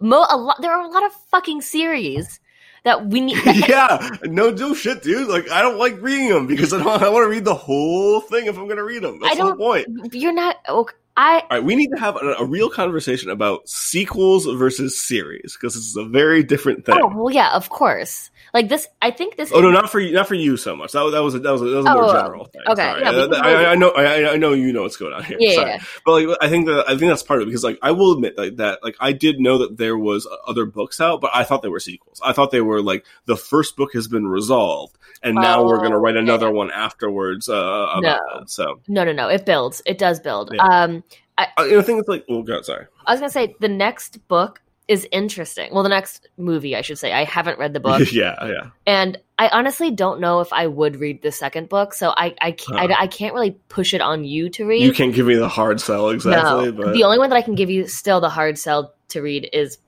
Mo 0.00 0.24
a 0.28 0.36
lot 0.36 0.60
there 0.60 0.72
are 0.72 0.82
a 0.82 0.88
lot 0.88 1.04
of 1.04 1.12
fucking 1.30 1.60
series 1.62 2.40
that 2.84 3.06
we 3.06 3.20
need 3.22 3.38
yeah, 3.68 4.10
no, 4.24 4.50
no 4.50 4.74
shit, 4.74 5.02
dude. 5.02 5.28
Like, 5.28 5.50
I 5.50 5.62
don't 5.62 5.78
like 5.78 6.00
reading 6.02 6.28
them 6.28 6.46
because 6.46 6.72
I 6.74 6.78
don't. 6.82 7.02
I 7.02 7.08
want 7.08 7.24
to 7.24 7.28
read 7.30 7.44
the 7.46 7.54
whole 7.54 8.20
thing 8.20 8.46
if 8.46 8.58
I'm 8.58 8.64
going 8.66 8.76
to 8.76 8.84
read 8.84 9.02
them. 9.02 9.18
That's 9.20 9.32
I 9.32 9.36
the 9.36 9.42
whole 9.42 9.50
don't- 9.52 9.58
point. 9.58 10.14
you're 10.14 10.34
not 10.34 10.56
okay, 10.68 10.94
I 11.16 11.40
All 11.40 11.46
right, 11.50 11.64
we 11.64 11.76
need 11.76 11.90
to 11.94 12.00
have 12.00 12.16
a, 12.16 12.34
a 12.40 12.44
real 12.44 12.68
conversation 12.70 13.30
about 13.30 13.68
sequels 13.68 14.46
versus 14.46 15.00
series 15.00 15.56
because 15.56 15.74
this 15.74 15.86
is 15.86 15.96
a 15.96 16.04
very 16.04 16.42
different 16.42 16.84
thing. 16.84 16.98
Oh, 17.00 17.06
well 17.14 17.30
yeah, 17.32 17.52
of 17.54 17.68
course. 17.70 18.30
Like 18.52 18.68
this 18.68 18.88
I 19.00 19.10
think 19.12 19.36
this 19.36 19.52
Oh 19.52 19.60
no, 19.60 19.70
not 19.70 19.90
for 19.90 20.00
you, 20.00 20.12
not 20.12 20.26
for 20.26 20.34
you 20.34 20.56
so 20.56 20.74
much. 20.74 20.92
That 20.92 21.02
was 21.02 21.12
that 21.12 21.22
was 21.22 21.34
a, 21.34 21.38
that 21.40 21.50
was 21.52 21.62
a, 21.62 21.64
that 21.66 21.76
was 21.76 21.86
a 21.86 21.92
more 21.92 22.04
Oh, 22.04 22.12
general 22.12 22.44
thing. 22.46 22.62
okay, 22.68 22.82
Sorry. 22.82 23.02
yeah, 23.02 23.10
Uh, 23.10 23.40
I, 23.42 23.64
I 23.72 23.74
know, 23.76 23.90
I, 23.90 24.32
I 24.32 24.36
know 24.36 24.52
you 24.54 24.72
know 24.72 24.82
what's 24.82 24.96
going 24.96 25.12
on 25.12 25.22
here. 25.22 25.36
Yeah, 25.40 25.52
yeah, 25.52 25.82
but 26.04 26.12
like 26.26 26.36
I 26.40 26.48
think 26.48 26.66
that 26.66 26.84
I 26.88 26.96
think 26.96 27.10
that's 27.10 27.22
part 27.22 27.40
of 27.42 27.46
it 27.46 27.50
because 27.50 27.62
like 27.64 27.78
I 27.82 27.92
will 27.92 28.12
admit 28.12 28.36
like, 28.36 28.56
that 28.56 28.80
like 28.82 28.96
I 28.98 29.12
did 29.12 29.38
know 29.38 29.58
that 29.58 29.76
there 29.76 29.96
was 29.96 30.26
other 30.48 30.66
books 30.66 31.00
out, 31.00 31.20
but 31.20 31.30
I 31.32 31.44
thought 31.44 31.62
they 31.62 31.68
were 31.68 31.80
sequels. 31.80 32.20
I 32.24 32.32
thought 32.32 32.50
they 32.50 32.60
were 32.60 32.82
like 32.82 33.04
the 33.26 33.36
first 33.36 33.76
book 33.76 33.92
has 33.94 34.08
been 34.08 34.26
resolved, 34.26 34.96
and 35.22 35.36
now 35.36 35.64
we're 35.64 35.78
going 35.78 35.90
to 35.92 35.96
Oh, 35.96 36.00
write 36.00 36.16
another 36.16 36.46
yeah. 36.46 36.52
one 36.52 36.70
afterwards 36.72 37.48
uh, 37.48 37.54
about 37.54 38.02
No. 38.02 38.42
So 38.46 38.80
No, 38.88 39.04
no, 39.04 39.12
no. 39.12 39.28
It 39.28 39.46
builds. 39.46 39.80
It 39.86 39.98
does 39.98 40.18
build. 40.18 40.50
Yeah. 40.52 40.62
Um 40.64 41.03
I, 41.36 41.48
I 41.56 41.82
think 41.82 42.00
it's 42.00 42.08
like 42.08 42.24
oh 42.28 42.42
god, 42.42 42.64
sorry. 42.64 42.86
I 43.06 43.12
was 43.12 43.20
gonna 43.20 43.30
say 43.30 43.54
the 43.60 43.68
next 43.68 44.26
book 44.28 44.60
is 44.86 45.08
interesting. 45.10 45.72
Well, 45.72 45.82
the 45.82 45.88
next 45.88 46.28
movie, 46.36 46.76
I 46.76 46.82
should 46.82 46.98
say. 46.98 47.12
I 47.12 47.24
haven't 47.24 47.58
read 47.58 47.72
the 47.72 47.80
book, 47.80 48.00
yeah, 48.12 48.36
yeah. 48.46 48.70
and 48.86 49.18
I 49.38 49.48
honestly 49.48 49.90
don't 49.90 50.20
know 50.20 50.40
if 50.40 50.52
I 50.52 50.66
would 50.66 50.96
read 50.96 51.22
the 51.22 51.32
second 51.32 51.68
book. 51.68 51.94
So 51.94 52.10
I 52.10 52.34
I 52.40 52.52
can't, 52.52 52.78
Huh. 52.78 52.94
I, 52.98 53.02
I 53.02 53.06
can't 53.06 53.34
really 53.34 53.52
push 53.68 53.94
it 53.94 54.00
on 54.00 54.24
you 54.24 54.48
to 54.50 54.64
read. 54.64 54.82
You 54.82 54.92
can't 54.92 55.14
give 55.14 55.26
me 55.26 55.34
the 55.34 55.48
hard 55.48 55.80
sell 55.80 56.10
exactly, 56.10 56.66
no, 56.66 56.72
but 56.72 56.92
the 56.92 57.04
only 57.04 57.18
one 57.18 57.30
that 57.30 57.36
I 57.36 57.42
can 57.42 57.54
give 57.54 57.70
you 57.70 57.88
still 57.88 58.20
the 58.20 58.28
hard 58.30 58.58
sell 58.58 58.94
to 59.08 59.22
read 59.22 59.48
is 59.52 59.78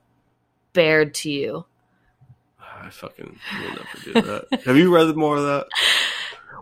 Bared 0.73 1.13
to 1.15 1.31
You. 1.31 1.65
I 2.59 2.89
fucking 2.89 3.39
will 3.61 3.69
never 3.69 3.87
do 4.03 4.13
that. 4.13 4.61
Have 4.65 4.77
you 4.77 4.93
read 4.93 5.15
more 5.15 5.37
of 5.37 5.43
that? 5.43 5.67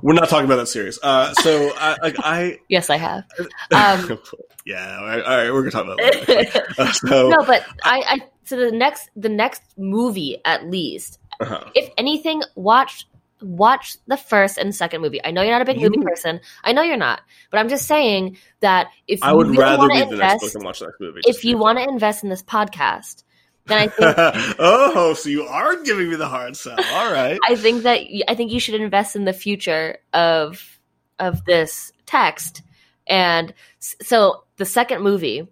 We're 0.01 0.13
not 0.13 0.29
talking 0.29 0.45
about 0.45 0.57
that 0.57 0.67
series. 0.67 0.99
Uh, 1.01 1.33
so 1.35 1.71
I 1.75 1.97
like 2.01 2.15
I 2.19 2.59
Yes, 2.69 2.89
I 2.89 2.97
have. 2.97 3.23
Um, 3.71 4.19
yeah. 4.65 4.97
All 4.99 5.05
right, 5.05 5.23
all 5.23 5.37
right, 5.37 5.53
we're 5.53 5.61
gonna 5.61 5.71
talk 5.71 5.85
about 5.85 5.97
that. 5.97 6.73
Uh, 6.77 6.91
so 6.91 7.29
no, 7.29 7.43
but 7.45 7.65
I, 7.83 8.03
I 8.07 8.19
so 8.43 8.57
the 8.57 8.71
next 8.71 9.09
the 9.15 9.29
next 9.29 9.61
movie 9.77 10.41
at 10.43 10.67
least, 10.69 11.19
uh-huh. 11.39 11.69
if 11.73 11.89
anything, 11.97 12.41
watch 12.55 13.07
watch 13.41 13.97
the 14.07 14.17
first 14.17 14.57
and 14.57 14.73
second 14.73 15.01
movie. 15.01 15.23
I 15.23 15.31
know 15.31 15.41
you're 15.41 15.51
not 15.51 15.61
a 15.61 15.65
big 15.65 15.79
movie 15.79 16.01
person. 16.01 16.39
I 16.63 16.73
know 16.73 16.81
you're 16.81 16.97
not, 16.97 17.21
but 17.51 17.59
I'm 17.59 17.69
just 17.69 17.87
saying 17.87 18.37
that 18.61 18.87
if 19.07 19.19
I 19.23 19.33
would 19.33 19.47
you 19.47 19.53
really 19.53 19.63
rather 19.63 19.77
wanna 19.77 20.09
the 20.09 20.17
next 20.17 20.41
book 20.41 20.43
invest, 20.43 20.55
and 20.55 20.63
watch 20.65 20.79
the 20.79 20.85
next 20.85 20.99
movie. 20.99 21.21
if 21.25 21.45
you 21.45 21.57
want 21.57 21.77
to 21.77 21.87
invest 21.87 22.23
in 22.23 22.29
this 22.29 22.43
podcast, 22.43 23.23
then 23.65 23.77
I 23.77 23.87
think 23.87 24.15
oh, 24.59 25.13
so 25.13 25.29
you 25.29 25.43
are 25.43 25.81
giving 25.83 26.09
me 26.09 26.15
the 26.15 26.27
hard 26.27 26.55
sell. 26.55 26.77
All 26.93 27.11
right. 27.11 27.39
I 27.47 27.55
think 27.55 27.83
that 27.83 28.01
I 28.27 28.35
think 28.35 28.51
you 28.51 28.59
should 28.59 28.79
invest 28.79 29.15
in 29.15 29.25
the 29.25 29.33
future 29.33 29.97
of 30.13 30.79
of 31.19 31.45
this 31.45 31.91
text. 32.05 32.61
And 33.07 33.53
so 33.79 34.44
the 34.57 34.65
second 34.65 35.01
movie, 35.03 35.47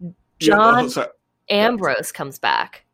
Yeah, 0.00 0.10
John 0.40 0.84
oh, 0.84 0.88
sorry. 0.88 1.08
Ambrose 1.50 2.12
comes 2.12 2.38
back. 2.38 2.84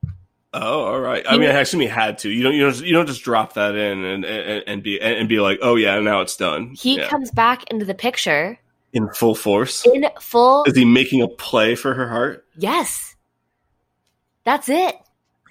Oh, 0.54 0.84
all 0.84 1.00
right. 1.00 1.24
I 1.26 1.38
mean, 1.38 1.48
I 1.48 1.60
assume 1.60 1.80
he 1.80 1.86
had 1.86 2.18
to. 2.18 2.28
You 2.30 2.42
don't. 2.42 2.54
You 2.54 2.62
don't. 2.64 2.80
You 2.84 2.92
don't 2.92 3.06
just 3.06 3.22
drop 3.22 3.54
that 3.54 3.74
in 3.74 4.04
and 4.04 4.24
and, 4.24 4.64
and 4.66 4.82
be 4.82 5.00
and 5.00 5.26
be 5.28 5.40
like, 5.40 5.58
oh 5.62 5.76
yeah, 5.76 5.98
now 6.00 6.20
it's 6.20 6.36
done. 6.36 6.74
He 6.78 6.96
Yeah. 6.98 7.08
comes 7.08 7.30
back 7.30 7.70
into 7.70 7.86
the 7.86 7.94
picture 7.94 8.58
in 8.92 9.08
full 9.14 9.34
force. 9.34 9.86
in 9.86 10.06
full. 10.20 10.64
Is 10.64 10.76
he 10.76 10.84
making 10.84 11.22
a 11.22 11.28
play 11.28 11.74
for 11.74 11.94
her 11.94 12.06
heart? 12.06 12.44
Yes, 12.58 13.16
that's 14.44 14.68
it. 14.68 14.94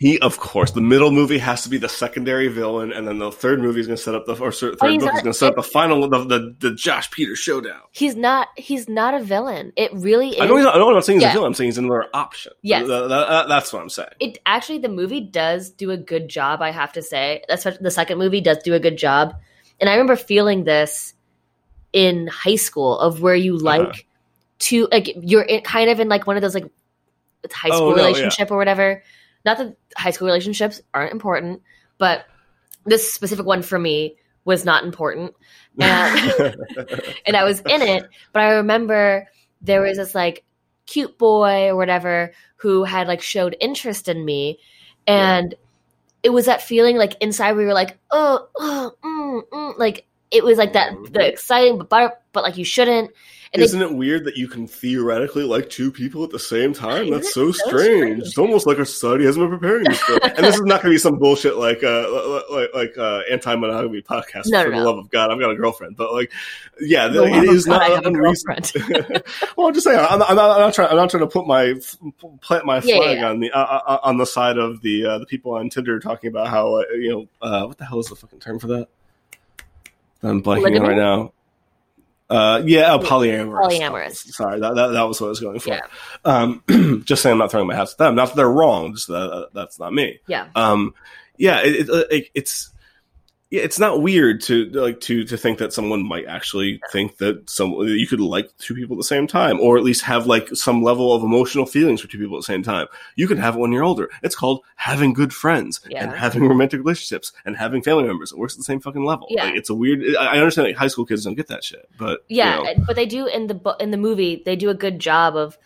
He, 0.02 0.18
of 0.20 0.40
course, 0.40 0.72
the 0.72 0.82
middle 0.82 1.12
movie 1.12 1.38
has 1.38 1.62
to 1.62 1.70
be 1.70 1.78
the 1.78 1.88
secondary 1.88 2.48
villain, 2.48 2.92
and 2.92 3.08
then 3.08 3.20
the 3.20 3.32
third 3.32 3.62
movie 3.62 3.82
is 3.82 3.86
going 3.86 3.98
to 3.98 4.02
set 4.02 4.16
up 4.16 4.26
the 4.26 4.34
or 4.36 4.52
third 4.52 4.76
Oh, 4.82 4.98
book 4.98 5.14
is 5.14 5.22
going 5.22 5.26
to 5.26 5.34
set 5.36 5.50
up 5.50 5.56
the 5.56 5.62
final 5.62 6.10
the, 6.10 6.24
the 6.26 6.56
the 6.58 6.74
Josh 6.74 7.12
Peter 7.12 7.36
showdown. 7.36 7.82
He's 7.92 8.16
not. 8.16 8.48
He's 8.58 8.90
not 8.90 9.14
a 9.14 9.20
villain. 9.22 9.74
It 9.76 9.92
really 9.94 10.30
is. 10.30 10.42
I 10.42 10.48
know. 10.48 10.56
He's 10.56 10.66
not, 10.66 10.74
I 10.74 10.80
know. 10.80 10.88
I'm 10.88 10.96
not 10.96 11.06
saying 11.06 11.20
he's 11.20 11.24
Yeah. 11.26 11.30
a 11.30 11.34
villain. 11.34 11.48
I'm 11.50 11.54
saying 11.54 11.68
he's 11.68 11.78
another 11.78 12.08
option. 12.16 12.52
Yes. 12.64 12.88
Th- 12.88 13.00
th- 13.00 13.10
that- 13.10 13.48
that's 13.48 13.72
what 13.72 13.84
I'm 13.84 13.90
saying. 13.90 14.10
it 14.20 14.40
actually 14.48 14.80
the 14.80 14.90
movie 14.90 15.22
does 15.22 15.70
do 15.70 15.92
a 15.92 15.98
good 15.98 16.28
job 16.30 16.64
i 16.64 16.72
have 16.72 16.92
to 16.94 17.04
say 17.04 17.44
especially 17.48 17.84
the 17.84 17.92
second 17.92 18.18
movie 18.18 18.42
does 18.42 18.58
do 18.64 18.74
a 18.74 18.80
good 18.80 18.98
job 18.98 19.36
and 19.80 19.88
i 19.88 19.94
remember 19.94 20.16
feeling 20.16 20.64
this 20.64 21.14
in 21.94 22.26
high 22.26 22.56
school 22.56 22.98
of 22.98 23.22
where 23.22 23.36
you 23.36 23.56
like 23.56 23.82
Uh-huh. 23.82 24.02
to 24.60 24.88
like 24.92 25.12
you're 25.22 25.44
in, 25.44 25.62
kind 25.62 25.92
of 25.92 26.00
in 26.00 26.10
like 26.10 26.26
one 26.26 26.38
of 26.38 26.42
those 26.42 26.56
like 26.56 26.66
high 27.52 27.70
Oh, 27.72 27.76
school 27.78 27.90
no, 27.92 27.98
yeah. 27.98 28.08
relationship 28.08 28.50
or 28.52 28.58
whatever 28.58 29.04
not 29.46 29.58
that 29.58 29.76
high 29.98 30.12
school 30.12 30.28
relationships 30.28 30.82
aren't 30.94 31.12
important 31.12 31.62
but 31.98 32.26
this 32.86 33.14
specific 33.14 33.46
one 33.46 33.62
for 33.62 33.78
me 33.78 34.16
was 34.46 34.66
not 34.66 34.84
important. 34.84 35.34
And 35.80 36.56
and 37.26 37.38
I 37.38 37.46
was 37.46 37.62
in 37.62 37.82
it, 37.82 38.04
but 38.34 38.42
I 38.42 38.56
remember 38.56 39.30
there 39.62 39.82
was 39.82 39.96
this 39.96 40.14
like 40.14 40.44
cute 40.86 41.18
boy 41.18 41.68
or 41.68 41.78
whatever 41.78 42.34
who 42.58 42.84
had 42.84 43.08
like 43.08 43.22
showed 43.22 43.56
interest 43.62 44.10
in 44.10 44.26
me, 44.26 44.60
and 45.08 45.56
it 46.24 46.30
was 46.30 46.48
that 46.48 46.62
feeling 46.62 46.98
like 46.98 47.16
inside 47.22 47.54
we 47.54 47.64
were 47.64 47.74
like, 47.74 47.98
oh, 48.12 48.50
oh 48.58 48.92
mm, 49.02 49.42
mm, 49.50 49.80
like 49.80 50.06
it 50.30 50.44
was 50.44 50.58
like 50.58 50.74
that 50.74 50.92
the 51.14 51.26
exciting, 51.26 51.78
but 51.78 51.90
but, 51.90 52.22
but 52.34 52.44
like 52.44 52.58
you 52.58 52.66
shouldn't. 52.66 53.12
And 53.54 53.62
Isn't 53.62 53.82
it 53.82 53.94
weird 53.94 54.24
that 54.26 54.38
you 54.38 54.48
can 54.48 54.66
theoretically 54.66 55.44
like 55.44 55.70
two 55.70 55.92
people 55.92 56.24
at 56.24 56.30
the 56.30 56.40
same 56.40 56.74
time? 56.74 57.10
That's 57.10 57.34
so 57.34 57.52
so 57.52 57.68
strange. 57.68 57.98
strange? 57.98 58.20
It's 58.20 58.38
almost 58.38 58.66
like 58.66 58.80
our 58.80 58.86
society 58.86 59.26
hasn't 59.26 59.44
been 59.44 59.60
preparing 59.60 59.90
us 59.90 60.00
for. 60.00 60.24
and 60.24 60.38
this 60.38 60.56
is 60.56 60.62
not 60.62 60.82
going 60.82 60.92
to 60.94 60.96
be 60.96 60.98
some 60.98 61.20
bullshit 61.20 61.58
like 61.58 61.84
uh 61.84 62.42
like 62.50 62.70
like 62.74 62.98
uh 62.98 63.24
anti-monogamy 63.30 64.04
podcast. 64.04 64.44
No, 64.46 64.64
for 64.64 64.70
no, 64.70 64.78
the 64.78 64.84
no. 64.84 64.90
love 64.90 64.98
of 65.00 65.10
God, 65.10 65.32
I've 65.32 65.40
got 65.42 65.52
a 65.52 65.56
girlfriend, 65.56 65.98
but 65.98 66.14
like, 66.14 66.32
yeah, 66.80 67.10
the 67.10 67.26
it 67.26 67.44
is 67.44 67.66
God, 67.66 67.74
not 67.74 67.82
I 67.82 67.96
have 67.96 68.06
a 68.06 68.08
unreasonable. 68.08 68.62
girlfriend. 68.90 69.24
well, 69.58 69.68
I'm 69.68 69.74
just 69.74 69.84
saying, 69.86 70.00
I'm 70.00 70.20
not, 70.20 70.30
I'm 70.30 70.36
not, 70.38 70.52
I'm 70.52 70.60
not 70.62 70.74
trying. 70.74 70.90
I'm 70.90 70.96
not 70.96 71.10
trying 71.10 71.24
to 71.24 71.28
put 71.28 71.46
my 71.46 71.74
plant 72.40 72.66
my 72.66 72.78
Yeah, 72.82 72.96
flag 72.96 73.18
yeah, 73.18 73.30
on 73.32 73.42
the 73.42 73.52
uh, 73.52 73.82
uh, 73.86 74.00
on 74.04 74.18
the 74.18 74.26
side 74.26 74.58
of 74.60 74.82
the 74.82 75.06
uh, 75.06 75.18
the 75.18 75.26
people 75.26 75.56
on 75.56 75.70
Tinder 75.70 76.00
talking 76.00 76.30
about 76.30 76.48
how 76.48 76.76
uh, 76.76 76.84
you 76.94 77.10
know 77.12 77.28
uh, 77.42 77.66
what 77.66 77.78
the 77.78 77.84
hell 77.84 78.00
is 78.00 78.06
the 78.08 78.16
fucking 78.16 78.40
term 78.40 78.60
for 78.60 78.68
that? 78.68 78.88
I'm 80.24 80.42
blanking 80.42 80.80
on 80.80 80.88
right 80.88 80.96
now. 80.96 81.34
Uh, 82.32 82.64
yeah, 82.66 82.94
oh, 82.94 83.00
polyamorous. 83.00 83.70
Polyamorous. 83.70 84.16
Sorry, 84.32 84.60
that, 84.60 84.76
that 84.76 84.88
that 84.88 85.04
was 85.04 85.20
what 85.20 85.28
I 85.28 85.30
was 85.30 85.40
going 85.40 85.60
for. 85.60 85.70
Yeah. 85.70 85.82
Um, 86.26 86.64
just 87.06 87.22
saying, 87.22 87.34
I'm 87.34 87.40
not 87.40 87.52
throwing 87.52 87.68
my 87.68 87.76
hats 87.76 87.92
at 87.92 87.98
them. 87.98 88.16
Not 88.16 88.30
that 88.30 88.36
they're 88.38 88.50
wrong. 88.50 88.94
Just 88.94 89.08
that 89.10 89.50
that's 89.54 89.80
not 89.80 89.94
me 89.94 90.20
yeah, 90.28 90.48
um 90.56 90.94
yeah 91.38 91.62
it, 91.62 91.90
it, 91.90 92.08
it, 92.12 92.30
it's 92.34 92.72
yeah, 93.52 93.64
it's 93.64 93.78
not 93.80 94.02
weird 94.02 94.40
to 94.44 94.70
like 94.70 95.02
to 95.02 95.26
to 95.26 95.36
think 95.36 95.60
that 95.60 95.74
someone 95.74 96.08
might 96.08 96.26
actually 96.26 96.80
think 96.90 97.18
that 97.18 97.50
some 97.50 97.78
that 97.80 97.98
you 98.00 98.08
could 98.08 98.22
like 98.22 98.50
two 98.58 98.74
people 98.74 98.96
at 98.96 99.00
the 99.00 99.04
same 99.04 99.28
time, 99.28 99.60
or 99.60 99.78
at 99.78 99.84
least 99.84 100.04
have 100.04 100.26
like 100.26 100.48
some 100.56 100.82
level 100.82 101.14
of 101.14 101.22
emotional 101.22 101.66
feelings 101.66 102.00
for 102.00 102.08
two 102.08 102.18
people 102.18 102.38
at 102.38 102.40
the 102.40 102.44
same 102.44 102.64
time. 102.64 102.88
You 103.18 103.28
can 103.28 103.38
have 103.38 103.56
it 103.56 103.60
when 103.60 103.74
you're 103.74 103.84
older. 103.84 104.10
It's 104.24 104.36
called 104.36 104.62
having 104.78 105.12
good 105.12 105.34
friends 105.34 105.82
and 105.94 106.12
having 106.14 106.48
romantic 106.48 106.80
relationships 106.80 107.34
and 107.44 107.58
having 107.58 107.84
family 107.84 108.06
members. 108.06 108.32
It 108.32 108.38
works 108.38 108.54
at 108.54 108.60
the 108.60 108.64
same 108.64 108.80
fucking 108.80 109.04
level. 109.04 109.28
Yeah. 109.30 109.44
Like, 109.44 109.56
it's 109.56 109.70
a 109.70 109.76
weird. 109.76 110.16
I 110.16 110.38
understand 110.38 110.70
like 110.70 110.78
high 110.78 110.88
school 110.88 111.06
kids 111.06 111.26
don't 111.26 111.36
get 111.36 111.48
that 111.48 111.66
shit, 111.66 111.90
but 111.98 112.24
you 112.30 112.38
yeah, 112.38 112.56
know, 112.56 112.74
but 112.88 112.96
they 112.96 113.06
do 113.06 113.28
in 113.28 113.48
the 113.48 113.54
bu- 113.54 113.78
in 113.82 113.92
the 113.92 113.98
movie. 113.98 114.42
They 114.46 114.56
do 114.56 114.70
a 114.70 114.76
good 114.76 114.98
job 114.98 115.36
of 115.36 115.58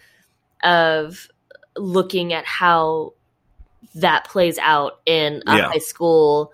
of 0.64 1.28
looking 1.78 2.34
at 2.34 2.46
how 2.46 3.14
that 3.94 4.26
plays 4.26 4.58
out 4.58 5.02
in 5.06 5.44
a 5.46 5.58
Yeah. 5.58 5.68
high 5.68 5.78
school 5.78 6.52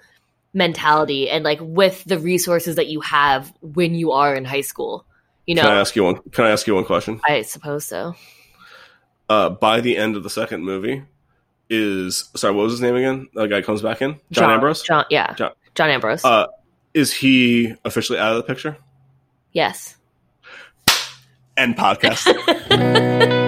mentality 0.54 1.30
and 1.30 1.44
like 1.44 1.60
with 1.62 2.04
the 2.06 2.20
resources 2.20 2.76
that 2.76 2.88
you 2.88 3.02
have 3.02 3.54
when 3.62 3.96
you 3.96 4.12
are 4.12 4.36
in 4.36 4.46
high 4.46 4.62
school. 4.62 5.06
You 5.48 5.56
know, 5.56 5.64
can 5.64 5.72
I 5.72 5.80
ask 5.80 5.96
you 5.96 6.04
one? 6.04 6.18
Can 6.32 6.46
I 6.46 6.50
ask 6.52 6.68
you 6.68 6.76
one 6.76 6.86
question? 6.86 7.20
I 7.28 7.42
suppose 7.42 7.86
so. 7.86 8.16
Uh, 9.30 9.50
by 9.50 9.82
the 9.82 9.98
end 9.98 10.16
of 10.18 10.24
the 10.24 10.30
second 10.30 10.64
movie, 10.64 11.04
is 11.70 12.30
sorry, 12.36 12.54
what 12.54 12.64
was 12.64 12.74
his 12.74 12.82
name 12.82 12.96
again? 12.96 13.30
The 13.34 13.48
guy 13.48 13.62
comes 13.62 13.82
back 13.82 14.02
in, 14.02 14.20
John, 14.32 14.50
Ambrose. 14.52 14.82
John, 14.84 15.06
yeah, 15.10 15.34
John- 15.36 15.54
John 15.74 15.90
Ambrose. 15.90 16.24
Uh, 16.26 16.48
is 16.94 17.14
he 17.14 17.74
officially 17.86 18.20
out 18.20 18.32
of 18.32 18.38
the 18.38 18.44
picture? 18.44 18.78
yes. 19.54 19.96
End 21.58 21.76
podcast. 21.76 22.28